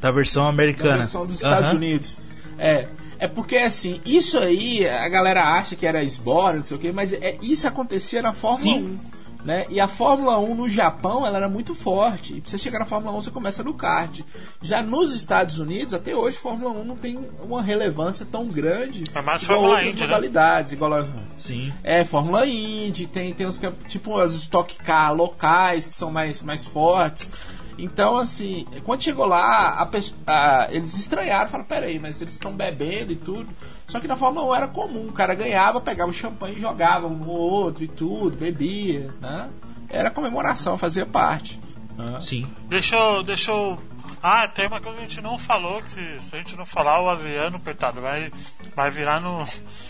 Da 0.01 0.11
versão 0.11 0.43
da 0.43 0.49
americana. 0.49 0.97
versão 0.97 1.25
dos 1.25 1.35
Estados. 1.35 1.71
Unidos. 1.73 2.17
É. 2.57 2.87
É 3.17 3.27
porque 3.29 3.55
assim, 3.57 4.01
isso 4.05 4.37
aí, 4.37 4.85
a 4.87 5.07
galera 5.07 5.41
acha 5.55 5.73
que 5.75 5.85
era 5.85 6.03
esbora, 6.03 6.57
não 6.57 6.65
sei 6.65 6.75
o 6.75 6.79
que, 6.79 6.91
mas 6.91 7.13
é, 7.13 7.37
isso 7.41 7.65
acontecia 7.65 8.21
na 8.21 8.33
Fórmula 8.33 8.61
Sim. 8.77 8.83
1. 8.83 9.14
Né? 9.45 9.63
E 9.69 9.79
a 9.79 9.87
Fórmula 9.87 10.39
1 10.39 10.55
no 10.55 10.67
Japão 10.67 11.23
ela 11.23 11.37
era 11.37 11.47
muito 11.47 11.75
forte. 11.75 12.33
E 12.33 12.41
pra 12.41 12.49
você 12.49 12.57
chegar 12.57 12.79
na 12.79 12.85
Fórmula 12.85 13.15
1, 13.15 13.21
você 13.21 13.29
começa 13.29 13.63
no 13.63 13.75
kart. 13.75 14.21
Já 14.63 14.81
nos 14.81 15.13
Estados 15.13 15.59
Unidos, 15.59 15.93
até 15.93 16.15
hoje, 16.15 16.35
Fórmula 16.35 16.71
1 16.71 16.83
não 16.83 16.95
tem 16.95 17.19
uma 17.43 17.61
relevância 17.61 18.25
tão 18.25 18.47
grande 18.47 19.03
É 19.13 19.21
mais 19.21 19.43
igual 19.43 19.59
Fórmula 19.59 19.75
outras 19.75 19.93
Indy, 19.93 20.01
né? 20.01 20.07
modalidades. 20.07 20.71
Igual 20.71 20.93
a, 20.95 21.05
Sim. 21.37 21.71
é, 21.83 22.03
Fórmula 22.03 22.43
Indy, 22.47 23.05
tem, 23.05 23.33
tem 23.35 23.45
os 23.45 23.59
camp- 23.59 23.75
tipo 23.87 24.17
as 24.17 24.33
Stock 24.33 24.75
Car 24.79 25.13
locais 25.13 25.85
que 25.85 25.93
são 25.93 26.11
mais, 26.11 26.41
mais 26.41 26.65
fortes. 26.65 27.29
Então, 27.77 28.17
assim, 28.17 28.65
quando 28.83 29.03
chegou 29.03 29.25
lá, 29.25 29.69
a 29.81 29.89
a- 30.27 30.67
eles 30.71 30.95
estranharam, 30.97 31.49
falaram, 31.49 31.67
peraí, 31.67 31.99
mas 31.99 32.21
eles 32.21 32.33
estão 32.33 32.53
bebendo 32.53 33.11
e 33.11 33.15
tudo. 33.15 33.49
Só 33.87 33.99
que 33.99 34.07
na 34.07 34.15
Fórmula 34.15 34.45
1 34.47 34.55
era 34.55 34.67
comum, 34.67 35.07
o 35.07 35.13
cara 35.13 35.35
ganhava, 35.35 35.81
pegava 35.81 36.09
o 36.09 36.13
champanhe 36.13 36.55
e 36.57 36.61
jogava 36.61 37.07
um 37.07 37.15
no 37.17 37.29
outro 37.29 37.83
e 37.83 37.87
tudo, 37.87 38.37
bebia, 38.37 39.13
né? 39.21 39.49
Era 39.89 40.09
comemoração, 40.09 40.77
fazia 40.77 41.05
parte. 41.05 41.59
né? 41.97 42.19
Sim. 42.19 42.47
Deixa 42.67 42.95
eu, 42.95 43.21
deixa 43.23 43.51
eu. 43.51 43.77
Ah, 44.23 44.47
tem 44.47 44.65
uma 44.67 44.81
coisa 44.81 44.97
que 44.97 45.03
a 45.03 45.07
gente 45.07 45.21
não 45.21 45.37
falou, 45.37 45.81
que 45.83 45.89
se, 46.19 46.35
a 46.35 46.37
gente 46.39 46.57
não 46.57 46.65
falar, 46.65 46.99
o 47.01 47.09
Adriano, 47.09 47.59
coitado, 47.59 48.01
vai, 48.01 48.31
vai 48.75 48.89
virar 48.89 49.19
no. 49.19 49.45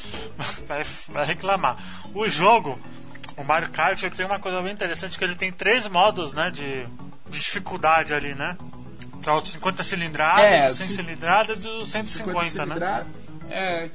vai, 0.67 0.83
vai 1.07 1.25
reclamar. 1.25 1.77
O 2.13 2.27
jogo, 2.27 2.77
o 3.37 3.43
Mario 3.43 3.69
Kart, 3.69 4.01
ele 4.03 4.13
tem 4.15 4.25
uma 4.25 4.39
coisa 4.39 4.61
bem 4.61 4.73
interessante, 4.73 5.17
que 5.17 5.23
ele 5.23 5.35
tem 5.35 5.51
três 5.53 5.87
modos, 5.87 6.33
né, 6.33 6.51
de 6.51 6.85
dificuldade 7.29 8.13
ali, 8.13 8.33
né? 8.35 8.57
Que 9.21 9.29
é 9.29 9.33
os 9.33 9.49
50 9.49 9.83
cilindradas, 9.83 10.43
É, 10.45 10.67
os 10.69 10.75
100 10.77 10.87
ci- 10.87 10.93
cilindradas 10.95 11.65
e 11.65 11.69
os 11.69 11.89
150, 11.89 12.43
né? 12.43 12.49
cilindrada, 12.73 13.07
É, 13.49 13.89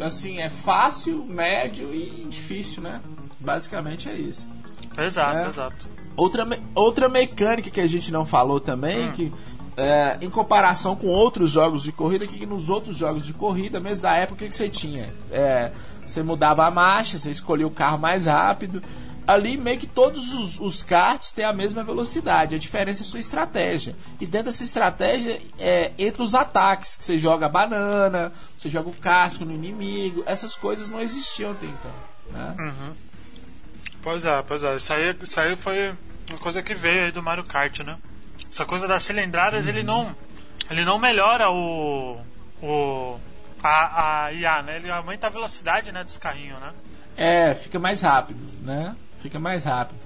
assim, 0.00 0.38
é 0.38 0.48
fácil, 0.48 1.24
médio 1.24 1.92
e 1.94 2.26
difícil, 2.28 2.82
né? 2.82 3.00
Basicamente 3.40 4.08
é 4.08 4.14
isso. 4.16 4.48
Exato, 4.96 5.38
É. 5.38 5.48
exato. 5.48 5.86
Outra, 6.16 6.44
me- 6.44 6.60
outra 6.74 7.08
mecânica 7.08 7.70
que 7.70 7.80
a 7.80 7.86
gente 7.86 8.12
não 8.12 8.24
falou 8.24 8.60
também, 8.60 9.08
Hum. 9.08 9.12
que 9.12 9.32
é, 9.76 10.16
em 10.20 10.30
comparação 10.30 10.94
com 10.94 11.08
outros 11.08 11.50
jogos 11.50 11.82
de 11.82 11.90
corrida, 11.90 12.24
que 12.28 12.46
nos 12.46 12.70
outros 12.70 12.96
jogos 12.96 13.26
de 13.26 13.32
corrida, 13.32 13.80
mesmo 13.80 14.02
da 14.04 14.14
época, 14.14 14.34
o 14.34 14.38
que, 14.38 14.48
que 14.48 14.54
você 14.54 14.68
tinha? 14.68 15.12
É, 15.32 15.72
você 16.06 16.22
mudava 16.22 16.64
a 16.64 16.70
marcha, 16.70 17.18
você 17.18 17.30
escolhia 17.30 17.66
o 17.66 17.70
carro 17.72 17.98
mais 17.98 18.26
rápido. 18.26 18.80
Ali 19.26 19.56
meio 19.56 19.78
que 19.78 19.86
todos 19.86 20.34
os, 20.34 20.60
os 20.60 20.82
karts 20.82 21.32
têm 21.32 21.44
a 21.44 21.52
mesma 21.52 21.82
velocidade, 21.82 22.54
a 22.54 22.58
diferença 22.58 23.02
é 23.02 23.04
a 23.04 23.08
sua 23.08 23.20
estratégia. 23.20 23.96
E 24.20 24.26
dentro 24.26 24.46
dessa 24.46 24.64
estratégia, 24.64 25.40
é, 25.58 25.92
entre 25.98 26.22
os 26.22 26.34
ataques, 26.34 26.96
que 26.96 27.04
você 27.04 27.18
joga 27.18 27.48
banana, 27.48 28.32
você 28.56 28.68
joga 28.68 28.90
o 28.90 28.94
casco 28.94 29.44
no 29.44 29.54
inimigo, 29.54 30.22
essas 30.26 30.54
coisas 30.54 30.90
não 30.90 31.00
existiam 31.00 31.52
até 31.52 31.66
então. 31.66 31.92
Né? 32.30 32.54
Uhum. 32.58 32.92
Pois 34.02 34.24
é, 34.26 34.42
pois 34.42 34.62
é. 34.62 34.76
Isso 34.76 34.92
aí, 34.92 35.16
isso 35.22 35.40
aí 35.40 35.56
foi 35.56 35.94
uma 36.28 36.38
coisa 36.38 36.62
que 36.62 36.74
veio 36.74 37.04
aí 37.04 37.12
do 37.12 37.22
Mario 37.22 37.44
Kart, 37.44 37.80
né? 37.80 37.96
Essa 38.52 38.66
coisa 38.66 38.86
das 38.86 39.02
cilindradas, 39.02 39.66
ele 39.66 39.82
não. 39.82 40.14
Ele 40.70 40.84
não 40.84 40.98
melhora 40.98 41.50
o. 41.50 42.20
o 42.62 43.18
a, 43.62 44.26
a 44.26 44.32
IA, 44.32 44.62
né? 44.62 44.76
Ele 44.76 44.90
aumenta 44.90 45.26
a 45.26 45.30
velocidade 45.30 45.90
né, 45.90 46.04
dos 46.04 46.18
carrinhos, 46.18 46.60
né? 46.60 46.72
É, 47.16 47.54
fica 47.54 47.78
mais 47.78 48.00
rápido, 48.00 48.46
né? 48.60 48.94
Fica 49.24 49.40
mais 49.40 49.64
rápido. 49.64 49.98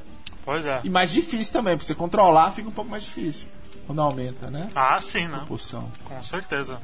Pois 0.45 0.65
é. 0.65 0.81
E 0.85 0.89
mais 0.89 1.11
difícil 1.11 1.53
também, 1.53 1.77
pra 1.77 1.85
você 1.85 1.93
controlar 1.93 2.53
fica 2.53 2.69
um 2.69 2.73
pouco 2.73 2.89
mais 2.89 3.03
difícil. 3.03 3.49
Quando 3.85 4.01
aumenta, 4.01 4.49
né? 4.49 4.71
Ah, 4.77 5.01
sim, 5.01 5.27
né? 5.27 5.39
Propulsão. 5.39 5.91
Com 6.05 6.23
certeza. 6.23 6.81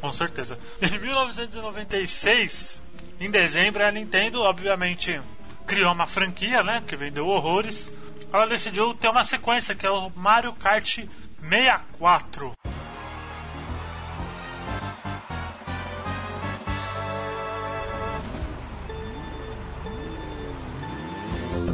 Com 0.00 0.12
certeza. 0.12 0.56
Em 0.80 0.96
1996, 1.00 2.80
em 3.18 3.28
dezembro, 3.28 3.84
a 3.84 3.90
Nintendo, 3.90 4.42
obviamente, 4.42 5.20
criou 5.66 5.92
uma 5.92 6.06
franquia, 6.06 6.62
né? 6.62 6.84
Que 6.86 6.94
vendeu 6.94 7.26
horrores. 7.26 7.92
Ela 8.32 8.46
decidiu 8.46 8.94
ter 8.94 9.08
uma 9.08 9.24
sequência, 9.24 9.74
que 9.74 9.84
é 9.84 9.90
o 9.90 10.08
Mario 10.14 10.52
Kart 10.52 11.00
64. 11.40 12.52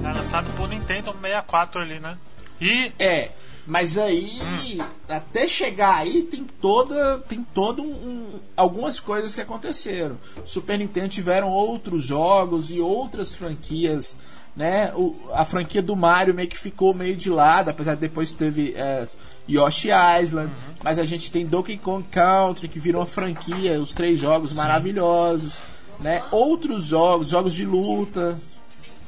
É 0.04 0.12
lançado 0.12 0.50
por 0.56 0.68
Nintendo 0.68 1.12
64 1.12 1.80
ali, 1.82 1.98
né? 2.00 2.16
E 2.60 2.92
É, 2.98 3.30
mas 3.66 3.98
aí, 3.98 4.80
até 5.08 5.46
chegar 5.46 5.96
aí, 5.96 6.22
tem 6.22 6.44
toda, 6.44 7.18
tem 7.20 7.44
todo 7.54 7.82
um, 7.82 7.86
um- 7.92 8.40
algumas 8.56 8.98
coisas 8.98 9.34
que 9.34 9.40
aconteceram. 9.40 10.16
Super 10.44 10.78
Nintendo 10.78 11.08
tiveram 11.08 11.48
outros 11.50 12.04
jogos 12.04 12.70
e 12.70 12.80
outras 12.80 13.34
franquias, 13.34 14.16
né? 14.56 14.92
O- 14.94 15.14
a 15.34 15.44
franquia 15.44 15.82
do 15.82 15.94
Mario 15.94 16.34
meio 16.34 16.48
que 16.48 16.58
ficou 16.58 16.94
meio 16.94 17.14
de 17.16 17.28
lado, 17.30 17.68
apesar 17.68 17.94
de 17.94 18.00
depois 18.00 18.32
teve 18.32 18.72
é, 18.76 19.04
Yoshi 19.48 19.88
Island, 20.22 20.50
mas 20.82 20.98
a 20.98 21.04
gente 21.04 21.30
tem 21.30 21.46
Donkey 21.46 21.76
Kong 21.76 22.04
Country 22.10 22.68
que 22.68 22.80
virou 22.80 23.02
uma 23.02 23.06
franquia, 23.06 23.80
os 23.80 23.92
três 23.94 24.18
jogos 24.18 24.56
maravilhosos, 24.56 25.58
né? 26.00 26.22
Outros 26.30 26.84
jogos, 26.86 27.28
jogos 27.28 27.52
de 27.52 27.64
luta, 27.66 28.38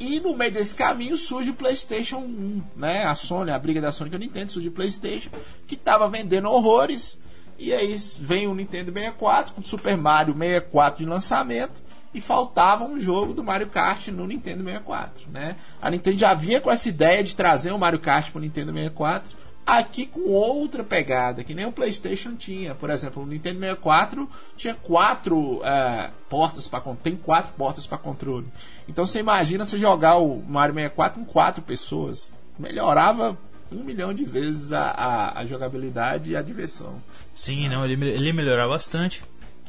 e 0.00 0.18
no 0.18 0.34
meio 0.34 0.50
desse 0.50 0.74
caminho 0.74 1.14
surge 1.14 1.50
o 1.50 1.54
PlayStation 1.54 2.16
1, 2.16 2.62
né? 2.74 3.04
A 3.04 3.14
Sony, 3.14 3.50
a 3.50 3.58
briga 3.58 3.82
da 3.82 3.92
Sony 3.92 4.08
com 4.08 4.16
a 4.16 4.18
Nintendo, 4.18 4.50
surge 4.50 4.68
o 4.68 4.72
PlayStation, 4.72 5.30
que 5.66 5.76
tava 5.76 6.08
vendendo 6.08 6.50
horrores. 6.50 7.20
E 7.58 7.74
aí 7.74 7.94
vem 8.18 8.46
o 8.46 8.54
Nintendo 8.54 8.90
64 8.90 9.52
com 9.52 9.60
o 9.60 9.64
Super 9.64 9.98
Mario 9.98 10.32
64 10.32 11.04
de 11.04 11.10
lançamento 11.10 11.82
e 12.14 12.20
faltava 12.20 12.84
um 12.84 12.98
jogo 12.98 13.34
do 13.34 13.44
Mario 13.44 13.68
Kart 13.68 14.08
no 14.08 14.26
Nintendo 14.26 14.64
64, 14.64 15.30
né? 15.30 15.56
A 15.82 15.90
Nintendo 15.90 16.16
já 16.16 16.32
vinha 16.32 16.62
com 16.62 16.70
essa 16.70 16.88
ideia 16.88 17.22
de 17.22 17.36
trazer 17.36 17.70
o 17.70 17.78
Mario 17.78 17.98
Kart 17.98 18.30
pro 18.30 18.40
Nintendo 18.40 18.72
64, 18.72 19.36
aqui 19.66 20.06
com 20.06 20.30
outra 20.30 20.82
pegada, 20.82 21.44
que 21.44 21.54
nem 21.54 21.66
o 21.66 21.72
PlayStation 21.72 22.34
tinha. 22.34 22.74
Por 22.74 22.90
exemplo, 22.90 23.22
o 23.22 23.26
Nintendo 23.26 23.60
64 23.60 24.28
tinha 24.56 24.74
quatro 24.74 25.60
é, 25.64 26.10
portas 26.28 26.66
para 26.66 26.80
tem 27.02 27.16
quatro 27.16 27.52
portas 27.54 27.86
para 27.86 27.98
controle. 27.98 28.46
Então 28.88 29.06
você 29.06 29.20
imagina 29.20 29.64
você 29.64 29.78
jogar 29.78 30.16
o 30.16 30.42
Mario 30.42 30.74
64 30.74 31.20
com 31.20 31.26
quatro 31.26 31.62
pessoas, 31.62 32.32
melhorava 32.58 33.38
um 33.72 33.84
milhão 33.84 34.12
de 34.12 34.24
vezes 34.24 34.72
a, 34.72 34.90
a, 34.90 35.38
a 35.40 35.46
jogabilidade 35.46 36.30
e 36.30 36.36
a 36.36 36.42
diversão. 36.42 37.00
Sim, 37.34 37.68
não, 37.68 37.84
ele, 37.84 38.08
ele 38.08 38.32
melhorar 38.32 38.68
bastante. 38.68 39.22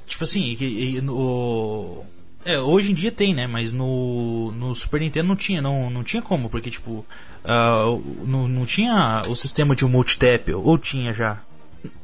Tipo 0.07 0.23
assim, 0.23 0.57
e 0.59 0.99
no. 1.01 2.03
É, 2.43 2.59
hoje 2.59 2.91
em 2.91 2.95
dia 2.95 3.11
tem, 3.11 3.33
né? 3.33 3.47
Mas 3.47 3.71
no, 3.71 4.51
no 4.53 4.73
Super 4.73 5.01
Nintendo 5.01 5.27
não 5.27 5.35
tinha, 5.35 5.61
não, 5.61 5.89
não 5.89 6.03
tinha 6.03 6.21
como, 6.21 6.49
porque 6.49 6.69
tipo. 6.69 7.05
ah, 7.43 7.85
não, 8.25 8.47
não 8.47 8.65
tinha 8.65 9.23
o 9.27 9.35
sistema 9.35 9.75
de 9.75 9.85
um 9.85 9.89
multitap, 9.89 10.51
ou 10.53 10.77
tinha 10.77 11.13
já? 11.13 11.39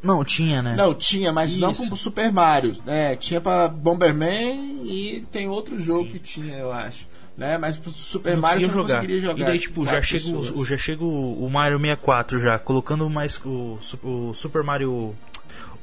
Não, 0.01 0.23
tinha, 0.23 0.61
né? 0.61 0.75
Não, 0.75 0.93
tinha, 0.93 1.31
mas 1.31 1.57
não 1.57 1.71
Isso. 1.71 1.89
com 1.89 1.95
o 1.95 1.97
Super 1.97 2.31
Mario. 2.31 2.75
né? 2.85 3.15
tinha 3.15 3.39
para 3.39 3.67
Bomberman 3.67 4.83
e 4.83 5.25
tem 5.31 5.47
outro 5.47 5.79
jogo 5.79 6.09
que 6.09 6.19
tinha, 6.19 6.57
eu 6.57 6.71
acho. 6.71 7.07
Né? 7.37 7.57
Mas 7.57 7.77
pro 7.77 7.91
Super 7.91 8.33
não 8.33 8.41
Mario 8.41 8.61
você 8.61 8.67
não 8.67 8.73
jogar. 8.73 8.95
conseguiria 8.95 9.21
jogar. 9.21 9.39
E 9.39 9.45
daí, 9.45 9.59
tipo, 9.59 9.85
já 9.85 10.01
chega, 10.01 10.27
o, 10.29 10.65
já 10.65 10.77
chega 10.77 11.03
o, 11.03 11.47
Mario 11.49 11.77
64 11.77 12.39
já, 12.39 12.57
colocando 12.57 13.07
mais 13.09 13.39
o, 13.45 13.77
o 14.03 14.33
Super 14.33 14.63
Mario. 14.63 15.15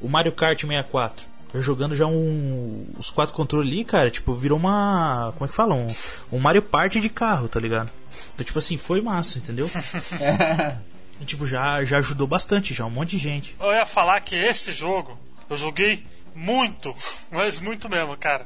O 0.01 0.09
Mario 0.09 0.33
Kart 0.33 0.59
64. 0.59 1.34
Já 1.55 1.61
jogando 1.61 1.95
já 1.95 2.05
um, 2.05 2.85
os 2.97 3.09
quatro 3.09 3.33
controles 3.33 3.71
ali, 3.71 3.85
cara, 3.85 4.11
tipo, 4.11 4.33
virou 4.33 4.57
uma. 4.57 5.31
Como 5.37 5.45
é 5.45 5.47
que 5.47 5.55
fala? 5.55 5.73
Um, 5.73 5.87
um 6.31 6.39
Mario 6.39 6.61
Party 6.61 6.99
de 6.99 7.09
carro, 7.09 7.47
tá 7.47 7.59
ligado? 7.59 7.89
Então, 8.33 8.45
tipo 8.45 8.59
assim, 8.59 8.77
foi 8.77 9.01
massa, 9.01 9.39
entendeu? 9.39 9.69
E, 11.21 11.23
tipo, 11.23 11.47
já, 11.47 11.81
já 11.85 11.97
ajudou 11.99 12.27
bastante, 12.27 12.73
já 12.73 12.85
um 12.85 12.89
monte 12.89 13.11
de 13.11 13.17
gente. 13.17 13.55
eu 13.59 13.71
ia 13.71 13.85
falar 13.85 14.19
que 14.19 14.35
esse 14.35 14.73
jogo 14.73 15.17
eu 15.49 15.55
joguei 15.55 16.03
muito, 16.33 16.93
mas 17.31 17.59
muito 17.59 17.87
mesmo, 17.87 18.17
cara. 18.17 18.45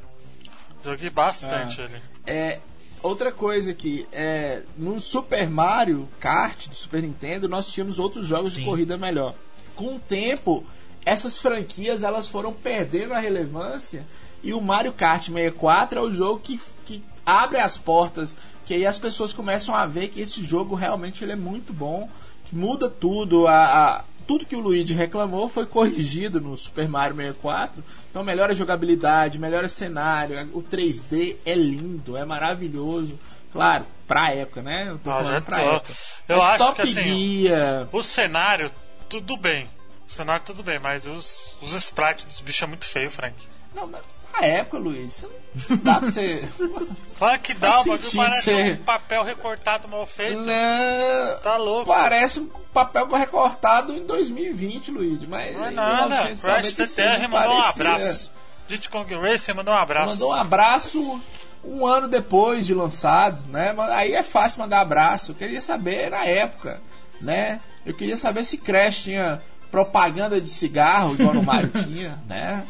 Joguei 0.86 1.10
bastante 1.10 1.82
ele. 1.82 2.02
É, 2.26 2.60
outra 3.02 3.32
coisa 3.32 3.74
que 3.74 4.08
é, 4.12 4.62
no 4.78 5.00
Super 5.00 5.50
Mario 5.50 6.08
Kart 6.20 6.68
do 6.68 6.76
Super 6.76 7.02
Nintendo 7.02 7.50
nós 7.50 7.72
tínhamos 7.72 8.00
outros 8.00 8.28
jogos 8.28 8.54
de 8.54 8.60
Sim. 8.60 8.66
corrida 8.66 8.98
melhor. 8.98 9.34
Com 9.76 9.96
o 9.96 10.00
tempo, 10.00 10.64
essas 11.10 11.38
franquias 11.38 12.04
elas 12.04 12.28
foram 12.28 12.54
perdendo 12.54 13.14
a 13.14 13.20
relevância 13.20 14.04
e 14.44 14.54
o 14.54 14.62
Mario 14.62 14.94
Kart 14.94 15.26
64 15.26 16.00
é 16.00 16.02
o 16.02 16.12
jogo 16.14 16.40
que, 16.40 16.60
que 16.86 17.04
abre 17.26 17.58
as 17.60 17.78
portas, 17.78 18.36
que 18.66 18.74
aí 18.74 18.86
as 18.86 18.98
pessoas 19.00 19.34
começam 19.34 19.74
a 19.76 19.86
ver 19.86 20.10
que 20.10 20.22
esse 20.22 20.44
jogo 20.44 20.76
realmente 20.76 21.24
ele 21.24 21.32
é 21.34 21.36
muito 21.36 21.74
bom, 21.74 22.10
que 22.46 22.56
muda 22.56 22.90
tudo, 22.90 23.48
a, 23.48 23.54
a- 23.98 24.04
tudo 24.28 24.46
que 24.46 24.56
o 24.56 24.60
Luigi 24.60 24.94
reclamou 24.94 25.50
foi 25.50 25.66
corrigido 25.66 26.40
no 26.40 26.56
Super 26.56 26.88
Mario 26.88 27.16
64. 27.16 27.84
Então 28.12 28.24
melhora 28.24 28.52
a 28.52 28.56
jogabilidade, 28.56 29.40
melhora 29.40 29.66
o 29.66 29.70
cenário, 29.70 30.48
o 30.54 30.62
3D 30.62 31.36
é 31.46 31.56
lindo, 31.56 32.16
é 32.16 32.24
maravilhoso. 32.24 33.20
Claro, 33.52 33.86
pra 34.08 34.32
época, 34.32 34.62
né? 34.62 34.86
Eu 34.90 35.00
tô 35.00 35.10
Ah, 35.10 35.24
falando 35.24 35.44
pra 35.44 35.58
tô. 35.58 35.64
época. 35.64 35.94
Eu 36.28 36.38
Mas 36.38 36.46
acho 36.46 36.58
Top 36.60 36.76
que, 36.76 36.82
assim, 37.00 37.46
O 37.92 38.02
cenário, 38.04 38.72
tudo 39.10 39.36
bem. 39.36 39.68
O 40.10 40.12
cenário, 40.12 40.44
tudo 40.44 40.64
bem, 40.64 40.80
mas 40.80 41.06
os, 41.06 41.56
os 41.62 41.72
sprites 41.76 42.26
dos 42.26 42.42
bichos 42.42 42.64
é 42.64 42.66
muito 42.66 42.86
feio, 42.86 43.12
Frank. 43.12 43.36
Não, 43.76 43.86
mas 43.86 44.02
na 44.34 44.40
época, 44.48 44.80
você 44.80 45.28
não 45.70 45.78
dá 45.78 46.00
pra 46.00 46.10
você. 46.10 46.50
Claro 47.20 47.40
que 47.42 47.54
dá, 47.54 47.84
sentido 47.84 48.16
parece 48.18 48.42
ser- 48.42 48.80
um 48.80 48.84
papel 48.84 49.24
recortado 49.24 49.88
mal 49.88 50.06
feito. 50.08 50.40
Não, 50.40 51.40
Tá 51.42 51.58
louco. 51.58 51.86
Parece 51.86 52.40
um 52.40 52.48
papel 52.74 53.06
recortado 53.08 53.94
em 53.94 54.06
2020, 54.06 54.90
Luigi, 54.92 55.28
mas 55.28 55.56
Não 55.56 55.66
é 55.66 55.72
nada. 55.72 56.08
Crash 56.16 56.24
1996 56.44 56.90
CTR 56.90 57.22
não 57.22 57.30
mandou 57.30 57.56
um 57.58 57.62
abraço. 57.62 58.32
Diddy 58.68 58.90
Kong 58.90 59.16
Racing 59.16 59.54
mandou 59.54 59.74
um 59.74 59.78
abraço. 59.78 60.10
Mandou 60.14 60.30
um 60.30 60.34
abraço 60.36 61.22
um 61.64 61.86
ano 61.86 62.08
depois 62.08 62.66
de 62.66 62.74
lançado, 62.74 63.44
né? 63.48 63.74
Mas 63.74 63.90
Aí 63.92 64.14
é 64.14 64.24
fácil 64.24 64.62
mandar 64.62 64.80
abraço. 64.82 65.32
Eu 65.32 65.36
queria 65.36 65.60
saber 65.62 66.10
na 66.10 66.24
época, 66.26 66.82
né? 67.22 67.60
Eu 67.86 67.94
queria 67.94 68.16
saber 68.16 68.44
se 68.44 68.58
Crash 68.58 69.04
tinha 69.04 69.42
propaganda 69.72 70.40
de 70.42 70.50
cigarro, 70.50 71.14
igual 71.14 71.34
no 71.34 71.44
Mario 71.44 71.70
tinha, 71.84 72.20
né? 72.28 72.66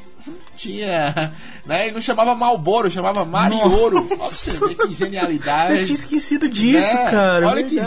Tinha, 0.56 1.34
né? 1.66 1.86
Ele 1.86 1.94
não 1.94 2.02
chamava 2.02 2.36
Malboro, 2.36 2.92
chamava. 2.92 3.22
Olha 3.22 4.02
você 4.18 4.68
ver 4.68 4.76
que 4.76 4.94
genialidade. 4.96 5.92
esquecido 5.94 6.50
disso, 6.50 6.94
né? 6.94 7.48
Olha 7.48 7.64
que, 7.64 7.80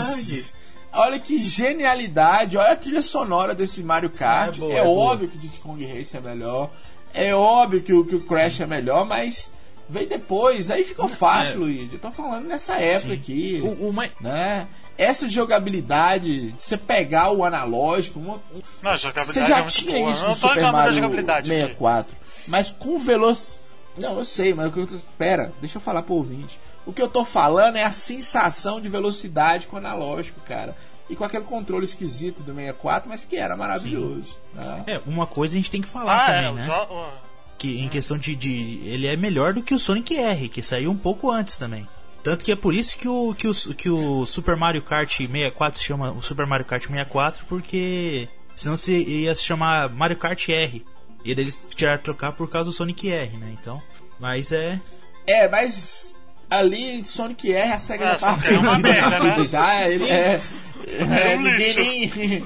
olha 0.91 1.19
que 1.19 1.37
genialidade. 1.39 2.57
Olha 2.57 2.71
a 2.71 2.75
trilha 2.75 3.01
sonora 3.01 3.53
desse 3.53 3.83
Mario 3.83 4.09
Kart. 4.09 4.55
É 4.57 4.59
boa, 4.59 4.73
É, 4.73 4.77
é 4.77 4.83
boa. 4.83 5.11
óbvio 5.13 5.27
que 5.29 5.37
o 5.37 5.39
Diddy 5.39 5.59
Kong 5.59 5.85
Race 5.85 6.17
é 6.17 6.19
melhor. 6.21 6.71
É 7.13 7.33
óbvio 7.35 7.81
que 7.83 7.93
o, 7.93 8.03
que 8.03 8.15
o 8.15 8.21
Crash 8.21 8.61
é 8.61 8.65
melhor, 8.65 9.05
mas 9.05 9.51
veio 9.87 10.09
depois. 10.09 10.71
Aí 10.71 10.83
ficou 10.83 11.07
fácil, 11.07 11.57
É. 11.57 11.65
Luigi. 11.65 11.89
Eu 11.93 11.99
tô 11.99 12.09
falando 12.11 12.47
nessa 12.47 12.73
época 12.77 13.09
Sim. 13.09 13.13
aqui. 13.13 13.61
O, 13.63 13.89
o. 13.89 13.93
Né? 14.19 14.67
Essa 14.97 15.27
jogabilidade 15.27 16.51
de 16.51 16.55
você 16.63 16.77
pegar 16.77 17.31
o 17.31 17.43
analógico, 17.43 18.19
uma- 18.19 18.35
um- 18.53 18.61
Não, 18.81 18.91
a 18.91 18.95
jogabilidade 18.95 19.33
você 19.33 19.39
é 19.39 19.45
já 19.45 19.59
muito 19.59 19.71
tinha 19.73 19.97
boa. 19.99 20.11
isso 20.11 20.27
no 20.27 20.35
Super 20.35 20.71
Mario 20.71 20.93
jogabilidade 20.93 21.51
aqui. 21.51 21.61
64. 21.61 22.15
Mas 22.47 22.71
com 22.71 22.99
velocidade. 22.99 23.63
Não, 23.97 24.17
eu 24.17 24.25
sei, 24.25 24.53
mas 24.53 24.67
o 24.69 24.71
que 24.71 24.79
eu 24.79 24.87
tô... 24.87 24.95
Pera, 25.17 25.51
deixa 25.61 25.77
eu 25.77 25.81
falar 25.81 26.01
pro 26.03 26.15
ouvinte. 26.15 26.59
O 26.85 26.91
que 26.91 27.01
eu 27.01 27.07
tô 27.07 27.23
falando 27.23 27.75
é 27.75 27.83
a 27.83 27.91
sensação 27.91 28.81
de 28.81 28.89
velocidade 28.89 29.67
com 29.67 29.75
o 29.75 29.79
analógico, 29.79 30.39
cara. 30.41 30.75
e 31.09 31.15
com 31.17 31.23
aquele 31.25 31.43
controle 31.43 31.83
esquisito 31.83 32.41
do 32.41 32.53
64, 32.55 33.09
mas 33.09 33.25
que 33.25 33.35
era 33.35 33.55
maravilhoso. 33.57 34.37
Né? 34.53 34.83
É, 34.87 35.01
uma 35.05 35.27
coisa 35.27 35.53
a 35.53 35.57
gente 35.57 35.69
tem 35.69 35.81
que 35.81 35.87
falar 35.87 36.23
Ah, 36.23 36.25
também, 36.25 36.45
é, 36.47 36.51
né? 36.67 36.67
o- 36.89 37.09
Que 37.57 37.79
em 37.81 37.87
questão 37.89 38.17
de, 38.17 38.35
de. 38.35 38.79
Ele 38.85 39.05
é 39.07 39.15
melhor 39.17 39.53
do 39.53 39.61
que 39.61 39.75
o 39.75 39.79
Sonic 39.79 40.17
R, 40.17 40.49
que 40.49 40.63
saiu 40.63 40.89
um 40.89 40.97
pouco 40.97 41.29
antes 41.29 41.57
também. 41.57 41.87
Tanto 42.23 42.45
que 42.45 42.51
é 42.51 42.55
por 42.55 42.73
isso 42.73 42.97
que 42.97 43.07
o, 43.07 43.35
que 43.35 43.47
o, 43.47 43.53
que 43.75 43.89
o 43.89 44.25
Super 44.25 44.55
Mario 44.55 44.81
Kart 44.81 45.09
64 45.09 45.77
se 45.77 45.85
chama 45.85 46.11
o 46.11 46.21
Super 46.21 46.45
Mario 46.45 46.65
Kart 46.65 46.81
64, 46.81 47.45
porque 47.47 48.29
senão 48.55 48.77
se 48.77 48.93
ia 48.93 49.35
se 49.35 49.43
chamar 49.43 49.89
Mario 49.89 50.17
Kart 50.17 50.47
R. 50.47 50.85
E 51.25 51.35
daí 51.35 51.43
eles 51.43 51.59
tiraram 51.75 52.01
trocar 52.01 52.31
por 52.33 52.49
causa 52.49 52.69
do 52.69 52.73
Sonic 52.73 53.11
R, 53.11 53.37
né? 53.37 53.55
Então. 53.59 53.81
Mas 54.19 54.51
é. 54.51 54.79
É, 55.27 55.49
mas 55.49 56.19
ali 56.49 57.03
Sonic 57.05 57.51
R 57.51 57.71
a 57.71 57.79
SEGA 57.79 58.05
É, 58.05 58.07
já 58.09 58.15
tava 58.17 58.39
Sonic 58.39 58.47
R 58.47 58.55
é 58.55 58.59
uma 58.59 58.79
merda, 58.79 59.19
né? 59.19 59.47
já. 59.47 59.89
Ele, 59.89 60.09
é, 60.09 60.41
é, 60.87 61.35
um 61.37 61.41
ninguém 61.41 61.75
nem. 62.09 62.45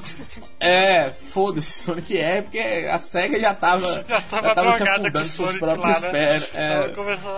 É, 0.59 1.09
foda-se, 1.11 1.71
Sonic 1.83 2.17
R, 2.17 2.41
porque 2.43 2.59
a 2.59 2.97
SEGA 2.97 3.39
já 3.39 3.53
tava, 3.55 4.03
Já 4.07 4.21
tava 4.21 4.49
se 4.49 4.55
drogada 4.55 4.77
com 4.77 4.83
afundando 4.83 5.07
o 5.07 5.11
com 5.11 5.25
seus 5.25 5.35
Sonic 5.49 5.59
próprios 5.59 5.95
lá, 5.95 5.99
né? 6.01 6.11
pés. 6.11 6.51
Ela 6.53 6.85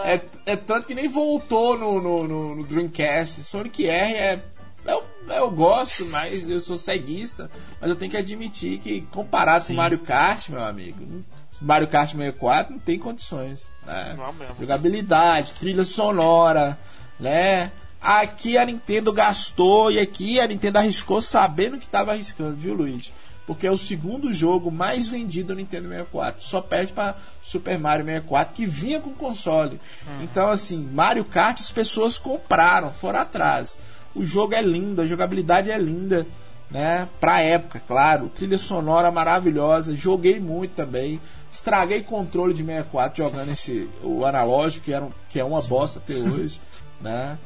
É, 0.05 0.13
é, 0.13 0.21
é 0.45 0.55
tanto 0.55 0.87
que 0.87 0.95
nem 0.95 1.07
voltou 1.07 1.77
no, 1.77 2.01
no, 2.01 2.27
no- 2.27 2.55
no 2.55 2.63
Dreamcast. 2.63 3.43
Sonic 3.43 3.87
R 3.87 4.13
é. 4.13 4.43
Eu, 4.85 5.03
eu 5.27 5.51
gosto, 5.51 6.05
mas 6.07 6.47
eu 6.47 6.59
sou 6.59 6.77
ceguista. 6.77 7.49
Mas 7.81 7.89
eu 7.89 7.95
tenho 7.95 8.09
que 8.11 8.17
admitir 8.17 8.79
que, 8.79 9.01
comparado 9.11 9.65
com 9.67 9.73
Mario 9.73 9.99
Kart, 9.99 10.49
meu 10.49 10.63
amigo, 10.63 11.23
Mario 11.61 11.87
Kart 11.89 12.11
64 12.11 12.71
não 12.73 12.79
tem 12.79 12.97
condições. 12.97 13.69
Né? 13.85 14.15
Não 14.17 14.31
mesmo. 14.33 14.55
Jogabilidade, 14.59 15.53
trilha 15.59 15.83
sonora, 15.83 16.77
né? 17.19 17.71
Aqui 18.01 18.57
a 18.57 18.65
Nintendo 18.65 19.11
gastou 19.11 19.91
e 19.91 19.99
aqui 19.99 20.39
a 20.39 20.47
Nintendo 20.47 20.79
arriscou 20.79 21.19
sabendo 21.21 21.77
que 21.77 21.85
estava 21.85 22.11
arriscando, 22.11 22.55
viu, 22.55 22.73
Luigi? 22.73 23.11
Porque 23.45 23.65
é 23.67 23.71
o 23.71 23.77
segundo 23.77 24.31
jogo 24.31 24.71
mais 24.71 25.07
vendido 25.07 25.53
no 25.53 25.59
Nintendo 25.59 25.89
64. 25.89 26.43
Só 26.43 26.61
perde 26.61 26.93
para 26.93 27.15
Super 27.41 27.77
Mario 27.79 28.05
64, 28.05 28.53
que 28.53 28.65
vinha 28.65 28.99
com 28.99 29.11
console. 29.11 29.79
Então, 30.21 30.49
assim, 30.49 30.77
Mario 30.93 31.25
Kart 31.25 31.59
as 31.59 31.71
pessoas 31.71 32.17
compraram, 32.17 32.93
foram 32.93 33.19
atrás. 33.19 33.77
O 34.15 34.23
jogo 34.25 34.53
é 34.53 34.61
lindo, 34.61 35.01
a 35.01 35.05
jogabilidade 35.07 35.71
é 35.71 35.77
linda, 35.79 36.27
né? 36.69 37.09
Pra 37.19 37.41
época, 37.41 37.81
claro. 37.87 38.29
Trilha 38.29 38.57
sonora 38.59 39.11
maravilhosa. 39.11 39.95
Joguei 39.95 40.39
muito 40.39 40.75
também. 40.75 41.19
Estraguei 41.51 42.03
controle 42.03 42.53
de 42.53 42.63
64 42.63 43.17
jogando 43.23 43.49
esse 43.51 43.89
o 44.03 44.25
analógico, 44.25 44.85
que, 44.85 44.93
era, 44.93 45.03
um- 45.05 45.11
que 45.27 45.39
é 45.39 45.43
uma 45.43 45.59
bosta 45.61 45.97
até 45.99 46.13
hoje, 46.13 46.61
né? 47.01 47.37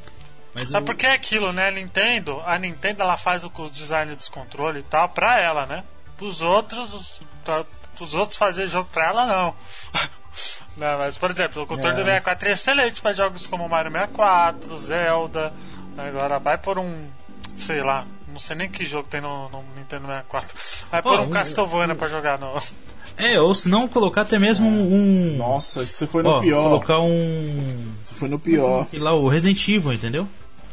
Mas 0.56 0.72
É 0.72 0.78
eu- 0.78 0.82
porque 0.84 1.06
é 1.08 1.14
aquilo, 1.14 1.52
né? 1.52 1.72
Nintendo, 1.72 2.42
a 2.46 2.58
Nintendo 2.60 3.02
ela 3.02 3.18
faz 3.18 3.44
o, 3.44 3.50
design 3.72 4.16
dos 4.16 4.30
controles 4.30 4.82
e 4.84 4.86
tal 4.86 5.10
pra 5.10 5.40
ela, 5.40 5.66
né? 5.66 5.84
Pros 6.18 6.42
outros, 6.42 6.94
os, 6.94 7.22
pra, 7.44 7.66
pros 7.96 8.14
outros 8.14 8.38
fazer 8.38 8.68
jogo 8.68 8.88
pra 8.94 9.08
ela, 9.08 9.26
não. 9.26 9.56
não 10.78 10.98
mas, 11.00 11.18
por 11.18 11.32
exemplo, 11.32 11.64
o 11.64 11.68
controle 11.68 11.96
É. 11.96 12.00
do 12.00 12.06
64 12.06 12.50
é 12.50 12.52
excelente 12.52 13.02
pra 13.02 13.14
jogos 13.14 13.48
como 13.48 13.68
Mario 13.68 13.92
64, 13.92 14.78
Zelda. 14.78 15.52
Agora 15.98 16.40
vai 16.40 16.58
por 16.58 16.78
um, 16.80 17.08
sei 17.58 17.82
lá, 17.82 18.06
não 18.28 18.40
sei 18.40 18.56
nem 18.56 18.70
que 18.70 18.84
jogo 18.86 19.08
tem 19.08 19.22
no, 19.22 19.50
no 19.50 19.64
Nintendo 19.76 20.06
64. 20.08 20.50
Vai 20.92 21.02
por 21.02 21.14
Ó, 21.20 21.22
um 21.22 21.26
um- 21.26 21.30
Castlevania 21.32 21.96
pra 21.96 22.08
jogar 22.08 22.38
no. 22.40 22.58
É, 23.16 23.40
ou 23.40 23.54
se 23.54 23.70
não 23.70 23.88
colocar 23.88 24.22
até 24.22 24.40
mesmo 24.40 24.68
um. 24.68 25.36
Nossa, 25.38 25.86
você 25.86 26.08
foi 26.08 26.24
no 26.24 26.30
ó, 26.30 26.40
pior. 26.42 26.64
colocar 26.64 27.00
um. 27.00 27.94
Você 28.06 28.16
foi 28.16 28.28
no 28.30 28.40
pior. 28.40 28.88
sei 28.90 29.00
lá, 29.00 29.14
o 29.14 29.28
Resident 29.28 29.68
Evil, 29.68 29.94
entendeu? 29.94 30.28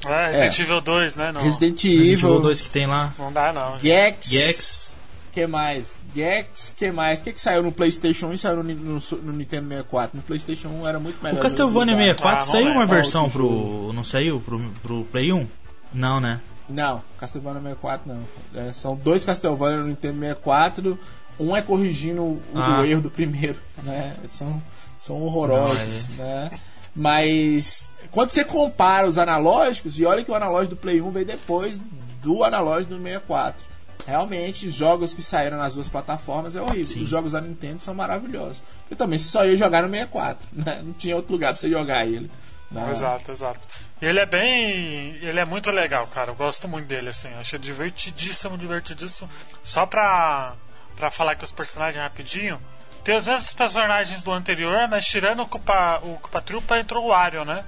É, 0.07 0.27
Resident 0.45 0.59
Evil 0.61 0.81
2, 0.81 1.15
né? 1.15 1.33
Não, 1.33 1.43
Resident 1.43 1.83
Resident 1.83 2.05
Evil 2.13 2.31
Evil, 2.31 2.41
2 2.41 2.61
que 2.63 2.71
tem 2.71 2.87
lá. 2.87 3.13
não 3.19 3.33
dá 3.33 3.53
não. 3.53 3.79
Gex, 3.79 4.29
Gex. 4.29 4.97
que 5.33 5.47
mais? 5.47 6.01
Gex, 6.15 6.73
que 6.77 6.91
mais? 6.91 7.19
O 7.21 7.23
que, 7.23 7.33
que 7.33 7.41
saiu 7.41 7.63
no 7.63 7.71
PlayStation 7.71 8.27
1 8.29 8.33
e 8.33 8.39
saiu 8.39 8.57
no, 8.57 8.63
no, 8.63 9.01
no 9.23 9.33
Nintendo 9.33 9.69
64? 9.69 10.17
No 10.17 10.23
PlayStation 10.23 10.69
1 10.69 10.89
era 10.89 10.99
muito 10.99 11.23
melhor. 11.23 11.39
O 11.39 11.43
Castlevania 11.43 11.95
jogado. 11.95 12.07
64 12.17 12.31
Ah, 12.33 12.35
não 12.37 12.43
saiu 12.43 12.65
lembro. 12.65 12.79
uma 12.81 12.87
versão 12.87 13.23
Outro 13.25 13.39
pro. 13.39 13.93
Não 13.93 14.05
saiu 14.05 14.41
pro, 14.41 14.59
pro 14.83 15.05
Play 15.05 15.33
1? 15.33 15.47
Não, 15.93 16.21
né? 16.21 16.41
Não, 16.69 17.03
Castlevania 17.19 17.61
64 17.61 18.09
não. 18.13 18.21
É, 18.67 18.73
são 18.73 18.95
dois 18.97 19.25
Castlevania 19.25 19.79
no 19.79 19.89
Nintendo 19.89 20.19
64. 20.21 20.99
Um 21.39 21.57
é 21.57 21.63
corrigindo 21.63 22.23
o, 22.23 22.43
Ah. 22.55 22.81
o 22.81 22.85
erro 22.85 23.01
do 23.03 23.11
primeiro, 23.11 23.57
né? 23.83 24.15
São, 24.29 24.63
são 24.99 25.17
horrorosos, 25.23 26.11
né? 26.17 26.51
Mas 26.95 27.91
quando 28.11 28.30
você 28.30 28.45
compara 28.45 29.07
os 29.07 29.18
analógicos, 29.18 29.99
e 29.99 30.05
olha 30.05 30.24
que 30.24 30.30
o 30.30 30.34
analógico 30.34 30.74
do 30.74 30.80
Play 30.80 31.01
1 31.01 31.11
veio 31.11 31.26
depois 31.26 31.78
do 32.22 32.45
analógico 32.45 32.95
do 32.95 33.03
64. 33.03 33.70
Realmente, 34.07 34.66
os 34.66 34.74
jogos 34.74 35.12
que 35.14 35.22
saíram 35.22 35.59
nas 35.59 35.74
duas 35.74 35.88
plataformas 35.88 36.57
é 36.57 36.61
horrível. 36.62 36.86
Sim. 36.86 37.03
Os 37.03 37.09
jogos 37.09 37.32
da 37.32 37.41
Nintendo 37.41 37.80
são 37.82 37.95
maravilhosos. 37.95 38.62
E 38.91 38.97
também 38.97 39.18
só 39.18 39.45
ia 39.45 39.55
jogar 39.57 39.82
no 39.82 39.91
64, 39.91 40.47
né? 40.53 40.80
Não 40.82 40.93
tinha 40.95 41.14
outro 41.14 41.32
lugar 41.32 41.49
pra 41.49 41.57
você 41.57 41.68
jogar 41.68 42.07
ele. 42.07 42.30
né? 42.70 42.91
Exato, 42.91 43.30
exato. 43.30 43.61
E 44.01 44.07
ele 44.07 44.18
é 44.18 44.26
bem. 44.26 45.16
Ele 45.20 45.38
é 45.38 45.45
muito 45.45 45.70
legal, 45.70 46.07
cara. 46.09 46.30
Eu 46.30 46.34
gosto 46.34 46.66
muito 46.66 46.86
dele, 46.86 47.11
assim. 47.11 47.28
Achei 47.38 47.59
divertidíssimo, 47.59 48.57
divertidíssimo. 48.57 49.28
Só 49.62 49.84
pra, 49.86 50.55
pra 50.97 51.11
falar 51.11 51.34
que 51.36 51.45
os 51.45 51.53
personagens 51.53 52.03
rapidinho. 52.03 52.59
Tem 53.05 53.17
os 53.17 53.27
mesmos 53.27 53.53
personagens 53.53 54.23
do 54.23 54.33
anterior, 54.33 54.89
mas 54.89 55.07
tirando 55.07 55.43
o 55.43 55.47
Cupa, 55.47 56.01
o 56.03 56.19
Cupa 56.19 56.43
Trupa 56.43 56.79
entrou 56.79 57.05
o 57.05 57.09
Wario, 57.09 57.45
né? 57.45 57.65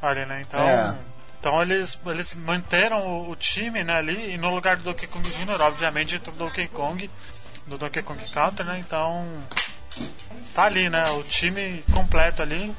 Ali, 0.00 0.24
né? 0.26 0.42
Então. 0.42 0.60
É. 0.60 0.94
Então 1.40 1.62
eles, 1.62 1.98
eles 2.06 2.34
manteram 2.34 3.00
o, 3.06 3.30
o 3.30 3.36
time 3.36 3.84
né, 3.84 3.94
ali 3.94 4.34
e 4.34 4.36
no 4.36 4.52
lugar 4.52 4.76
do 4.76 4.82
Donkey 4.82 5.06
Kong 5.06 5.28
Jr., 5.28 5.60
obviamente 5.60 6.16
entrou 6.16 6.34
o 6.34 6.38
Donkey 6.38 6.66
Kong, 6.68 7.08
do 7.66 7.78
Donkey 7.78 8.02
Kong 8.02 8.20
Country, 8.32 8.64
né? 8.64 8.78
Então 8.80 9.26
tá 10.54 10.64
ali, 10.64 10.90
né? 10.90 11.08
O 11.10 11.22
time 11.22 11.84
completo 11.92 12.42
ali. 12.42 12.74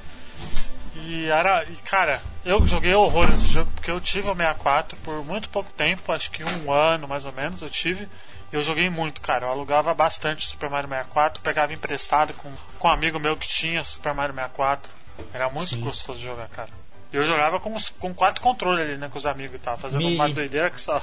E 0.95 1.27
era. 1.27 1.63
E 1.63 1.75
cara, 1.77 2.21
eu 2.43 2.65
joguei 2.67 2.93
horror 2.93 3.29
esse 3.29 3.47
jogo 3.47 3.71
porque 3.75 3.91
eu 3.91 4.01
tive 4.01 4.29
o 4.29 4.35
64 4.35 4.97
por 4.97 5.23
muito 5.23 5.49
pouco 5.49 5.71
tempo, 5.71 6.11
acho 6.11 6.29
que 6.31 6.43
um 6.43 6.73
ano 6.73 7.07
mais 7.07 7.25
ou 7.25 7.31
menos 7.31 7.61
eu 7.61 7.69
tive. 7.69 8.07
Eu 8.51 8.61
joguei 8.63 8.89
muito, 8.89 9.21
cara. 9.21 9.45
Eu 9.45 9.51
alugava 9.51 9.93
bastante 9.93 10.47
Super 10.47 10.69
Mario 10.69 10.89
64, 10.89 11.41
pegava 11.41 11.71
emprestado 11.73 12.33
com, 12.33 12.51
com 12.79 12.87
um 12.87 12.91
amigo 12.91 13.19
meu 13.19 13.37
que 13.37 13.47
tinha 13.47 13.83
Super 13.83 14.13
Mario 14.13 14.33
64. 14.35 14.91
Era 15.33 15.49
muito 15.49 15.69
Sim. 15.69 15.81
gostoso 15.81 16.17
de 16.19 16.25
jogar, 16.25 16.47
cara. 16.49 16.69
E 17.11 17.17
eu 17.17 17.23
jogava 17.23 17.59
com, 17.59 17.75
com 17.99 18.13
quatro 18.13 18.41
controles 18.41 18.87
ali, 18.87 18.97
né? 18.97 19.09
Com 19.09 19.17
os 19.17 19.25
amigos 19.25 19.55
e 19.55 19.59
tal, 19.59 19.77
fazendo 19.77 20.03
Me- 20.05 20.15
uma 20.15 20.29
doideira 20.29 20.69
que 20.69 20.79
só. 20.81 21.01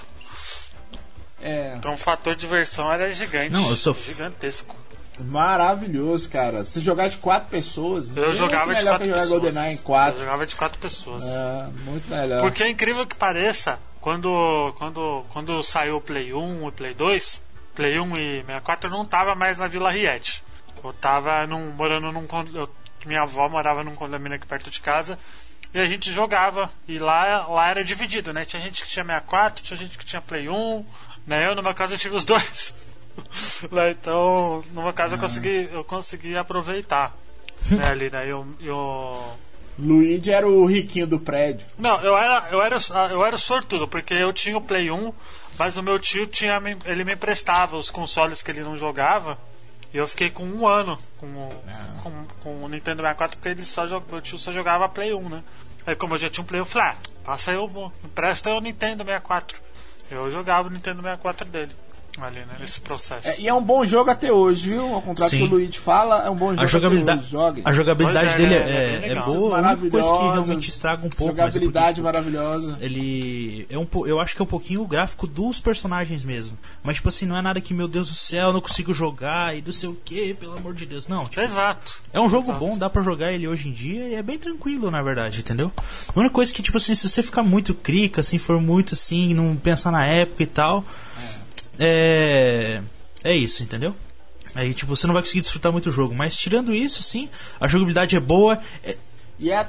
É. 1.41 1.75
Então 1.77 1.95
o 1.95 1.97
fator 1.97 2.35
de 2.35 2.41
diversão 2.41 2.93
era 2.93 3.13
gigante. 3.13 3.51
Não, 3.51 3.69
eu 3.69 3.77
sou- 3.77 3.95
Gigantesco. 3.95 4.75
Maravilhoso, 5.19 6.29
cara. 6.31 6.63
Se 6.65 6.81
jogar 6.81 7.09
de 7.09 7.19
quatro 7.19 7.49
pessoas, 7.49 8.11
Eu 8.15 8.35
jogava 8.35 8.75
de 8.75 8.85
quatro 8.85 9.07
pessoas. 9.09 9.45
Eu 9.45 9.79
quatro. 9.83 10.19
jogava 10.21 10.47
de 10.47 10.57
quatro 10.57 10.79
pessoas. 10.79 11.25
É, 11.25 11.67
muito 11.85 12.09
melhor. 12.09 12.41
Porque 12.41 12.63
é 12.63 12.69
incrível 12.71 13.07
que 13.07 13.17
pareça, 13.17 13.79
quando, 14.07 14.73
quando, 14.79 15.25
quando 15.31 15.63
saiu 15.65 15.97
o 15.97 16.01
Play 16.01 16.33
1 16.33 16.69
e 16.69 16.71
Play 16.71 16.95
2, 16.95 17.43
Play 17.75 17.99
1 17.99 18.17
e 18.17 18.41
64 18.43 18.89
eu 18.89 18.97
não 18.97 19.05
tava 19.05 19.35
mais 19.35 19.59
na 19.59 19.67
Vila 19.67 19.91
Riete. 19.91 20.45
Eu 20.85 20.93
tava 20.93 21.45
num, 21.49 21.73
morando 21.73 22.13
num 22.13 22.25
eu- 22.55 22.71
minha 23.05 23.23
avó 23.23 23.49
morava 23.49 23.83
num 23.83 23.97
condomínio 23.97 24.37
aqui 24.37 24.47
perto 24.47 24.71
de 24.71 24.81
casa 24.81 25.19
e 25.75 25.81
a 25.81 25.89
gente 25.89 26.13
jogava. 26.13 26.71
E 26.87 27.01
lá, 27.01 27.49
lá 27.49 27.69
era 27.69 27.83
dividido, 27.83 28.33
né? 28.33 28.45
Tinha 28.45 28.63
gente 28.63 28.85
que 28.85 28.89
tinha 28.89 29.05
64, 29.05 29.65
tinha 29.65 29.77
gente 29.77 29.99
que 29.99 30.07
tinha 30.07 30.23
Play 30.23 30.49
1, 30.49 30.87
né? 31.27 31.45
Eu 31.45 31.57
no 31.57 31.63
meu 31.65 31.75
caso 31.75 31.95
eu 31.95 31.99
tive 31.99 32.15
os 32.15 32.25
dois. 32.25 32.75
Né, 33.73 33.93
então, 33.93 34.63
no 34.73 34.83
meu 34.83 34.93
caso 34.93 35.17
eu 35.17 35.19
consegui, 35.19 35.71
eu 35.73 35.83
consegui 35.83 36.37
aproveitar. 36.37 37.17
né, 37.73 37.89
ali, 37.89 38.11
né? 38.11 38.25
Eu, 38.27 38.47
eu, 38.61 39.39
Luigi 39.79 40.31
era 40.33 40.49
o 40.49 40.65
riquinho 40.65 41.07
do 41.07 41.21
prédio. 41.21 41.67
não, 41.79 42.01
eu 42.01 42.17
era, 42.17 42.49
eu 42.51 42.63
era, 42.63 42.79
eu 43.11 43.25
era 43.25 43.37
sortudo, 43.37 43.87
porque 43.87 44.15
eu 44.15 44.33
tinha 44.33 44.57
o 44.57 44.61
Play 44.61 44.91
1, 44.91 45.13
mas 45.59 45.77
o 45.77 45.83
meu 45.83 45.99
tio 45.99 46.27
tinha, 46.27 46.59
me- 46.61 46.77
ele 46.87 47.05
me 47.05 47.13
emprestava 47.15 47.77
os 47.77 47.91
consoles 47.91 48.43
que 48.43 48.51
ele 48.51 48.61
não 48.63 48.77
jogava. 48.77 49.39
E 49.95 49.99
eu 49.99 50.07
fiquei 50.07 50.31
com 50.31 50.45
um 50.45 50.67
ano 50.67 50.99
com, 51.19 51.27
o- 51.27 51.63
com, 52.03 52.25
com 52.43 52.65
o 52.65 52.69
Nintendo 52.69 53.03
64, 53.03 53.37
porque 53.37 53.49
ele 53.51 53.65
só, 53.65 53.87
meu 54.11 54.21
tio 54.21 54.39
só 54.39 54.53
jogava 54.53 54.89
Play 54.89 55.13
1, 55.15 55.29
né? 55.29 55.43
Aí 55.87 55.95
como 55.95 56.15
eu 56.15 56.19
já 56.19 56.29
tinha 56.31 56.43
um 56.43 56.47
Play, 56.47 56.61
eu 56.61 56.67
falei, 56.67 56.89
ah, 56.89 56.97
passa 57.25 57.51
aí, 57.51 57.57
o- 57.57 57.93
empresta 58.05 58.51
aí 58.51 58.57
o 58.57 58.61
Nintendo 58.61 59.05
64. 59.05 59.59
Eu 60.11 60.31
jogava 60.31 60.69
o 60.69 60.71
Nintendo 60.71 61.03
64 61.03 61.49
dele. 61.49 61.73
Ali, 62.25 62.41
né? 62.41 62.57
Nesse 62.61 62.81
processo. 62.81 63.29
É, 63.29 63.41
e 63.41 63.49
é 63.49 63.55
um 63.55 63.63
bom 63.63 63.85
jogo 63.85 64.11
até 64.11 64.33
hoje, 64.33 64.71
viu? 64.71 64.95
Ao 64.95 65.03
contrário 65.03 65.31
do 65.31 65.39
Sim. 65.39 65.49
que 65.49 65.55
o 65.55 65.57
Luigi 65.59 65.79
fala, 65.79 66.25
é 66.25 66.31
um 66.31 66.37
bom 66.37 66.51
jogo 66.51 66.63
A 66.63 66.67
jogabilidade, 66.67 67.19
até 67.19 67.23
hoje. 67.23 67.31
Joguem. 67.31 67.63
a 67.67 67.73
jogabilidade 67.73 68.35
é, 68.35 68.37
dele 68.37 68.55
é, 68.55 68.59
é, 68.59 69.09
é 69.09 69.13
é 69.13 69.15
boa. 69.17 69.59
A 69.59 69.73
única 69.73 69.91
coisa 69.91 70.13
que 70.13 70.23
realmente 70.33 70.69
estraga 70.69 71.07
um 71.07 71.11
pouco. 71.11 71.35
mas 71.37 71.57
é 71.57 71.61
porque, 71.61 71.67
Jogabilidade 71.67 71.95
tipo, 71.97 72.05
maravilhosa. 72.05 72.77
ele 72.81 73.67
é 73.69 73.79
um 73.79 73.87
eu 74.07 74.21
acho 74.21 74.35
que 74.35 74.43
é 74.43 74.45
um 74.45 74.49
pouquinho 74.49 74.83
o 74.83 74.87
gráfico 74.87 75.27
dos 75.27 75.59
personagens 75.61 76.25
mesmo 76.25 76.59
mas 76.83 76.97
tipo 76.97 77.09
assim 77.09 77.25
não 77.27 77.37
é 77.37 77.43
nada 77.43 77.61
que 77.61 77.73
meu 77.73 77.89
Deus 77.89 78.09
do 78.09 78.15
céu 78.15 78.49
eu 78.49 78.53
não 78.53 78.61
consigo 78.61 78.93
jogar 78.93 79.57
e 79.57 79.63
não 79.65 79.73
sei 79.73 79.89
o 79.89 79.95
que 80.05 80.35
pelo 80.35 80.57
amor 80.57 80.75
de 80.75 80.85
Deus 80.87 81.09
não 81.09 81.27
tipo, 81.27 81.41
Exato. 81.41 81.97
é 82.13 82.21
um 82.21 82.29
jogo 82.29 82.51
Exato. 82.51 82.59
bom 82.59 82.77
dá 82.77 82.91
pra 82.91 83.03
jogar 83.03 83.33
ele 83.33 83.49
hoje 83.49 83.69
em 83.69 83.73
dia 83.73 84.09
e 84.09 84.15
é 84.15 84.23
bem 84.23 84.39
tranquilo 84.39 84.91
na 84.91 85.03
verdade 85.03 85.41
entendeu 85.41 85.73
a 86.15 86.19
única 86.19 86.35
coisa 86.35 86.53
que 86.53 86.63
tipo 86.63 86.77
assim 86.77 86.95
se 86.95 87.09
você 87.09 87.23
ficar 87.23 87.43
muito 87.43 87.75
crica 87.75 88.21
assim 88.21 88.39
for 88.39 88.61
muito 88.61 88.95
assim 88.95 89.33
não 89.35 89.57
pensar 89.57 89.91
na 89.91 90.05
época 90.05 90.43
e 90.43 90.47
tal 90.47 90.85
é 91.79 92.83
é 93.25 93.35
isso 93.35 93.63
entendeu 93.63 93.95
Aí, 94.55 94.73
tipo, 94.73 94.97
você 94.97 95.07
não 95.07 95.13
vai 95.13 95.23
conseguir 95.23 95.43
desfrutar 95.43 95.71
muito 95.71 95.91
o 95.91 95.93
jogo. 95.93 96.15
Mas 96.15 96.35
tirando 96.35 96.75
isso, 96.75 97.01
assim, 97.01 97.29
a 97.61 97.69
jogabilidade 97.69 98.17
é 98.17 98.21
boa. 98.21 98.59
É- 98.83 98.97
E 99.39 99.51
é 99.53 99.69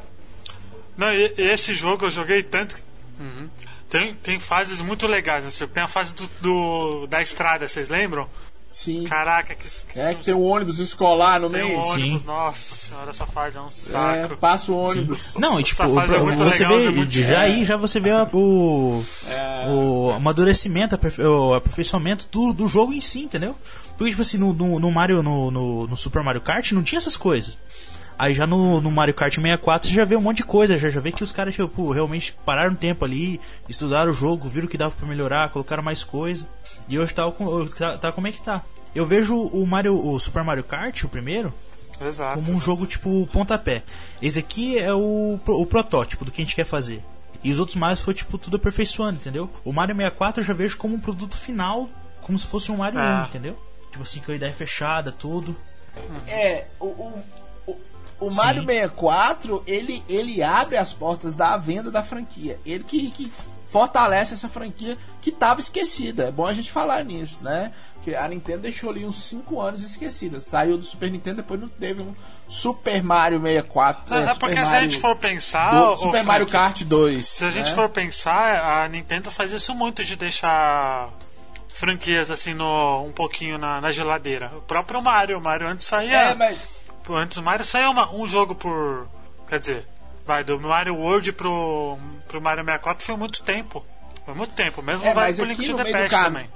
Não, 0.96 1.12
e, 1.12 1.34
e 1.38 1.42
esse 1.52 1.76
jogo 1.76 2.06
eu 2.06 2.10
joguei 2.10 2.42
tanto 2.42 2.76
que. 2.76 2.82
Uhum. 3.20 3.50
Tem, 3.90 4.14
tem 4.16 4.40
fases 4.40 4.80
muito 4.80 5.06
legais 5.06 5.44
nesse 5.44 5.60
jogo. 5.60 5.74
Tem 5.74 5.84
a 5.84 5.88
fase 5.90 6.16
do, 6.16 6.30
do- 6.42 7.08
da 7.08 7.22
estrada, 7.22 7.68
vocês 7.68 7.90
lembram? 7.90 8.30
Sim. 8.70 9.04
Caraca, 9.06 9.56
que, 9.56 9.68
que 9.94 10.00
É 10.00 10.14
que 10.14 10.24
tem 10.24 10.34
um 10.34 10.44
ônibus 10.44 10.80
escolar 10.80 11.40
no 11.40 11.50
tem 11.50 11.64
meio. 11.64 11.78
um 11.78 11.82
ônibus. 11.82 12.22
Sim. 12.22 12.28
Nossa 12.28 12.76
senhora, 12.76 13.10
essa 13.10 13.26
fase 13.26 13.58
é 13.58 13.62
um 13.62 13.68
É, 13.68 13.72
saco. 13.72 14.38
passa 14.38 14.72
o 14.72 14.78
ônibus. 14.78 15.34
Não, 15.38 15.60
e 15.60 15.64
tipo, 15.64 15.84
o 15.84 16.00
é 16.00 16.08
você 16.08 16.64
legal, 16.66 16.80
é 16.80 16.82
vê, 16.84 16.90
muito 16.90 17.12
já 17.12 17.22
difícil. 17.22 17.38
aí 17.38 17.66
já 17.66 17.78
você 17.78 18.00
vê 18.00 18.12
a- 18.12 18.28
o, 18.34 19.04
É, 19.28 19.66
o 19.70 20.12
amadurecimento, 20.12 20.96
aperfei- 20.96 21.26
o 21.26 21.54
aperfeiçoamento 21.56 22.28
do, 22.32 22.54
do 22.54 22.68
jogo 22.68 22.94
em 22.94 23.02
si, 23.02 23.22
entendeu? 23.22 23.56
Porque, 23.98 24.10
tipo 24.12 24.22
assim, 24.22 24.38
no, 24.38 24.54
no, 24.54 24.80
no 24.80 24.92
Mario, 24.92 25.24
no, 25.24 25.50
no, 25.50 25.88
no 25.88 25.98
Super 25.98 26.22
Mario 26.22 26.42
Kart 26.42 26.72
não 26.74 26.84
tinha 26.84 26.98
essas 26.98 27.18
coisas. 27.18 27.58
Aí 28.20 28.34
já 28.34 28.48
no, 28.48 28.82
no 28.82 28.90
Mario 28.92 29.14
Kart 29.14 29.36
64 29.36 29.88
você 29.88 29.94
já 29.94 30.04
vê 30.04 30.16
um 30.16 30.22
monte 30.22 30.38
de 30.38 30.44
coisa, 30.44 30.76
já, 30.78 30.90
já 30.90 31.00
vê 31.00 31.12
que 31.12 31.24
os 31.24 31.32
caras 31.32 31.54
tipo, 31.56 31.92
realmente 31.92 32.34
pararam 32.46 32.72
um 32.72 32.76
tempo 32.76 33.06
ali, 33.06 33.40
estudaram 33.70 34.10
o 34.12 34.14
jogo, 34.14 34.50
viram 34.50 34.68
que 34.68 34.78
dava 34.78 34.96
pra 34.96 35.08
melhorar, 35.08 35.50
colocaram 35.52 35.84
mais 35.84 36.04
coisa. 36.04 36.48
E 36.90 36.98
hoje 36.98 37.14
tá, 37.14 37.28
o- 37.28 37.70
tá, 37.70 37.98
tá 37.98 38.12
como 38.12 38.28
é 38.28 38.32
que 38.32 38.42
tá. 38.42 38.64
Eu 38.96 39.06
vejo 39.06 39.36
o 39.36 39.66
Mario, 39.68 40.04
o 40.04 40.20
Super 40.20 40.44
Mario 40.44 40.64
Kart, 40.64 41.04
o 41.04 41.10
primeiro, 41.10 41.54
Exato. 42.02 42.36
como 42.42 42.52
um 42.58 42.60
jogo 42.60 42.88
tipo 42.88 43.28
pontapé. 43.32 43.84
Esse 44.20 44.40
aqui 44.40 44.80
é 44.80 44.92
o, 44.94 45.40
o 45.46 45.66
protótipo 45.68 46.26
do 46.26 46.32
que 46.32 46.42
a 46.42 46.46
gente 46.46 46.56
quer 46.56 46.66
fazer. 46.66 47.04
E 47.44 47.52
os 47.52 47.60
outros 47.60 47.76
Marios 47.78 48.02
foi 48.02 48.16
tipo 48.16 48.38
tudo 48.40 48.58
aperfeiçoando, 48.58 49.20
entendeu? 49.20 49.48
O 49.64 49.72
Mario 49.72 49.96
64 49.96 50.42
eu 50.42 50.46
já 50.46 50.54
vejo 50.54 50.76
como 50.78 50.96
um 50.96 51.00
produto 51.00 51.38
final, 51.38 51.88
como 52.22 52.38
se 52.40 52.48
fosse 52.48 52.72
um 52.72 52.78
Mario 52.78 53.00
Ah. 53.00 53.24
1, 53.26 53.28
entendeu? 53.30 53.58
Tipo 53.92 54.02
assim, 54.02 54.20
com 54.22 54.32
a 54.32 54.36
ideia 54.36 54.52
fechada, 54.52 55.12
tudo. 55.12 55.56
É, 56.28 56.66
o, 56.80 56.86
o, 56.88 57.24
o, 58.20 58.34
Mario 58.34 58.62
Sim. 58.62 58.68
64, 58.68 59.64
ele, 59.68 60.04
ele 60.10 60.42
abre 60.42 60.78
as 60.78 60.94
portas 60.94 61.36
da 61.36 61.58
venda 61.58 61.92
da 61.92 62.04
franquia. 62.04 62.60
Ele 62.66 62.84
que, 62.84 63.12
que 63.12 63.32
fortalece 63.70 64.34
essa 64.34 64.48
franquia 64.48 64.98
que 65.22 65.30
estava 65.30 65.60
esquecida. 65.60 66.28
É 66.28 66.32
bom 66.32 66.48
a 66.48 66.54
gente 66.54 66.72
falar 66.72 67.04
nisso, 67.04 67.44
né? 67.44 67.72
Que 68.04 68.16
a 68.16 68.28
Nintendo 68.28 68.60
deixou 68.60 68.90
ali 68.90 69.06
uns 69.06 69.18
5 69.24 69.60
anos 69.60 69.84
esquecida. 69.84 70.40
Saiu 70.40 70.78
do 70.78 70.84
Super 70.84 71.12
Nintendo, 71.12 71.38
depois 71.38 71.60
não 71.60 71.68
teve 71.68 72.02
um 72.02 72.16
Super 72.48 73.04
Mario 73.04 73.40
64. 73.42 74.16
É, 74.16 74.24
é, 74.24 74.34
porque 74.36 74.54
se 74.54 74.60
a 74.60 74.66
Mario 74.66 74.90
gente 74.90 75.02
for 75.02 75.16
pensar. 75.16 75.72
do- 75.72 75.96
Super 75.98 76.24
Mario 76.24 76.48
Frank, 76.48 76.66
Kart 76.66 76.84
2. 76.84 77.26
Se 77.26 77.46
a 77.46 77.50
gente 77.50 77.70
né? 77.70 77.76
for 77.76 77.90
pensar, 77.90 78.84
a 78.84 78.88
Nintendo 78.88 79.30
faz 79.30 79.52
isso 79.52 79.76
muito 79.76 80.04
de 80.04 80.16
deixar 80.16 81.10
franquias 81.68 82.32
assim 82.32 82.56
no 82.56 83.04
um 83.06 83.12
pouquinho 83.12 83.58
na, 83.58 83.80
na 83.82 83.92
geladeira. 83.92 84.52
O 84.58 84.62
próprio 84.62 85.02
Mario, 85.02 85.38
o 85.38 85.42
Mario 85.42 85.68
antes 85.68 85.86
saía. 85.86 86.30
É, 86.30 86.36
mas 86.36 86.77
Antes 87.16 87.38
do 87.38 87.44
Mario 87.44 87.66
saía 87.66 87.90
uma- 87.90 88.14
um 88.14 88.26
jogo 88.28 88.54
por. 88.56 89.08
Quer 89.48 89.60
dizer, 89.60 89.88
vai, 90.26 90.44
do 90.44 90.60
Mario 90.60 90.96
World 90.96 91.32
pro, 91.34 91.98
pro 92.28 92.42
Mario 92.42 92.64
64 92.66 93.06
foi 93.06 93.16
muito 93.16 93.44
tempo. 93.44 93.86
Foi 94.26 94.34
muito 94.34 94.54
tempo. 94.54 94.82
Mesmo 94.82 95.06
É, 95.08 95.14
vai 95.14 95.34
pro 95.34 95.46
Link 95.46 95.66
to 95.66 95.76
the 95.78 95.92
Past 95.92 96.10
cam- 96.10 96.24
também. 96.26 96.50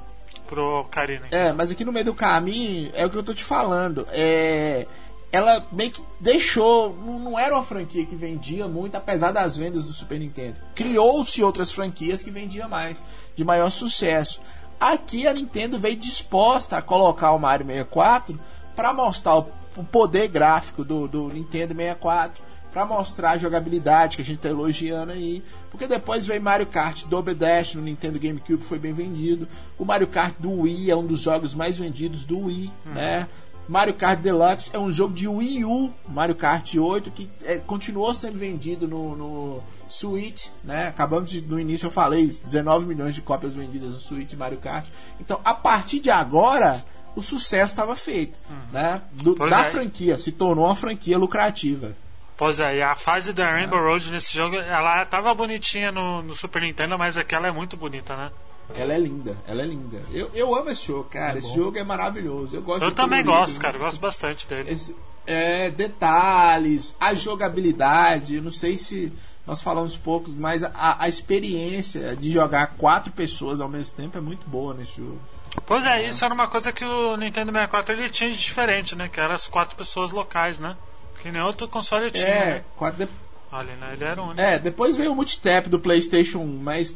Pro 0.47 0.85
Karina. 0.91 1.27
É, 1.31 1.53
mas 1.53 1.71
aqui 1.71 1.85
no 1.85 1.93
meio 1.93 2.03
do 2.05 2.13
caminho 2.13 2.91
é 2.93 3.05
o 3.05 3.09
que 3.09 3.15
eu 3.17 3.23
tô 3.23 3.33
te 3.33 3.43
falando. 3.45 4.05
É, 4.11 4.85
ela 5.31 5.65
meio 5.71 5.91
que 5.91 6.01
deixou. 6.19 6.93
Não, 6.93 7.17
não 7.19 7.39
era 7.39 7.55
uma 7.55 7.63
franquia 7.63 8.05
que 8.05 8.15
vendia 8.17 8.67
muito, 8.67 8.95
apesar 8.97 9.31
das 9.31 9.55
vendas 9.55 9.85
do 9.85 9.93
Super 9.93 10.19
Nintendo. 10.19 10.57
Criou-se 10.75 11.41
outras 11.41 11.71
franquias 11.71 12.21
que 12.21 12.29
vendiam 12.29 12.67
mais, 12.67 13.01
de 13.33 13.45
maior 13.45 13.69
sucesso. 13.69 14.41
Aqui 14.77 15.25
a 15.25 15.33
Nintendo 15.33 15.79
veio 15.79 15.95
disposta 15.95 16.75
a 16.75 16.81
colocar 16.81 17.31
o 17.31 17.39
Mario 17.39 17.65
64 17.67 18.37
para 18.75 18.91
mostrar 18.93 19.37
o, 19.37 19.47
o 19.76 19.84
poder 19.84 20.28
gráfico 20.28 20.84
do, 20.84 21.07
do 21.07 21.30
Nintendo 21.30 21.76
64. 21.76 22.43
Pra 22.72 22.86
mostrar 22.86 23.32
a 23.32 23.38
jogabilidade 23.38 24.15
que 24.15 24.22
a 24.22 24.26
gente 24.26 24.39
tá 24.39 24.47
elogiando 24.47 25.11
aí. 25.11 25.43
Porque 25.69 25.88
depois 25.88 26.26
veio 26.26 26.41
Mario 26.41 26.65
Kart 26.65 27.03
Double 27.05 27.36
Dash 27.36 27.76
no 27.76 27.82
Nintendo 27.82 28.17
GameCube, 28.17 28.59
que 28.59 28.65
foi 28.65 28.80
bem 28.80 28.93
vendido. 28.93 29.45
O 29.78 29.84
Mario 29.84 30.07
Kart 30.07 30.34
do 30.39 30.61
Wii 30.61 30.89
é 30.89 30.95
um 30.95 31.05
dos 31.05 31.19
jogos 31.19 31.53
mais 31.53 31.78
vendidos 31.78 32.24
do 32.24 32.45
Wii, 32.45 32.72
né? 32.86 33.28
Mario 33.67 33.93
Kart 33.93 34.19
Deluxe 34.19 34.69
é 34.74 34.80
um 34.80 34.91
jogo 34.91 35.13
de 35.13 35.28
Wii 35.28 35.63
U, 35.63 35.93
Mario 36.07 36.36
Kart 36.36 36.76
8, 36.76 37.11
que 37.11 37.30
é, 37.45 37.57
continuou 37.57 38.13
sendo 38.13 38.38
vendido 38.38 38.88
no, 38.88 39.15
no 39.15 39.63
Switch, 39.88 40.47
né? 40.63 40.88
Acabamos 40.88 41.30
de, 41.30 41.41
no 41.41 41.59
início 41.59 41.88
eu 41.88 41.91
falei, 41.91 42.28
19 42.28 42.86
milhões 42.86 43.15
de 43.15 43.22
cópias 43.22 43.53
vendidas 43.53 43.91
no 43.91 43.99
Switch 43.99 44.34
Mario 44.34 44.59
Kart. 44.59 44.88
Então, 45.19 45.39
a 45.43 45.53
partir 45.53 45.99
de 45.99 46.09
agora, 46.09 46.84
o 47.16 47.22
sucesso 47.22 47.72
estava 47.74 47.95
feito, 47.95 48.38
né? 48.72 49.01
Do- 49.12 49.36
da 49.36 49.62
é. 49.62 49.64
franquia, 49.66 50.18
se 50.18 50.32
tornou 50.32 50.66
uma 50.66 50.76
franquia 50.76 51.18
lucrativa. 51.18 51.93
Pois 52.38 52.59
é, 52.59 52.78
e 52.78 52.82
a 52.82 52.95
fase 52.95 53.34
da 53.34 53.51
Rainbow 53.51 53.80
Road 53.80 54.09
nesse 54.09 54.34
jogo, 54.36 54.55
ela 54.55 55.05
tava 55.05 55.34
bonitinha 55.34 55.91
no, 55.91 56.24
no 56.24 56.36
Super 56.36 56.64
Nintendo, 56.64 56.97
mas 56.97 57.16
aquela 57.18 57.47
é 57.47 57.51
muito 57.51 57.78
bonita, 57.78 58.16
né? 58.18 58.32
Ela 58.76 58.93
é 58.93 58.99
linda, 58.99 59.36
ela 59.47 59.62
é 59.62 59.66
linda. 59.66 60.01
Eu, 60.12 60.32
eu 60.34 60.55
amo 60.55 60.70
esse 60.70 60.88
jogo, 60.88 61.03
cara. 61.09 61.38
esse 61.38 61.53
jogo 61.53 61.78
é 61.78 61.84
maravilhoso. 61.84 62.55
Eu 62.55 62.62
gosto 62.64 62.84
Eu 62.84 62.91
também 62.91 63.24
colorido, 63.24 63.45
gosto, 63.51 63.59
cara, 63.62 63.76
eu 63.76 63.82
gosto 63.82 63.99
bastante 63.99 64.47
dele. 64.47 64.72
Esse- 64.72 64.95
é, 65.28 65.70
detalhes, 65.70 66.95
a 66.99 67.14
jogabilidade. 67.14 68.36
Eu 68.36 68.41
não 68.41 68.49
sei 68.51 68.78
se 68.78 69.12
nós 69.45 69.62
falamos 69.62 69.95
poucos, 69.97 70.34
mas 70.36 70.64
a, 70.64 70.72
a 71.03 71.07
experiência 71.07 72.16
de 72.16 72.32
jogar 72.32 72.76
quatro 72.78 73.12
pessoas 73.12 73.62
ao 73.62 73.70
mesmo 73.70 73.95
tempo 73.95 74.18
é 74.18 74.22
muito 74.22 74.47
boa 74.47 74.74
nesse 74.74 74.97
jogo. 74.97 75.20
Pois 75.65 75.85
é, 75.85 76.05
isso 76.07 76.23
era 76.23 76.33
uma 76.33 76.47
coisa 76.47 76.71
que 76.71 76.83
o 76.85 77.15
Nintendo 77.17 77.51
64 77.51 77.93
ele 77.93 78.09
tinha 78.09 78.31
de 78.31 78.37
diferente, 78.37 78.95
né? 78.95 79.09
Que 79.09 79.19
eram 79.19 79.35
as 79.35 79.47
quatro 79.47 79.75
pessoas 79.75 80.11
locais, 80.11 80.59
né? 80.59 80.75
Que 81.21 81.31
nem 81.31 81.41
outro 81.41 81.67
console 81.67 82.09
tinha, 82.11 82.25
É, 82.27 82.53
né? 82.55 82.63
quatro 82.77 83.05
de- 83.05 83.11
Olha, 83.51 83.73
né? 83.75 83.89
Ele 83.93 84.03
era 84.03 84.21
o 84.21 84.25
único. 84.27 84.39
é, 84.41 84.57
depois 84.57 84.95
veio 84.95 85.11
o 85.11 85.15
multitap 85.15 85.67
do 85.69 85.77
PlayStation 85.79 86.39
1, 86.39 86.57
mas 86.63 86.91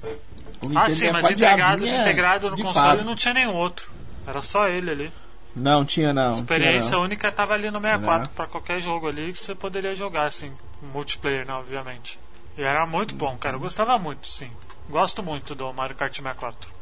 o 0.62 0.68
Nintendo 0.70 0.80
ah, 0.80 0.90
sim, 0.90 1.12
mas 1.12 1.26
64 1.26 1.38
já 1.38 1.52
integrado, 1.52 1.84
vinha 1.84 2.02
integrado 2.02 2.50
no 2.50 2.56
console 2.58 2.74
fábrica. 2.74 3.04
não 3.04 3.16
tinha 3.16 3.34
nenhum 3.34 3.54
outro. 3.56 3.92
Era 4.26 4.42
só 4.42 4.68
ele 4.68 4.90
ali. 4.90 5.12
Não, 5.56 5.86
tinha 5.86 6.12
não. 6.14 6.22
A 6.22 6.30
tinha 6.32 6.40
experiência 6.42 6.92
não. 6.98 7.02
única 7.04 7.32
tava 7.32 7.54
ali 7.54 7.70
no 7.70 7.80
64 7.80 8.28
Não. 8.28 8.34
pra 8.34 8.48
qualquer 8.48 8.80
jogo 8.80 9.08
ali 9.08 9.32
que 9.34 9.40
você 9.40 9.54
poderia 9.54 9.94
jogar, 9.96 10.26
assim, 10.26 10.52
multiplayer, 10.94 11.46
né, 11.46 11.54
obviamente. 11.54 12.18
E 12.58 12.62
era 12.64 12.86
muito 12.86 13.14
bom, 13.16 13.36
cara. 13.38 13.56
Eu 13.58 13.60
gostava 13.60 13.98
muito, 13.98 14.28
sim. 14.28 14.50
Gosto 14.90 15.22
muito 15.22 15.54
do 15.56 15.72
Mario 15.74 15.96
Kart 15.96 16.16
64. 16.16 16.75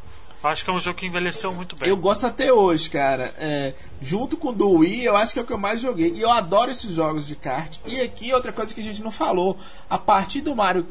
Acho 0.44 0.66
que 0.66 0.70
é 0.70 0.74
um 0.74 0.80
jogo 0.80 0.98
que 0.98 1.06
envelheceu 1.06 1.54
muito 1.54 1.76
bem. 1.76 1.88
Eu 1.88 1.96
gosto 1.96 2.28
até 2.28 2.52
hoje, 2.52 2.89
cara. 2.89 3.34
É, 3.38 3.74
junto 4.02 4.36
com 4.36 4.50
o 4.50 4.54
do 4.54 4.70
Wii, 4.70 5.06
eu 5.06 5.16
acho 5.16 5.32
que 5.32 5.39
é 5.39 5.41
o 5.41 5.46
que 5.46 5.54
eu 5.54 5.58
mais 5.58 5.80
joguei. 5.80 6.12
E 6.14 6.22
eu 6.22 6.30
adoro 6.30 6.70
esses 6.70 6.91
jogos 6.91 7.26
de 7.26 7.36
kart. 7.36 7.78
E 7.86 8.02
aqui, 8.02 8.34
outra 8.34 8.52
coisa 8.52 8.74
que 8.74 8.82
a 8.82 8.84
gente 8.84 9.02
não 9.02 9.12
falou. 9.12 9.58
A 9.89 9.98
partir 9.98 10.41
do 10.41 10.54
Mario 10.54 10.86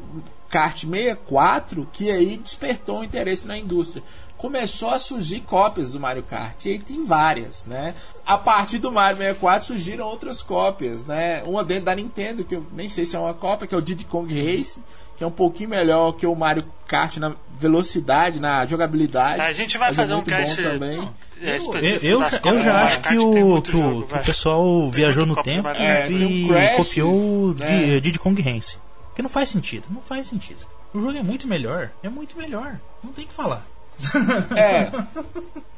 Kart 0.49 0.85
64, 0.85 1.87
que 1.91 2.09
aí 2.09 2.37
despertou 2.37 2.99
o 2.99 3.03
interesse 3.03 3.47
na 3.47 3.57
indústria. 3.57 4.03
Começou 4.37 4.89
a 4.89 4.99
surgir 4.99 5.41
cópias 5.41 5.91
do 5.91 5.99
Mario 5.99 6.23
Kart. 6.23 6.65
E 6.65 6.69
aí 6.69 6.79
tem 6.79 7.05
várias, 7.05 7.63
né? 7.65 7.93
A 8.25 8.37
partir 8.37 8.79
do 8.79 8.91
Mario 8.91 9.17
64 9.17 9.67
surgiram 9.67 10.07
outras 10.07 10.41
cópias, 10.41 11.05
né? 11.05 11.43
Uma 11.43 11.63
dentro 11.63 11.85
da 11.85 11.95
Nintendo, 11.95 12.43
que 12.43 12.55
eu 12.55 12.65
nem 12.71 12.89
sei 12.89 13.05
se 13.05 13.15
é 13.15 13.19
uma 13.19 13.33
cópia, 13.33 13.67
que 13.67 13.75
é 13.75 13.77
o 13.77 13.81
Diddy 13.81 14.05
Kong 14.05 14.33
Race. 14.33 14.79
Que 15.17 15.23
é 15.23 15.27
um 15.27 15.31
pouquinho 15.31 15.69
melhor 15.69 16.13
que 16.13 16.25
o 16.25 16.35
Mario 16.35 16.63
Kart 16.87 17.17
na 17.17 17.35
velocidade, 17.59 18.39
na 18.39 18.65
jogabilidade. 18.65 19.41
É, 19.41 19.45
a 19.47 19.53
gente 19.53 19.77
vai 19.77 19.89
é 19.89 19.93
fazer 19.93 20.13
um 20.13 20.17
muito 20.17 20.29
bom 20.31 20.37
cast 20.37 20.61
também. 20.63 21.09
é, 21.41 21.57
Eu, 21.57 21.73
eu 22.01 22.21
eu 22.21 22.63
já 22.63 22.73
Mario 22.73 22.73
acho 22.73 22.99
que 23.01 23.17
o, 23.17 23.31
que, 23.33 23.39
o, 23.43 23.55
jogo, 23.81 24.07
que 24.07 24.13
o 24.15 24.23
pessoal 24.23 24.89
viajou 24.89 25.25
no 25.25 25.35
tempo. 25.43 25.67
É, 25.69 26.09
e 26.11 26.45
um 26.45 26.47
Crash, 26.49 26.77
copiou 26.77 27.13
o 27.13 27.55
né? 27.57 27.65
Di- 27.65 28.01
Diddy 28.01 28.19
Kong 28.19 28.41
Racing. 28.41 28.77
Porque 29.09 29.21
não 29.21 29.29
faz 29.29 29.49
sentido, 29.49 29.85
não 29.91 30.01
faz 30.01 30.27
sentido. 30.27 30.65
O 30.93 30.99
jogo 30.99 31.15
é 31.17 31.21
muito 31.23 31.47
melhor, 31.47 31.91
é 32.01 32.09
muito 32.09 32.35
melhor. 32.37 32.79
Não 33.03 33.11
tem 33.13 33.25
o 33.25 33.27
que 33.27 33.33
falar. 33.33 33.63
É. 34.57 34.89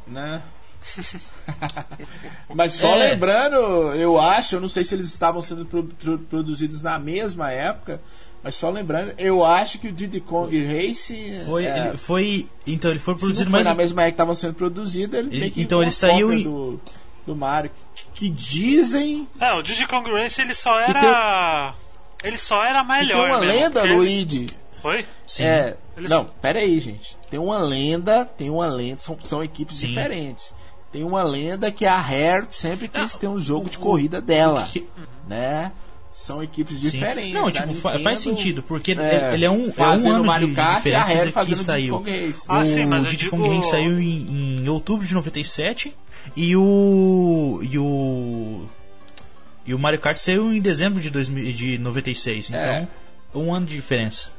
né? 0.07 0.41
Mas 2.53 2.73
só 2.73 2.95
É. 2.95 3.09
lembrando, 3.11 3.55
eu 3.95 4.19
acho, 4.19 4.55
eu 4.55 4.61
não 4.61 4.67
sei 4.67 4.83
se 4.83 4.93
eles 4.95 5.07
estavam 5.09 5.41
sendo 5.41 5.65
pro- 5.65 5.83
pro- 5.83 6.19
produzidos 6.19 6.81
na 6.81 6.97
mesma 6.99 7.51
época, 7.51 7.99
Mas 8.45 8.53
só 8.55 8.69
lembrando, 8.69 9.11
eu 9.17 9.43
acho 9.43 9.79
que 9.79 9.87
o 9.87 9.91
Diddy 9.91 10.19
Kong 10.21 10.55
Race. 10.67 11.41
Foi, 11.47 11.65
é, 11.65 11.87
ele 11.87 11.97
foi. 11.97 12.47
Então 12.67 12.91
ele 12.91 12.99
foi 12.99 13.15
produzido 13.17 13.49
foi 13.49 13.57
mais. 13.59 13.65
na 13.65 13.73
mesma 13.73 14.03
época 14.03 14.11
que 14.11 14.13
estavam 14.13 14.35
sendo 14.35 14.53
produzido, 14.53 15.17
ele, 15.17 15.35
Ele- 15.35 15.53
então 15.57 15.81
ele 15.81 15.89
saiu 15.89 16.31
em- 16.31 16.43
do, 16.43 16.79
do 17.25 17.35
Mario. 17.35 17.71
Que, 17.95 18.05
que 18.13 18.29
dizem 18.29 19.27
É, 19.39 19.51
o 19.53 19.63
Diddy 19.63 19.87
Kong 19.87 20.07
Race 20.11 20.39
ele 20.39 20.53
só 20.53 20.79
era. 20.79 21.73
Ele 22.23 22.37
só 22.37 22.63
era 22.63 22.83
melhor. 22.83 23.23
tem 23.23 23.31
uma 23.35 23.39
mesmo, 23.41 23.55
lenda, 23.59 23.79
porque- 23.81 23.95
Luigi. 23.95 24.45
Foi? 24.79 25.03
Sim. 25.25 25.43
É, 25.45 25.77
Eles- 25.97 26.09
não, 26.11 26.25
pera 26.25 26.59
aí, 26.59 26.79
gente. 26.79 27.17
Tem 27.31 27.39
uma 27.39 27.57
lenda, 27.57 28.25
tem 28.25 28.51
uma 28.51 28.67
lenda, 28.67 28.99
são, 29.01 29.17
são 29.21 29.43
equipes 29.43 29.77
Sim. 29.77 29.87
diferentes. 29.87 30.53
Tem 30.91 31.03
uma 31.03 31.23
lenda 31.23 31.71
que 31.71 31.83
a 31.85 31.97
Rare 31.99 32.45
sempre 32.51 32.87
quis 32.87 33.15
ter 33.15 33.27
um 33.27 33.39
jogo 33.39 33.71
de 33.71 33.79
corrida 33.79 34.21
dela, 34.21 34.67
que- 34.71 34.87
né? 35.27 35.71
São 36.17 36.41
equipes 36.41 36.77
Sim. 36.77 36.91
diferentes. 36.91 37.33
Não, 37.33 37.51
tipo, 37.51 37.67
Nintendo, 37.67 37.99
faz 37.99 38.19
sentido, 38.19 38.63
porque 38.63 38.91
ele- 38.91 39.01
é, 39.01 39.33
ele 39.33 39.43
é 39.43 39.51
um, 39.51 39.69
é 39.75 39.83
um 39.83 40.11
ano 40.13 40.23
Mario 40.23 40.47
de, 40.47 40.53
de 40.53 40.61
Kart 40.61 40.85
e 40.85 40.95
a 40.95 41.01
diferença 41.01 41.39
Rare 41.39 41.49
que 41.49 41.55
saiu. 41.57 42.03
Ah, 42.47 42.59
o 42.61 42.65
sim, 42.65 42.85
mas 42.85 43.03
eu 43.03 43.09
Diddy 43.09 43.25
digo- 43.25 43.37
Kong 43.37 43.49
Race 43.57 43.69
saiu 43.69 43.99
em, 44.01 44.61
em 44.63 44.69
outubro 44.69 45.05
de 45.05 45.13
97 45.13 45.93
e 46.33 46.55
o 46.55 47.59
e 47.69 47.77
o 47.77 48.65
e 49.67 49.73
o 49.73 49.77
Mario 49.79 49.99
Kart 49.99 50.17
saiu 50.17 50.53
em 50.53 50.61
dezembro 50.61 51.01
de, 51.01 51.09
2000, 51.09 51.51
de 51.51 51.77
96. 51.79 52.49
Então, 52.49 52.59
É. 52.61 52.87
um 53.33 53.53
ano 53.53 53.65
de 53.65 53.75
diferença. 53.75 54.29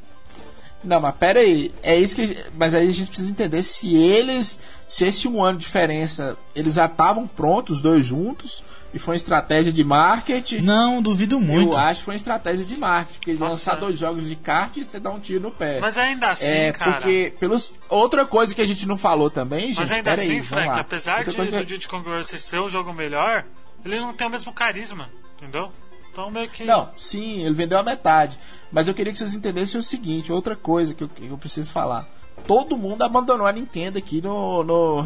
Não, 0.87 1.01
mas 1.01 1.14
pera 1.16 1.41
aí. 1.41 1.72
É 1.82 1.97
isso 1.99 2.14
que. 2.14 2.45
Mas 2.57 2.74
aí 2.74 2.89
a 2.89 2.91
gente 2.93 3.09
precisa 3.09 3.30
entender 3.30 3.62
se 3.62 3.95
eles. 3.97 4.59
Se 4.89 5.05
esse 5.05 5.26
um 5.26 5.43
ano 5.43 5.59
de 5.59 5.64
diferença. 5.64 6.37
Eles 6.55 6.74
já 6.74 6.87
estavam 6.87 7.26
prontos, 7.26 7.78
os 7.78 7.82
dois 7.82 8.07
juntos. 8.07 8.62
E 8.95 8.99
foi 8.99 9.12
uma 9.12 9.16
estratégia 9.16 9.72
de 9.72 9.84
marketing. 9.84 10.59
Não, 10.59 11.03
duvido 11.03 11.39
muito. 11.39 11.74
Eu 11.74 11.78
acho 11.78 12.01
que 12.01 12.05
foi 12.07 12.12
uma 12.12 12.16
estratégia 12.16 12.64
de 12.64 12.76
marketing. 12.76 13.18
Porque 13.18 13.32
Nossa. 13.32 13.51
lançar 13.51 13.74
dois 13.74 13.99
jogos 13.99 14.26
de 14.28 14.37
kart 14.37 14.76
e 14.76 14.84
você 14.84 14.99
dá 14.99 15.11
um 15.11 15.20
tiro 15.20 15.41
no 15.41 15.51
pé. 15.51 15.80
Mas 15.80 15.99
ainda 15.99 16.30
assim, 16.30 16.47
é, 16.47 16.72
cara. 16.72 16.93
porque. 16.93 17.34
Pelos, 17.39 17.74
outra 17.89 18.24
coisa 18.24 18.55
que 18.55 18.62
a 18.62 18.66
gente 18.66 18.87
não 18.87 18.97
falou 18.97 19.28
também, 19.28 19.66
gente. 19.66 19.80
Mas 19.80 19.93
ainda 19.93 20.12
aí, 20.12 20.20
assim, 20.20 20.41
vamos 20.41 20.47
Frank, 20.47 20.80
apesar 20.80 21.18
Outra 21.18 21.45
de, 21.45 21.51
que- 21.51 21.59
do 21.59 21.64
Diddy 21.64 21.89
Kong 21.89 22.09
Racing 22.09 22.39
ser 22.39 22.61
o 22.61 22.70
jogo 22.70 22.93
melhor, 22.95 23.45
ele 23.84 24.01
não 24.01 24.14
tem 24.14 24.26
o 24.26 24.30
mesmo 24.30 24.53
carisma, 24.53 25.11
entendeu? 25.37 25.70
Então 26.16 26.30
meio 26.30 26.48
que. 26.48 26.64
Não, 26.64 26.88
sim, 26.96 27.44
ele 27.44 27.54
vendeu 27.54 27.78
a 27.78 27.82
metade. 27.82 28.38
Mas 28.72 28.88
eu 28.88 28.94
queria 28.94 29.12
que 29.12 29.18
vocês 29.18 29.34
entendessem 29.34 29.78
o 29.78 29.82
seguinte: 29.82 30.32
outra 30.32 30.56
coisa 30.56 30.94
que 30.94 31.04
eu, 31.04 31.08
que 31.08 31.26
eu 31.28 31.36
preciso 31.36 31.70
falar. 31.70 32.08
Todo 32.46 32.76
mundo 32.76 33.02
abandonou 33.02 33.46
a 33.46 33.52
Nintendo 33.52 33.98
aqui 33.98 34.22
no, 34.22 34.62
no, 34.64 35.02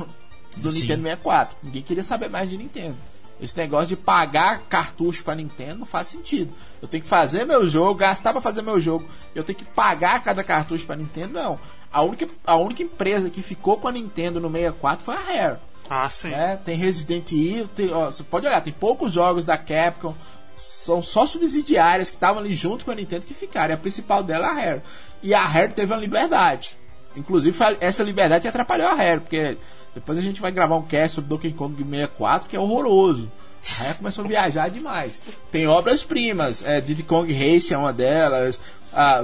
no 0.57 0.71
Sim. 0.71 0.83
Nintendo 0.83 1.03
64. 1.03 1.57
Ninguém 1.65 1.83
queria 1.83 2.03
saber 2.05 2.29
mais 2.31 2.49
de 2.49 2.57
Nintendo. 2.57 2.97
Esse 3.41 3.57
negócio 3.57 3.97
de 3.97 3.97
pagar 3.97 4.61
cartucho 4.69 5.25
pra 5.25 5.35
Nintendo 5.35 5.79
não 5.81 5.87
faz 5.87 6.07
sentido. 6.09 6.53
Eu 6.81 6.87
tenho 6.87 7.03
que 7.03 7.09
fazer 7.09 7.45
meu 7.47 7.67
jogo, 7.67 7.95
gastar 7.95 8.33
pra 8.33 8.41
fazer 8.43 8.63
meu 8.63 8.79
jogo. 8.81 9.09
Eu 9.35 9.43
tenho 9.43 9.59
que 9.59 9.65
pagar 9.65 10.23
cada 10.23 10.45
cartucho 10.45 10.85
pra 10.87 10.95
Nintendo, 10.95 11.33
não. 11.35 11.59
A 11.91 12.03
única, 12.03 12.29
a 12.47 12.55
única 12.57 12.83
empresa 12.83 13.31
que 13.31 13.43
ficou 13.43 13.79
com 13.79 13.89
a 13.89 13.93
Nintendo 13.93 14.39
no 14.39 14.49
64 14.51 15.05
foi 15.05 15.17
a 15.17 15.21
Rare 15.21 15.57
Ah, 15.89 16.09
sim. 16.11 16.29
né? 16.29 16.61
Tem 16.65 16.77
Resident 16.77 17.33
Evil, 17.33 17.67
tem- 17.69 17.91
ó, 17.93 18.11
você 18.11 18.23
pode 18.23 18.47
olhar, 18.47 18.61
tem 18.61 18.73
poucos 18.75 19.13
jogos 19.13 19.43
da 19.45 19.57
Capcom, 19.57 20.15
são 20.61 21.01
só 21.01 21.27
subsidiárias 21.27 22.11
que 22.11 22.17
estavam 22.17 22.41
ali 22.41 22.55
junto 22.55 22.85
com 22.85 22.91
a 22.91 22.95
Nintendo 22.95 23.27
que 23.27 23.35
ficaram. 23.35 23.73
E 23.73 23.75
a 23.75 23.79
principal 23.79 24.23
dela 24.23 24.47
é 24.47 24.51
a 24.51 24.55
Rare. 24.55 24.83
E 25.23 25.35
a 25.35 25.45
Rare 25.45 25.73
teve 25.73 25.93
uma 25.93 26.01
liberdade. 26.01 26.77
Inclusive, 27.17 27.57
essa 27.81 28.03
liberdade 28.03 28.47
atrapalhou 28.47 28.89
a 28.89 28.95
Rare, 28.95 29.21
porque 29.21 29.57
depois 29.95 30.19
a 30.19 30.23
gente 30.23 30.41
vai 30.41 30.53
gravar 30.53 30.77
um 30.77 30.83
cast 30.83 31.17
sobre 31.17 31.29
Donkey 31.29 31.53
Kong 31.53 31.77
64, 31.77 32.49
que 32.49 32.57
é 32.57 32.61
horroroso. 32.61 33.31
A 33.79 33.83
Rare 33.85 33.99
começou 33.99 34.25
a 34.25 34.29
viajar 34.29 34.71
demais. 34.71 35.21
Tem 35.51 35.67
obras-primas, 35.67 36.65
é, 36.65 36.81
Diddy 36.81 37.03
Kong 37.03 37.33
Race 37.33 37.73
é 37.75 37.79
uma 37.79 37.93
delas, 37.93 38.61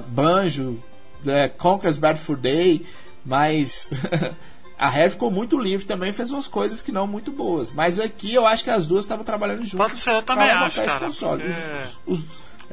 Banjo, 0.08 0.82
é, 1.26 1.48
Conker's 1.48 1.98
Bad 1.98 2.18
Fur 2.18 2.36
Day, 2.36 2.84
mas 3.24 3.88
a 4.78 4.88
Rare 4.88 5.10
ficou 5.10 5.30
muito 5.30 5.58
livre 5.58 5.86
também, 5.86 6.12
fez 6.12 6.30
umas 6.30 6.46
coisas 6.48 6.82
que 6.82 6.92
não 6.92 7.06
muito 7.06 7.30
boas. 7.32 7.72
Mas 7.72 7.98
aqui 7.98 8.34
eu 8.34 8.46
acho 8.46 8.62
que 8.64 8.70
as 8.70 8.86
duas 8.86 9.04
estavam 9.04 9.24
trabalhando 9.24 9.64
juntas. 9.64 9.88
Pode 9.90 10.00
ser, 10.00 10.10
eu 10.14 10.22
também 10.22 10.50
acho, 10.50 10.82
cara, 10.84 11.00
console. 11.00 11.44
porque- 11.44 11.86
Os- 12.06 12.20
os- 12.20 12.26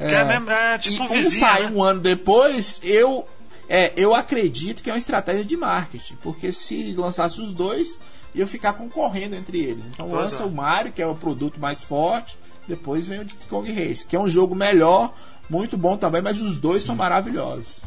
Que 0.08 0.14
é, 0.16 0.24
mesmo- 0.26 0.50
é 0.52 0.78
tipo 0.80 1.04
e 1.06 1.08
vizinha, 1.08 1.40
sai 1.40 1.64
né? 1.64 1.72
um 1.74 1.82
ano 1.84 2.00
depois, 2.02 2.80
eu 2.84 3.28
é, 3.70 3.94
eu 3.96 4.14
acredito 4.14 4.84
que 4.84 4.90
é 4.90 4.94
uma 4.94 4.98
estratégia 5.00 5.46
de 5.46 5.56
marketing, 5.56 6.16
porque 6.22 6.52
se 6.52 6.94
lançasse 6.94 7.40
os 7.42 7.54
dois, 7.54 8.00
ia 8.36 8.46
ficar 8.46 8.74
concorrendo 8.74 9.36
entre 9.36 9.60
eles. 9.60 9.86
Então 9.86 10.10
Pois 10.10 10.22
lança 10.24 10.44
é. 10.44 10.46
o 10.46 10.52
Mario, 10.52 10.92
que 10.92 11.02
é 11.02 11.08
o 11.08 11.16
produto 11.16 11.60
mais 11.60 11.82
forte, 11.82 12.38
depois 12.68 13.08
vem 13.08 13.20
o 13.22 13.26
Diddy 13.26 13.46
Kong 13.48 13.72
Race, 13.72 14.06
que 14.06 14.16
é 14.16 14.20
um 14.20 14.28
jogo 14.28 14.54
melhor, 14.54 15.14
muito 15.50 15.78
bom 15.78 15.96
também, 15.96 16.22
mas 16.22 16.42
os 16.42 16.58
dois 16.60 16.82
são 16.82 16.96
maravilhosos. 16.96 17.80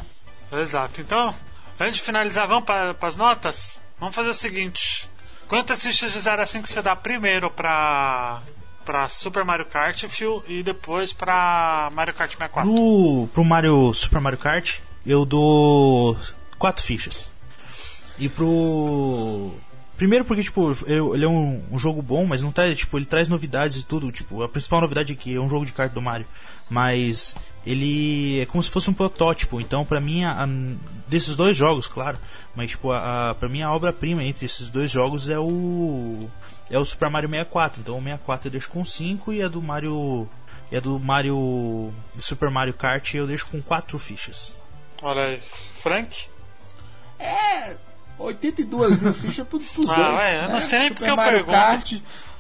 Exato. 0.50 1.00
Então, 1.00 1.34
antes 1.78 1.96
de 1.96 2.02
finalizar, 2.02 2.48
vamos 2.48 2.64
para 2.64 2.94
as 3.02 3.16
notas? 3.16 3.78
Vamos 3.99 4.14
fazer 4.14 4.30
o 4.30 4.34
seguinte: 4.34 5.09
quantas 5.49 5.82
fichas 5.82 6.12
de 6.12 6.20
0 6.20 6.42
a 6.42 6.47
5 6.47 6.66
você 6.66 6.82
dá 6.82 6.94
primeiro 6.94 7.51
pra, 7.51 8.42
pra 8.84 9.09
Super 9.09 9.44
Mario 9.44 9.66
Kart 9.66 10.07
Phil, 10.09 10.44
e 10.47 10.62
depois 10.62 11.12
pra 11.12 11.88
Mario 11.92 12.14
Kart 12.14 12.30
64? 12.30 12.70
Pro, 12.70 13.28
pro 13.32 13.44
Mario 13.44 13.92
Super 13.94 14.20
Mario 14.20 14.38
Kart, 14.38 14.80
eu 15.05 15.24
dou 15.24 16.16
quatro 16.59 16.82
fichas. 16.82 17.30
E 18.18 18.28
pro. 18.28 19.53
Primeiro 19.97 20.24
porque, 20.26 20.42
tipo, 20.42 20.76
ele 20.86 21.24
é 21.24 21.28
um, 21.28 21.62
um 21.72 21.78
jogo 21.78 22.03
bom, 22.03 22.26
mas 22.26 22.42
não 22.42 22.53
traz, 22.53 22.76
tipo, 22.76 22.99
ele 22.99 23.07
traz 23.07 23.28
novidades 23.28 23.80
e 23.82 23.86
tudo. 23.86 24.12
Tipo, 24.12 24.42
a 24.42 24.49
principal 24.49 24.80
novidade 24.82 25.12
é 25.12 25.16
que 25.16 25.34
é 25.34 25.40
um 25.40 25.49
jogo 25.49 25.64
de 25.64 25.72
kart 25.72 25.90
do 25.92 26.03
Mario. 26.03 26.26
Mas 26.68 27.34
ele 27.64 28.40
é 28.40 28.47
como 28.47 28.62
se 28.62 28.70
fosse 28.70 28.90
um 28.90 28.94
protótipo. 28.94 29.59
Então, 29.61 29.84
pra 29.86 30.01
mim, 30.01 30.22
a- 30.24 30.44
a- 30.44 30.49
desses 31.09 31.34
dois 31.34 31.57
jogos, 31.57 31.86
claro. 31.86 32.18
Mas, 32.55 32.70
tipo, 32.72 32.90
a, 32.92 33.30
a, 33.30 33.34
pra 33.34 33.49
mim, 33.49 33.62
a 33.62 33.72
obra-prima 33.72 34.22
entre 34.22 34.44
esses 34.44 34.70
dois 34.70 34.90
jogos 34.90 35.28
é 35.30 35.38
o. 35.38 36.28
É 36.70 36.78
o 36.78 36.84
Super 36.84 37.09
Mario 37.09 37.28
64. 37.30 37.80
Então, 37.80 37.94
o 37.97 38.03
64 38.03 38.49
eu 38.49 38.53
deixo 38.53 38.68
com 38.68 38.84
5 38.84 39.32
e 39.32 39.42
a 39.42 39.49
do 39.49 39.62
Mario. 39.62 40.28
E 40.70 40.76
a 40.76 40.80
do 40.80 40.99
Mario. 40.99 41.90
Super 42.18 42.51
Mario 42.51 42.74
Kart 42.74 43.14
eu 43.14 43.26
deixo 43.26 43.47
com 43.47 43.62
4 43.62 43.99
fichas. 43.99 44.57
Olha 45.01 45.22
aí. 45.22 45.42
Frank? 45.72 46.26
É 47.18 47.76
82 48.18 49.00
mil 49.00 49.14
fichas 49.14 49.46
pros, 49.46 49.70
pros 49.72 49.88
Ah, 49.90 49.94
dois. 49.94 50.14
ué, 50.18 50.36
eu 50.36 50.42
não 50.48 50.54
né? 50.54 50.60
sei 50.60 50.78
nem 50.78 50.88
Super 50.88 50.98
porque 50.98 51.10
eu 51.10 51.16
Mario 51.16 51.32
pergunto. 51.44 51.52
Kart, 51.56 51.92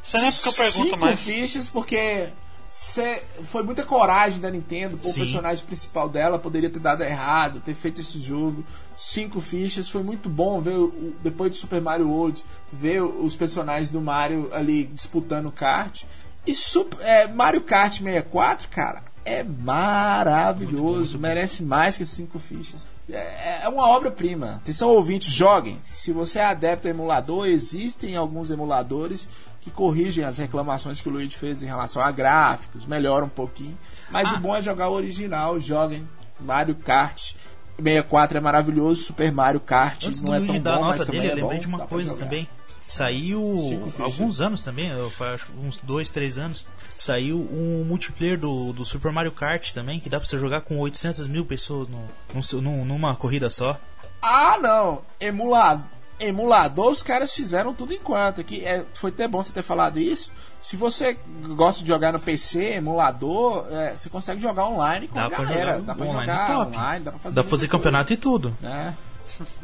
Você 0.02 0.18
nem 0.18 0.32
porque 0.32 0.48
eu 0.48 0.52
pergunto 0.52 0.84
cinco 0.84 0.96
mais. 0.98 1.20
fichas, 1.20 1.68
porque 1.68 2.28
cê- 2.68 3.22
foi 3.48 3.62
muita 3.62 3.84
coragem 3.84 4.40
da 4.40 4.50
Nintendo, 4.50 4.96
o 4.96 5.14
personagem 5.14 5.64
principal 5.64 6.08
dela 6.08 6.38
poderia 6.38 6.70
ter 6.70 6.78
dado 6.80 7.02
errado, 7.02 7.60
ter 7.60 7.74
feito 7.74 8.00
esse 8.00 8.18
jogo. 8.18 8.64
Cinco 8.96 9.40
fichas, 9.40 9.88
foi 9.88 10.02
muito 10.02 10.28
bom 10.28 10.60
ver, 10.60 10.76
o- 10.76 11.14
depois 11.22 11.50
do 11.50 11.56
Super 11.56 11.80
Mario 11.80 12.08
World, 12.08 12.42
ver 12.72 13.02
os 13.02 13.34
personagens 13.36 13.88
do 13.88 14.00
Mario 14.00 14.48
ali 14.52 14.84
disputando 14.86 15.50
kart. 15.50 16.04
E 16.46 16.54
Sup- 16.54 16.96
é, 17.00 17.26
Mario 17.26 17.60
Kart 17.60 17.98
64, 17.98 18.68
cara, 18.68 19.02
é 19.24 19.42
maravilhoso, 19.42 21.18
merece 21.18 21.62
mais 21.62 21.96
que 21.96 22.06
cinco 22.06 22.38
fichas. 22.38 22.86
É, 23.08 23.64
é 23.64 23.68
uma 23.68 23.88
obra-prima. 23.88 24.56
Atenção, 24.56 24.88
ouvintes, 24.88 25.32
joguem. 25.32 25.78
Se 25.84 26.10
você 26.12 26.40
é 26.40 26.44
adepto 26.46 26.88
a 26.88 26.90
emulador, 26.90 27.46
existem 27.46 28.16
alguns 28.16 28.50
emuladores 28.50 29.28
que 29.60 29.70
corrigem 29.70 30.24
as 30.24 30.38
reclamações 30.38 31.00
que 31.00 31.08
o 31.08 31.12
Luigi 31.12 31.36
fez 31.36 31.62
em 31.62 31.66
relação 31.66 32.02
a 32.02 32.10
gráficos, 32.10 32.84
melhoram 32.86 33.26
um 33.26 33.30
pouquinho. 33.30 33.76
Mas 34.10 34.28
Ah. 34.28 34.34
o 34.36 34.40
bom 34.40 34.54
é 34.56 34.62
jogar 34.62 34.88
o 34.88 34.92
original, 34.94 35.58
joguem 35.60 36.08
Mario 36.40 36.74
Kart. 36.74 37.34
64 37.78 38.38
é 38.38 38.40
maravilhoso, 38.40 39.02
Super 39.02 39.30
Mario 39.30 39.60
Kart 39.60 40.06
Antes 40.06 40.22
não 40.22 40.34
é 40.34 40.38
tão 40.38 40.46
bom, 40.46 40.52
mas 40.62 40.80
nota 40.80 41.06
também 41.06 41.20
dele, 41.20 41.32
é 41.32 41.32
eu 41.32 41.36
lembrei 41.48 41.58
bom, 41.58 41.60
de 41.60 41.66
uma 41.66 41.86
coisa 41.86 42.14
também. 42.16 42.48
Saiu 42.86 43.90
alguns 43.98 44.40
anos 44.40 44.62
também, 44.62 44.88
eu 44.90 45.12
acho 45.34 45.46
que 45.46 45.52
uns 45.58 45.78
dois, 45.78 46.08
três 46.08 46.38
anos. 46.38 46.66
Saiu 46.96 47.36
um 47.52 47.84
multiplayer 47.84 48.38
do, 48.38 48.72
do 48.72 48.84
Super 48.84 49.10
Mario 49.12 49.32
Kart 49.32 49.72
também, 49.72 49.98
que 50.00 50.08
dá 50.08 50.18
pra 50.20 50.26
você 50.28 50.38
jogar 50.38 50.60
com 50.62 50.78
800 50.78 51.26
mil 51.26 51.44
pessoas 51.44 51.88
no, 51.88 52.60
num- 52.62 52.84
numa 52.84 53.16
corrida 53.16 53.50
só. 53.50 53.76
Ah, 54.22 54.56
não. 54.60 55.02
Emulador. 55.20 55.84
Emulador, 56.18 56.88
os 56.90 57.02
caras 57.02 57.34
fizeram 57.34 57.74
tudo 57.74 57.92
enquanto. 57.92 58.40
Aqui 58.40 58.64
é, 58.64 58.84
foi 58.94 59.10
até 59.10 59.28
bom 59.28 59.42
você 59.42 59.52
ter 59.52 59.62
falado 59.62 59.98
isso. 59.98 60.30
Se 60.62 60.74
você 60.74 61.18
gosta 61.54 61.82
de 61.82 61.88
jogar 61.88 62.10
no 62.12 62.18
PC, 62.18 62.76
emulador, 62.76 63.66
é, 63.70 63.94
você 63.96 64.08
consegue 64.08 64.40
jogar 64.40 64.66
online 64.66 65.08
com 65.08 65.14
Dá 65.16 65.26
a 65.26 65.28
pra 65.30 65.44
galera. 65.44 65.72
jogar 65.78 65.82
dá 65.86 65.94
pra 65.94 66.06
online 66.06 66.32
jogar 66.32 66.46
top. 66.46 66.76
online, 66.76 67.04
dá 67.04 67.10
pra 67.10 67.20
fazer, 67.20 67.34
Dá 67.34 67.42
pra 67.42 67.50
fazer 67.50 67.68
campeonato 67.68 68.12
e 68.14 68.16
tudo. 68.16 68.56
né? 68.62 68.94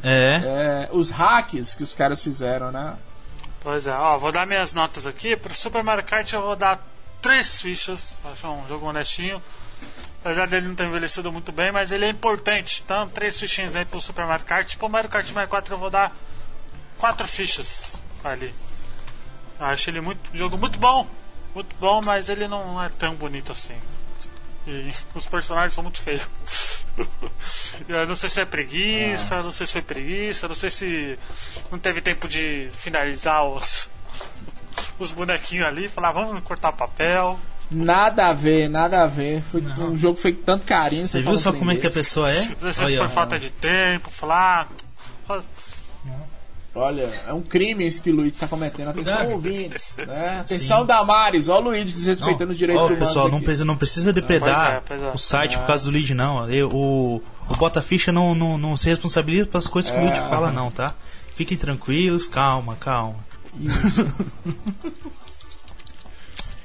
É. 0.02 0.40
É, 0.44 0.88
os 0.92 1.08
hacks 1.10 1.74
que 1.74 1.82
os 1.84 1.94
caras 1.94 2.20
fizeram, 2.22 2.70
né? 2.70 2.96
Pois 3.62 3.86
é, 3.86 3.92
ó, 3.92 4.18
vou 4.18 4.32
dar 4.32 4.46
minhas 4.46 4.72
notas 4.72 5.06
aqui. 5.06 5.36
Pro 5.36 5.54
Super 5.54 5.84
Mario 5.84 6.04
Kart 6.04 6.30
eu 6.32 6.42
vou 6.42 6.56
dar 6.56 6.84
três 7.20 7.62
fichas. 7.62 8.20
Acho 8.24 8.48
um 8.48 8.66
jogo 8.66 8.86
honestinho. 8.86 9.40
Apesar 10.24 10.46
dele 10.46 10.68
não 10.68 10.74
ter 10.74 10.86
envelhecido 10.86 11.32
muito 11.32 11.52
bem, 11.52 11.70
mas 11.70 11.92
ele 11.92 12.04
é 12.04 12.08
importante. 12.08 12.82
Então, 12.84 13.08
três 13.08 13.38
fichinhas 13.38 13.74
aí 13.74 13.84
pro 13.84 14.00
Super 14.00 14.26
Mario 14.26 14.44
Kart. 14.44 14.76
Pro 14.76 14.88
Mario 14.88 15.08
Kart 15.08 15.26
64 15.26 15.74
eu 15.74 15.78
vou 15.78 15.90
dar 15.90 16.12
quatro 16.98 17.26
fichas 17.26 18.00
ali. 18.24 18.52
Eu 19.58 19.66
acho 19.66 19.90
ele 19.90 20.00
muito 20.00 20.20
jogo 20.36 20.58
muito 20.58 20.78
bom. 20.78 21.08
Muito 21.54 21.76
bom, 21.76 22.00
mas 22.02 22.28
ele 22.28 22.48
não 22.48 22.82
é 22.82 22.88
tão 22.88 23.14
bonito 23.14 23.52
assim. 23.52 23.78
E 24.66 24.92
os 25.14 25.26
personagens 25.26 25.74
são 25.74 25.82
muito 25.82 26.00
feios. 26.00 26.26
Eu 27.88 28.06
não 28.06 28.14
sei 28.14 28.28
se 28.28 28.40
é 28.40 28.44
preguiça, 28.44 29.42
não 29.42 29.52
sei 29.52 29.66
se 29.66 29.72
foi 29.72 29.82
preguiça, 29.82 30.46
não 30.46 30.54
sei 30.54 30.70
se 30.70 31.18
não 31.70 31.78
teve 31.78 32.00
tempo 32.00 32.28
de 32.28 32.68
finalizar 32.72 33.44
os, 33.44 33.88
os 34.98 35.10
bonequinhos 35.10 35.66
ali, 35.66 35.88
falar, 35.88 36.12
vamos 36.12 36.42
cortar 36.44 36.72
papel. 36.72 37.38
Nada 37.70 38.26
a 38.26 38.32
ver, 38.34 38.68
nada 38.68 39.02
a 39.02 39.06
ver. 39.06 39.42
Foi 39.42 39.60
Não. 39.62 39.92
um 39.92 39.96
jogo 39.96 40.18
feito 40.18 40.40
com 40.40 40.44
tanto 40.44 40.66
carinho. 40.66 41.08
Você 41.08 41.22
viu 41.22 41.38
só 41.38 41.52
como 41.52 41.70
é 41.70 41.76
que 41.76 41.86
a 41.86 41.90
pessoa 41.90 42.30
é? 42.30 42.48
Não 42.60 42.72
sei 42.72 42.86
se 42.86 42.98
foi 42.98 43.08
falta 43.08 43.38
de 43.38 43.48
tempo, 43.50 44.10
falar. 44.10 44.68
ah, 45.28 45.40
Olha, 46.74 47.02
é 47.28 47.32
um 47.34 47.42
crime 47.42 47.86
isso 47.86 48.00
que 48.00 48.10
o 48.10 48.14
Luigi 48.16 48.36
tá 48.38 48.48
cometendo. 48.48 48.88
Atenção, 48.88 49.32
ouvintes. 49.32 49.94
Né? 49.98 50.38
Atenção, 50.40 50.86
Damares. 50.86 51.48
Olha 51.50 51.60
o 51.60 51.64
Luigi 51.64 51.84
desrespeitando 51.94 52.46
Não, 52.46 52.52
os 52.52 52.58
direitos 52.58 52.82
ó, 52.82 52.86
humanos. 52.86 53.06
pessoal, 53.08 53.28
não 53.28 53.40
precisa, 53.42 53.64
não 53.66 53.76
precisa 53.76 54.12
depredar 54.12 54.82
Pois 54.86 55.00
é, 55.00 55.04
pois 55.04 55.12
é. 55.12 55.14
o 55.14 55.18
site 55.18 55.58
por 55.58 55.66
causa 55.66 55.84
do 55.84 55.90
lead, 55.90 56.14
não. 56.14 56.48
Eu- 56.50 56.70
o, 56.72 57.16
o 57.50 57.56
Bota 57.58 57.82
Ficha 57.82 58.10
não, 58.10 58.34
não, 58.34 58.56
não 58.56 58.74
se 58.76 58.88
responsabiliza 58.88 59.46
pelas 59.46 59.66
coisas 59.66 59.90
que 59.90 59.98
o 59.98 60.00
lead 60.00 60.16
É. 60.16 60.22
fala, 60.22 60.50
não, 60.50 60.70
tá? 60.70 60.94
Fiquem 61.34 61.58
tranquilos, 61.58 62.26
calma, 62.26 62.74
calma. 62.76 63.16
Isso. 63.60 64.06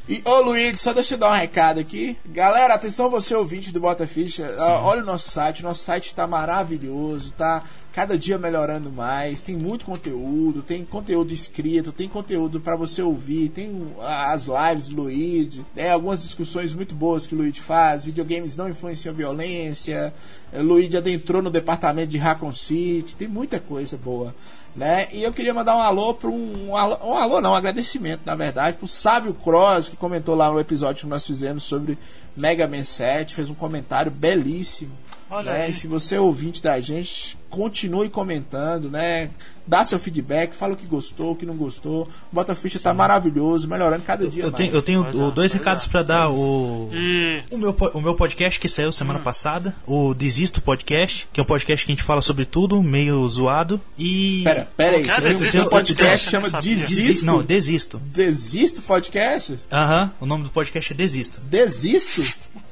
E, 0.07 0.21
ô 0.23 0.39
Luigi, 0.39 0.77
só 0.77 0.93
deixa 0.93 1.15
eu 1.15 1.17
dar 1.17 1.29
um 1.31 1.35
recado 1.35 1.81
aqui. 1.81 2.17
Galera, 2.25 2.73
atenção 2.75 3.09
você 3.09 3.35
ouvinte 3.35 3.73
do 3.73 3.79
Bota 3.81 4.07
Ficha. 4.07 4.55
Ah, 4.57 4.79
olha 4.83 5.01
o 5.03 5.05
nosso 5.05 5.29
site. 5.29 5.61
Nosso 5.63 5.83
site 5.83 6.15
tá 6.15 6.25
maravilhoso, 6.25 7.31
tá 7.37 7.61
cada 7.97 8.15
dia 8.15 8.37
melhorando 8.37 8.91
mais. 8.91 9.41
Tem 9.41 9.57
muito 9.57 9.83
conteúdo, 9.83 10.61
tem 10.61 10.85
conteúdo 10.85 11.33
escrito, 11.33 11.91
tem 11.91 12.07
conteúdo 12.07 12.59
pra 12.59 12.75
você 12.75 13.01
ouvir, 13.01 13.49
tem 13.49 13.91
as 13.99 14.45
lives 14.45 14.89
do 14.89 15.01
Luigi, 15.01 15.65
né, 15.75 15.89
algumas 15.89 16.21
discussões 16.21 16.75
muito 16.75 16.93
boas 16.93 17.25
que 17.25 17.33
o 17.33 17.37
Luigi 17.39 17.59
faz. 17.59 18.05
Videogames 18.05 18.55
não 18.55 18.69
influenciam 18.69 19.11
a 19.11 19.17
violência. 19.17 20.13
O 20.53 20.61
Luigi 20.61 20.95
adentrou 20.95 21.41
no 21.41 21.49
departamento 21.49 22.09
de 22.09 22.19
Raccoon 22.19 22.53
City. 22.53 23.15
Tem 23.15 23.27
muita 23.27 23.59
coisa 23.59 23.97
boa 23.97 24.35
né? 24.77 25.07
E 25.11 25.23
eu 25.23 25.33
queria 25.33 25.55
mandar 25.55 25.75
um 25.75 25.81
alô 25.81 26.13
para 26.13 26.29
um, 26.29 26.67
um 26.69 26.77
alô, 26.77 26.97
um 27.03 27.17
alô 27.17 27.41
não, 27.41 27.53
um 27.53 27.55
agradecimento, 27.55 28.21
na 28.23 28.35
verdade, 28.35 28.77
pro 28.77 28.87
Sávio 28.87 29.33
Cross, 29.33 29.89
que 29.89 29.97
comentou 29.97 30.35
lá 30.35 30.51
no 30.51 30.59
episódio 30.59 31.01
que 31.01 31.09
nós 31.09 31.25
fizemos 31.25 31.63
sobre 31.63 31.97
Mega 32.35 32.67
Man 32.67 32.83
7, 32.83 33.33
fez 33.33 33.49
um 33.49 33.55
comentário 33.55 34.11
belíssimo. 34.11 34.91
Olha 35.29 35.51
né? 35.51 35.69
E 35.69 35.73
se 35.73 35.87
você 35.87 36.15
é 36.15 36.19
ouvinte 36.21 36.61
da 36.61 36.79
gente, 36.79 37.37
continue 37.49 38.09
comentando, 38.09 38.89
né? 38.89 39.29
Dá 39.65 39.83
seu 39.83 39.99
feedback, 39.99 40.53
fala 40.55 40.73
o 40.73 40.77
que 40.77 40.87
gostou, 40.87 41.31
o 41.31 41.35
que 41.35 41.45
não 41.45 41.55
gostou. 41.55 42.03
O 42.31 42.35
Bota 42.35 42.55
Ficha 42.55 42.79
tá 42.79 42.93
maravilhoso, 42.93 43.67
melhorando 43.67 44.03
cada 44.03 44.25
dia 44.25 44.43
Eu 44.43 44.47
mais. 44.47 44.55
tenho, 44.55 44.73
eu 44.73 44.81
tenho 44.81 45.03
Pois 45.03 45.19
é, 45.19 45.31
dois 45.31 45.51
recados 45.53 45.85
é. 45.85 45.89
pra 45.89 46.03
dar. 46.03 46.29
O, 46.29 46.89
E. 46.93 47.43
o, 47.51 47.57
meu, 47.57 47.75
o 47.93 47.99
meu 47.99 48.15
podcast 48.15 48.59
que 48.61 48.69
saiu 48.69 48.87
Hum. 48.89 48.91
semana 48.93 49.19
passada, 49.19 49.75
o 49.85 50.13
Desisto 50.13 50.61
Podcast, 50.61 51.27
que 51.33 51.39
é 51.41 51.43
um 51.43 51.45
podcast 51.45 51.85
que 51.85 51.91
a 51.91 51.95
gente 51.95 52.03
fala 52.03 52.21
sobre 52.21 52.45
tudo, 52.45 52.81
meio 52.81 53.27
zoado. 53.27 53.79
E. 53.97 54.41
Pera, 54.45 54.67
pera 54.77 54.97
aí, 54.97 55.03
você 55.05 55.21
tem- 55.21 55.33
Desisto 55.33 55.61
um 55.61 55.69
podcast 55.69 56.29
chama 56.29 56.49
Desisto? 56.61 57.25
Não, 57.25 57.43
Desisto. 57.43 57.97
Desisto 58.05 58.81
Podcast? 58.83 59.59
Aham, 59.69 60.13
o 60.21 60.25
nome 60.25 60.45
do 60.45 60.49
podcast 60.49 60.93
é 60.93 60.95
Desisto. 60.95 61.41
Desisto? 61.41 62.23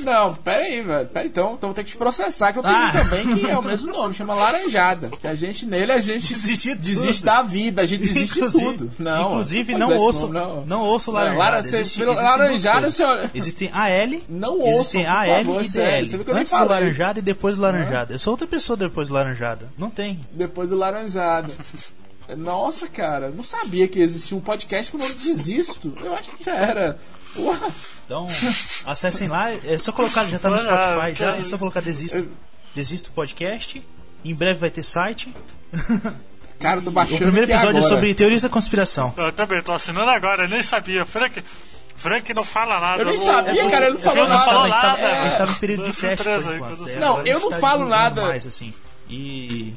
Não, 0.00 0.34
pera 0.34 0.62
aí, 0.64 0.80
velho. 0.80 1.06
Pera 1.08 1.26
então, 1.26 1.52
então 1.54 1.68
vou 1.68 1.74
ter 1.74 1.84
que 1.84 1.90
te 1.90 1.96
processar, 1.98 2.52
que 2.52 2.58
eu 2.58 2.62
tenho 2.62 2.74
Ah. 2.74 2.90
também 2.92 3.34
que 3.36 3.46
é 3.50 3.58
o 3.58 3.62
mesmo 3.62 3.92
nome, 3.92 4.14
chama 4.14 4.34
Laranjada. 4.34 5.10
Que 5.10 5.26
a 5.26 5.34
gente 5.34 5.66
nele, 5.66 5.92
a 5.92 5.98
gente 5.98 6.32
Desiste 6.32 6.70
de 6.70 6.74
desiste 6.76 7.22
da 7.22 7.42
vida, 7.42 7.82
a 7.82 7.86
gente 7.86 8.00
desiste 8.00 8.32
de 8.34 8.38
Inclusive- 8.38 8.64
tudo. 8.78 8.90
Não, 8.98 9.30
inclusive, 9.32 9.74
não 9.74 9.94
ouço, 9.98 10.28
nome, 10.28 10.66
não. 10.66 10.80
ouço 10.82 11.10
Não, 11.12 11.18
laranjada. 11.18 11.44
lara- 11.44 11.58
Existe- 11.60 12.02
duas 12.02 12.16
laranjada, 12.16 12.90
senhora. 12.90 13.30
Existem 13.34 13.70
AL, 13.72 14.20
Não 14.28 14.58
ouçam, 14.58 14.70
existem 14.72 15.06
AL 15.06 15.26
favor, 15.44 15.60
e 15.60 15.68
sério. 15.68 16.08
DL. 16.08 16.24
Nem 16.24 16.36
Antes 16.40 16.52
do 16.52 16.64
laranjada 16.64 17.18
e 17.18 17.22
depois 17.22 17.56
do 17.56 17.62
laranjada. 17.62 18.14
Eu 18.14 18.18
sou 18.18 18.32
outra 18.32 18.46
pessoa 18.46 18.76
depois 18.76 19.08
do 19.08 19.14
laranjada. 19.14 19.68
Não 19.76 19.90
tem. 19.90 20.18
Depois 20.32 20.70
do 20.70 20.76
Laranjada. 20.76 21.52
Nossa, 22.36 22.86
cara, 22.88 23.30
não 23.30 23.44
sabia 23.44 23.86
que 23.86 24.00
existia 24.00 24.36
um 24.36 24.40
podcast 24.40 24.90
com 24.90 24.96
o 24.96 25.00
nome 25.00 25.14
Desisto. 25.14 25.92
Eu 26.02 26.14
acho 26.14 26.30
que 26.36 26.44
já 26.44 26.54
era. 26.54 26.98
Então, 28.04 28.26
acessem 28.86 29.28
lá. 29.28 29.50
É 29.52 29.78
só 29.78 29.92
colocar, 29.92 30.26
já 30.26 30.38
tá 30.38 30.50
no 30.50 30.58
Spotify, 30.58 31.14
já. 31.14 31.32
tá- 31.32 31.38
É 31.38 31.44
só 31.44 31.56
colocar 31.58 31.80
Desisto. 31.80 32.28
Desisto 32.74 33.10
Podcast. 33.12 33.82
Em 34.24 34.34
breve 34.34 34.60
vai 34.60 34.70
ter 34.70 34.82
site. 34.82 35.34
cara, 36.60 36.80
eu 36.80 36.84
tô 36.84 36.90
O 36.90 37.06
primeiro 37.06 37.50
episódio 37.50 37.78
é 37.78 37.82
sobre 37.82 38.14
teorias 38.14 38.42
da 38.42 38.48
conspiração. 38.48 39.12
Eu 39.16 39.32
também 39.32 39.60
tô 39.62 39.72
assinando 39.72 40.10
agora, 40.10 40.44
eu 40.44 40.48
nem 40.48 40.62
sabia. 40.62 41.04
Frank, 41.04 41.42
Frank 41.96 42.32
não 42.34 42.44
fala 42.44 42.78
nada. 42.80 43.02
Eu 43.02 43.06
nem 43.06 43.16
sabia, 43.16 43.68
cara, 43.70 43.86
ele 43.86 43.94
não 43.94 44.00
falou 44.00 44.28
nada. 44.28 44.44
falou 44.44 44.62
a 44.62 44.68
gente 44.68 44.80
tava, 44.80 45.02
nada. 45.02 45.20
a 45.20 45.24
gente 45.24 45.38
tava 45.38 45.52
em 45.52 45.54
período 45.56 45.84
de 45.84 45.92
teste 45.92 46.28
né? 46.28 46.96
Não, 47.00 47.26
eu 47.26 47.40
não 47.40 47.50
tá 47.50 47.58
falo 47.58 47.88
nada. 47.88 48.22
Mais, 48.22 48.46
assim. 48.46 48.72
E. 49.08 49.74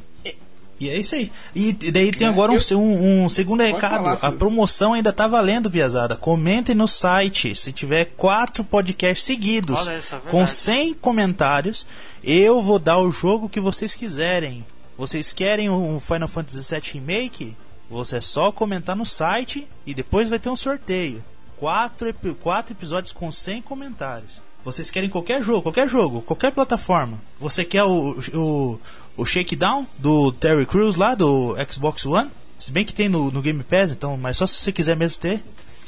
E 0.80 0.90
é 0.90 0.98
isso 0.98 1.16
aí. 1.16 1.32
E 1.56 1.72
daí 1.72 2.12
tem 2.12 2.28
agora 2.28 2.52
um, 2.52 2.76
um, 2.76 3.24
um 3.24 3.30
segundo 3.30 3.64
recado. 3.64 4.04
falar, 4.04 4.20
a 4.22 4.32
promoção 4.32 4.94
ainda 4.94 5.14
tá 5.14 5.28
valendo, 5.28 5.70
Biazada. 5.70 6.18
Comentem 6.18 6.76
no 6.76 6.88
site. 6.88 7.56
Se 7.56 7.72
tiver 7.72 8.06
quatro 8.18 8.64
podcasts 8.64 9.26
seguidos 9.26 9.88
isso 9.88 10.16
é 10.16 10.20
com 10.30 10.46
100 10.46 10.96
comentários, 10.96 11.88
eu 12.24 12.62
vou 12.62 12.78
dar 12.78 13.00
o 13.00 13.12
jogo 13.12 13.48
que 13.48 13.60
vocês 13.60 13.96
quiserem. 13.96 14.66
Vocês 14.98 15.32
querem 15.32 15.70
um 15.70 16.00
Final 16.00 16.28
Fantasy 16.28 16.74
VII 16.74 16.92
Remake? 16.94 17.58
Você 17.90 18.18
é 18.18 18.22
só 18.22 18.52
comentar 18.52 18.96
no 18.96 19.06
site 19.06 19.68
e 19.86 19.94
depois 19.94 20.30
vai 20.30 20.40
ter 20.40 20.50
um 20.50 20.56
sorteio. 20.56 21.24
Quatro, 21.58 22.14
quatro 22.42 22.74
episódios 22.74 23.14
com 23.14 23.32
100 23.32 23.62
comentários. 23.62 24.42
Vocês 24.66 24.90
querem 24.90 25.10
qualquer 25.10 25.44
jogo, 25.44 25.62
qualquer 25.62 25.88
jogo, 25.88 26.22
qualquer 26.24 26.52
plataforma. 26.52 27.22
Você 27.40 27.64
quer 27.64 27.84
o, 27.84 28.20
o, 28.34 28.80
o 29.16 29.26
Shakedown 29.26 29.86
do 30.00 30.32
Terry 30.32 30.66
Crews 30.66 30.96
lá 30.96 31.14
do 31.16 31.56
Xbox 31.72 32.04
One? 32.06 32.30
Se 32.58 32.72
bem 32.72 32.84
que 32.84 32.94
tem 32.94 33.08
no, 33.08 33.30
no 33.30 33.42
Game 33.44 33.62
Pass, 33.64 33.92
então, 33.92 34.18
mas 34.18 34.38
só 34.38 34.48
se 34.48 34.56
você 34.56 34.72
quiser 34.72 34.96
mesmo 34.98 35.22
ter. 35.22 35.44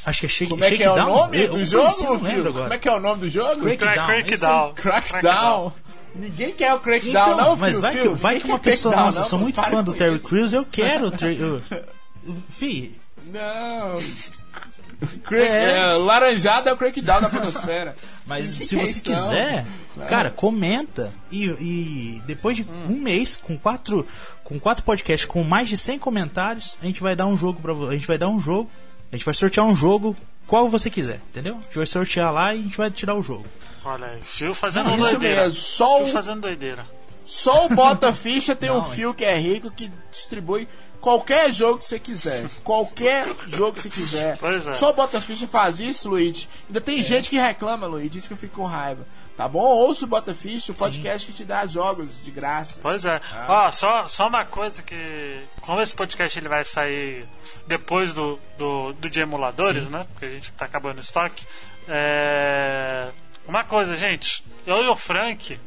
Acho 0.05 0.19
que 0.21 0.25
é 0.27 0.29
Shake, 0.29 0.51
Como 0.51 0.63
é 0.63 0.69
que 0.71 0.83
é 0.83 0.91
o 0.91 0.95
nome 0.95 1.37
Eu- 1.43 1.53
do 1.55 1.65
jogo, 1.65 1.87
assim, 1.87 2.03
não 2.05 2.11
lembro 2.21 2.43
Como 2.53 2.59
é 2.59 2.61
agora. 2.63 2.79
que 2.79 2.87
é 2.87 2.91
o 2.93 2.99
nome 2.99 3.21
do 3.21 3.29
jogo? 3.29 3.61
Crackdown. 3.61 4.09
É 4.11 4.21
Crackdown. 4.23 4.73
Crackdown. 4.75 5.73
Ninguém 6.15 6.51
quer 6.53 6.73
o 6.75 6.79
Crackdown, 6.79 7.33
Então, 7.33 7.37
não, 7.37 7.55
mas 7.55 7.69
filho, 7.71 7.81
vai 7.81 7.91
que, 7.93 7.99
filho. 8.01 8.15
vai 8.15 8.33
Ninguém 8.35 8.45
que 8.45 8.51
uma 8.53 8.59
pessoa. 8.59 8.95
Nossa, 8.95 9.17
eu 9.17 9.21
não, 9.23 9.29
sou 9.29 9.39
muito 9.39 9.61
fã 9.61 9.83
do 9.83 9.93
Terry. 9.93 10.19
Crews, 10.19 10.53
eu 10.53 10.63
quero. 10.65 11.07
o 11.09 11.13
eu- 11.25 11.61
Fih, 12.49 12.95
Não. 13.25 13.95
É. 15.31 15.77
é, 15.79 15.85
laranjada 15.93 16.69
é 16.69 16.73
o 16.73 16.77
Crackdown 16.77 17.21
da 17.21 17.29
Podosfera. 17.29 17.95
Mas 18.25 18.57
Que 18.57 18.63
se 18.65 18.79
é 18.79 18.85
você 18.85 19.09
não? 19.09 19.15
quiser, 19.15 19.65
cara, 20.09 20.31
comenta 20.31 21.13
e, 21.31 21.45
e 21.45 22.21
depois 22.25 22.57
de 22.57 22.63
Hum. 22.63 22.87
um 22.89 22.97
mês 23.01 23.37
com 23.37 23.57
quatro 23.57 24.05
com 24.43 24.59
quatro 24.59 24.83
podcasts 24.83 25.25
com 25.27 25.43
mais 25.43 25.69
de 25.69 25.77
100 25.77 25.99
comentários, 25.99 26.77
a 26.81 26.85
gente 26.85 27.01
vai 27.01 27.15
dar 27.15 27.27
um 27.27 27.37
jogo 27.37 27.61
para 27.61 27.73
a 27.73 27.93
gente 27.93 28.07
vai 28.07 28.17
dar 28.17 28.29
um 28.29 28.39
jogo, 28.39 28.69
a 29.11 29.15
gente 29.15 29.25
vai 29.25 29.33
sortear 29.33 29.65
um 29.65 29.75
jogo 29.75 30.15
qual 30.47 30.67
você 30.69 30.89
quiser, 30.89 31.19
entendeu? 31.29 31.57
A 31.59 31.61
gente 31.61 31.77
vai 31.77 31.85
sortear 31.85 32.31
lá 32.33 32.55
e 32.55 32.59
a 32.59 32.61
gente 32.63 32.77
vai 32.77 32.89
tirar 32.89 33.15
o 33.15 33.21
jogo. 33.21 33.45
Olha 33.85 34.07
aí, 34.07 34.21
Phil 34.21 34.55
fazendo 34.55 34.89
Não, 34.89 34.97
doideira. 34.97 35.43
mesmo. 35.43 35.59
Só 35.59 35.97
Phil 35.97 36.05
o, 36.07 36.09
fazendo 36.09 36.41
doideira. 36.41 36.85
só 37.25 37.65
o 37.65 37.69
Bota 37.75 38.11
Ficha 38.13 38.55
tem 38.55 38.71
um 38.71 38.75
Não, 38.75 38.83
fio 38.85 39.13
que 39.13 39.25
é 39.25 39.35
rico 39.37 39.69
que 39.69 39.91
distribui 40.09 40.67
qualquer 41.01 41.51
jogo 41.51 41.79
que 41.79 41.85
você 41.85 41.99
quiser. 41.99 42.49
Qualquer 42.63 43.27
jogo 43.47 43.73
que 43.73 43.81
você 43.81 43.89
quiser. 43.89 44.37
Pois 44.39 44.67
é. 44.67 44.73
Só 44.73 44.89
o 44.89 44.93
Bota 44.93 45.19
Ficha 45.19 45.47
faz 45.47 45.79
isso, 45.79 46.09
Luigi. 46.09 46.47
Ainda 46.67 46.81
tem 46.81 47.01
gente 47.03 47.29
que 47.29 47.37
reclama, 47.37 47.87
Luigi. 47.87 48.09
Diz 48.09 48.27
que 48.27 48.33
eu 48.33 48.37
fico 48.37 48.57
com 48.57 48.65
raiva. 48.65 49.05
Tá 49.35 49.47
bom? 49.47 49.59
Ouça 49.59 50.05
o 50.05 50.07
Bota 50.07 50.33
Ficha, 50.33 50.71
o 50.71 50.75
podcast 50.75 51.27
que 51.27 51.33
te 51.33 51.45
dá 51.45 51.65
jogos 51.67 52.23
de 52.23 52.31
graça. 52.31 52.79
Pois 52.81 53.05
é. 53.05 53.21
Ó, 53.47 53.71
só, 53.71 54.07
só 54.07 54.27
uma 54.27 54.45
coisa 54.45 54.81
que. 54.81 55.41
Como 55.61 55.79
esse 55.79 55.95
podcast 55.95 56.39
ele 56.39 56.47
vai 56.47 56.63
sair 56.65 57.23
depois 57.67 58.13
do, 58.13 58.39
do, 58.57 58.93
do 58.93 59.09
de 59.09 59.21
emuladores, 59.21 59.89
né? 59.89 60.05
Porque 60.11 60.25
a 60.25 60.29
gente 60.29 60.51
tá 60.53 60.65
acabando 60.65 60.97
o 60.97 61.01
estoque. 61.01 61.45
É. 61.87 63.11
Uma 63.47 63.63
coisa, 63.63 63.95
gente. 63.95 64.43
Eu 64.65 64.83
e 64.83 64.87
o 64.89 64.95
Frank, 64.95 65.57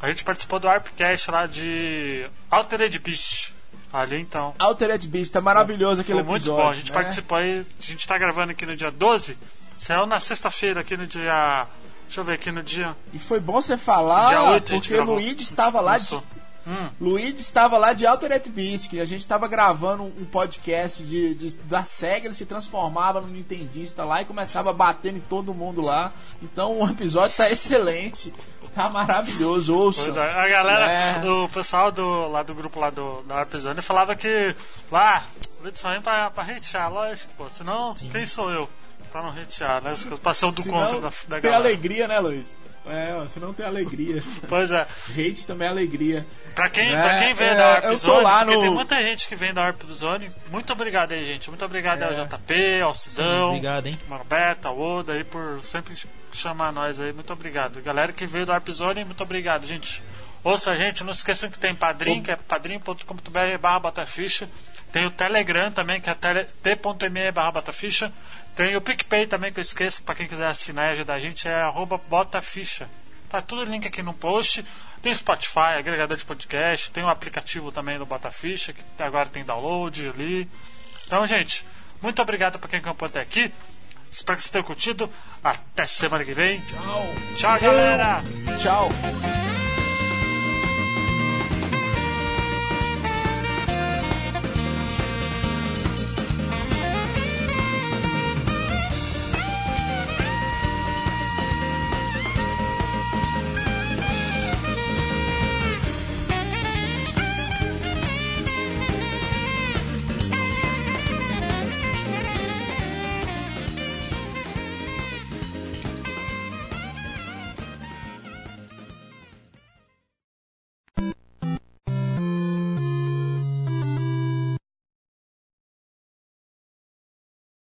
a 0.00 0.08
gente 0.08 0.24
participou 0.24 0.60
do 0.60 0.68
Arpcast 0.68 1.30
lá 1.30 1.46
de 1.46 2.28
Altered 2.50 2.98
Beast. 3.00 3.52
Ali 3.92 4.20
então. 4.20 4.54
Altered 4.58 5.08
Beast, 5.08 5.32
tá 5.32 5.40
maravilhoso 5.40 6.02
aquele 6.02 6.18
Foi 6.18 6.28
muito 6.28 6.42
episódio. 6.42 6.62
bom. 6.64 6.70
A 6.70 6.74
gente 6.74 6.90
né? 6.90 6.94
participou 6.94 7.38
aí. 7.38 7.60
A 7.60 7.82
gente 7.82 8.06
tá 8.06 8.18
gravando 8.18 8.52
aqui 8.52 8.66
no 8.66 8.76
dia 8.76 8.90
12. 8.90 9.36
Saiu 9.76 10.06
na 10.06 10.20
sexta-feira 10.20 10.80
aqui 10.80 10.96
no 10.96 11.06
dia. 11.06 11.66
Deixa 12.06 12.20
eu 12.20 12.24
ver 12.24 12.34
aqui 12.34 12.50
no 12.50 12.62
dia. 12.62 12.96
E 13.12 13.18
foi 13.18 13.38
bom 13.40 13.60
você 13.60 13.76
falar, 13.76 14.28
Dia 14.28 14.42
oito 14.42 14.72
a 14.72 14.74
gente 14.74 14.84
porque 14.84 14.94
gravou. 14.96 15.14
Luigi 15.14 15.42
estava 15.42 15.80
lá 15.80 15.98
de. 15.98 16.18
Hum. 16.68 16.90
Luigi 17.00 17.40
estava 17.40 17.78
lá 17.78 17.94
de 17.94 18.06
Altered 18.06 18.46
Beast, 18.50 18.90
que 18.90 19.00
a 19.00 19.04
gente 19.06 19.20
estava 19.20 19.48
gravando 19.48 20.02
um 20.02 20.24
podcast 20.26 21.02
de, 21.02 21.34
de- 21.34 21.56
da 21.56 21.82
SEGA, 21.82 22.26
ele 22.26 22.34
se 22.34 22.44
transformava 22.44 23.22
no 23.22 23.28
Nintendista 23.28 24.04
lá 24.04 24.20
e 24.20 24.26
começava 24.26 24.70
batendo 24.70 25.16
em 25.16 25.20
todo 25.22 25.54
mundo 25.54 25.80
lá. 25.80 26.12
Então 26.42 26.78
o 26.78 26.86
episódio 26.90 27.34
tá 27.36 27.50
excelente, 27.50 28.34
tá 28.74 28.90
maravilhoso, 28.90 29.74
ouça. 29.74 30.10
É, 30.20 30.30
a 30.44 30.46
galera, 30.48 30.92
É. 30.92 31.24
o 31.30 31.48
pessoal 31.48 31.90
do, 31.90 32.28
lá 32.28 32.42
do 32.42 32.54
grupo 32.54 32.78
lá 32.78 32.90
do, 32.90 33.22
da 33.22 33.36
Arpizone 33.36 33.80
falava 33.80 34.14
que 34.14 34.54
lá, 34.92 35.24
o 35.60 35.64
vídeo 35.64 35.78
só 35.78 35.90
vem 35.90 36.02
pra, 36.02 36.30
pra 36.30 36.44
hatear, 36.44 36.92
lógico, 36.92 37.32
pô. 37.38 37.48
Senão, 37.48 37.94
quem 38.12 38.26
sou 38.26 38.50
eu? 38.50 38.68
Pra 39.10 39.22
não 39.22 39.30
hatear, 39.30 39.82
né? 39.82 39.94
Pra 40.22 40.34
ser 40.34 40.44
o 40.44 40.50
do 40.50 40.62
Senão, 40.62 40.80
contra 40.80 41.00
da, 41.00 41.08
da 41.08 41.40
tem 41.40 41.50
galera. 41.50 41.56
alegria, 41.64 42.06
né, 42.06 42.20
Luiz? 42.20 42.54
É, 42.90 43.28
se 43.28 43.38
não 43.40 43.52
tem 43.52 43.64
alegria. 43.66 44.22
Pois 44.48 44.70
é. 44.72 44.86
Hate 45.10 45.46
também 45.46 45.66
é 45.68 45.70
alegria. 45.70 46.26
Pra 46.54 46.68
quem, 46.68 46.94
É, 46.94 47.00
pra 47.00 47.18
quem 47.18 47.34
vem 47.34 47.48
é, 47.48 47.54
da 47.54 47.68
Warp 47.68 47.84
eu 47.84 47.90
tô 47.90 47.96
Zone, 47.98 48.22
lá 48.24 48.38
porque 48.44 48.54
no- 48.56 48.60
tem 48.62 48.70
muita 48.70 49.02
gente 49.02 49.28
que 49.28 49.36
vem 49.36 49.52
da 49.54 49.62
Warp 49.62 49.82
Zone. 49.92 50.30
Muito 50.50 50.72
obrigado 50.72 51.12
aí, 51.12 51.24
gente. 51.26 51.48
Muito 51.50 51.64
obrigado 51.64 52.02
ao 52.02 52.12
É. 52.12 52.24
JP, 52.24 52.80
ao 52.82 52.94
Cidão, 52.94 53.48
Obrigado, 53.50 53.86
hein? 53.86 53.98
Mano 54.08 54.24
Beta, 54.24 54.68
ao 54.68 54.78
Oda 54.80 55.12
aí 55.12 55.24
por 55.24 55.62
sempre 55.62 55.94
chamar 56.32 56.72
nós 56.72 56.98
aí. 56.98 57.12
Muito 57.12 57.32
obrigado. 57.32 57.80
Galera 57.82 58.12
que 58.12 58.26
veio 58.26 58.46
da 58.46 58.54
Warp 58.54 58.68
Zone, 58.70 59.04
muito 59.04 59.22
obrigado, 59.22 59.66
gente. 59.66 60.02
Ouça 60.42 60.70
a 60.70 60.76
gente, 60.76 61.02
não 61.04 61.12
esqueçam 61.12 61.50
que 61.50 61.58
tem 61.58 61.74
Padrim, 61.74 62.22
que 62.22 62.30
é 62.30 62.36
padrim.com.br 62.36 63.58
barra. 63.60 63.92
Tem 64.92 65.04
o 65.04 65.10
Telegram 65.10 65.70
também, 65.70 66.00
que 66.00 66.08
é 66.08 66.14
t.me 66.14 67.32
barra. 67.32 67.62
Tem 68.58 68.74
o 68.74 68.80
PicPay 68.80 69.24
também, 69.28 69.52
que 69.52 69.60
eu 69.60 69.62
esqueço, 69.62 70.02
pra 70.02 70.16
quem 70.16 70.26
quiser 70.26 70.48
assinar 70.48 70.88
e 70.88 70.90
ajudar 70.90 71.14
a 71.14 71.20
gente, 71.20 71.46
é 71.46 71.54
arroba 71.62 71.96
Botaficha. 71.96 72.88
Tá 73.30 73.40
tudo 73.40 73.62
link 73.62 73.86
aqui 73.86 74.02
no 74.02 74.12
post. 74.12 74.64
Tem 75.00 75.14
Spotify, 75.14 75.78
agregador 75.78 76.16
de 76.16 76.24
podcast, 76.24 76.90
tem 76.90 77.04
o 77.04 77.08
aplicativo 77.08 77.70
também 77.70 77.96
do 77.98 78.04
Botaficha, 78.04 78.72
que 78.72 78.82
agora 79.00 79.28
tem 79.28 79.44
download 79.44 80.08
ali. 80.08 80.50
Então, 81.06 81.24
gente, 81.24 81.64
muito 82.02 82.20
obrigado 82.20 82.58
pra 82.58 82.68
quem 82.68 82.80
acompanhou 82.80 83.10
até 83.10 83.20
aqui. 83.20 83.52
Espero 84.10 84.36
que 84.36 84.42
vocês 84.42 84.50
tenham 84.50 84.64
curtido. 84.64 85.08
Até 85.44 85.86
semana 85.86 86.24
que 86.24 86.34
vem. 86.34 86.60
Tchau. 86.62 87.14
Tchau, 87.36 87.60
galera! 87.60 88.22
Tchau. 88.60 88.88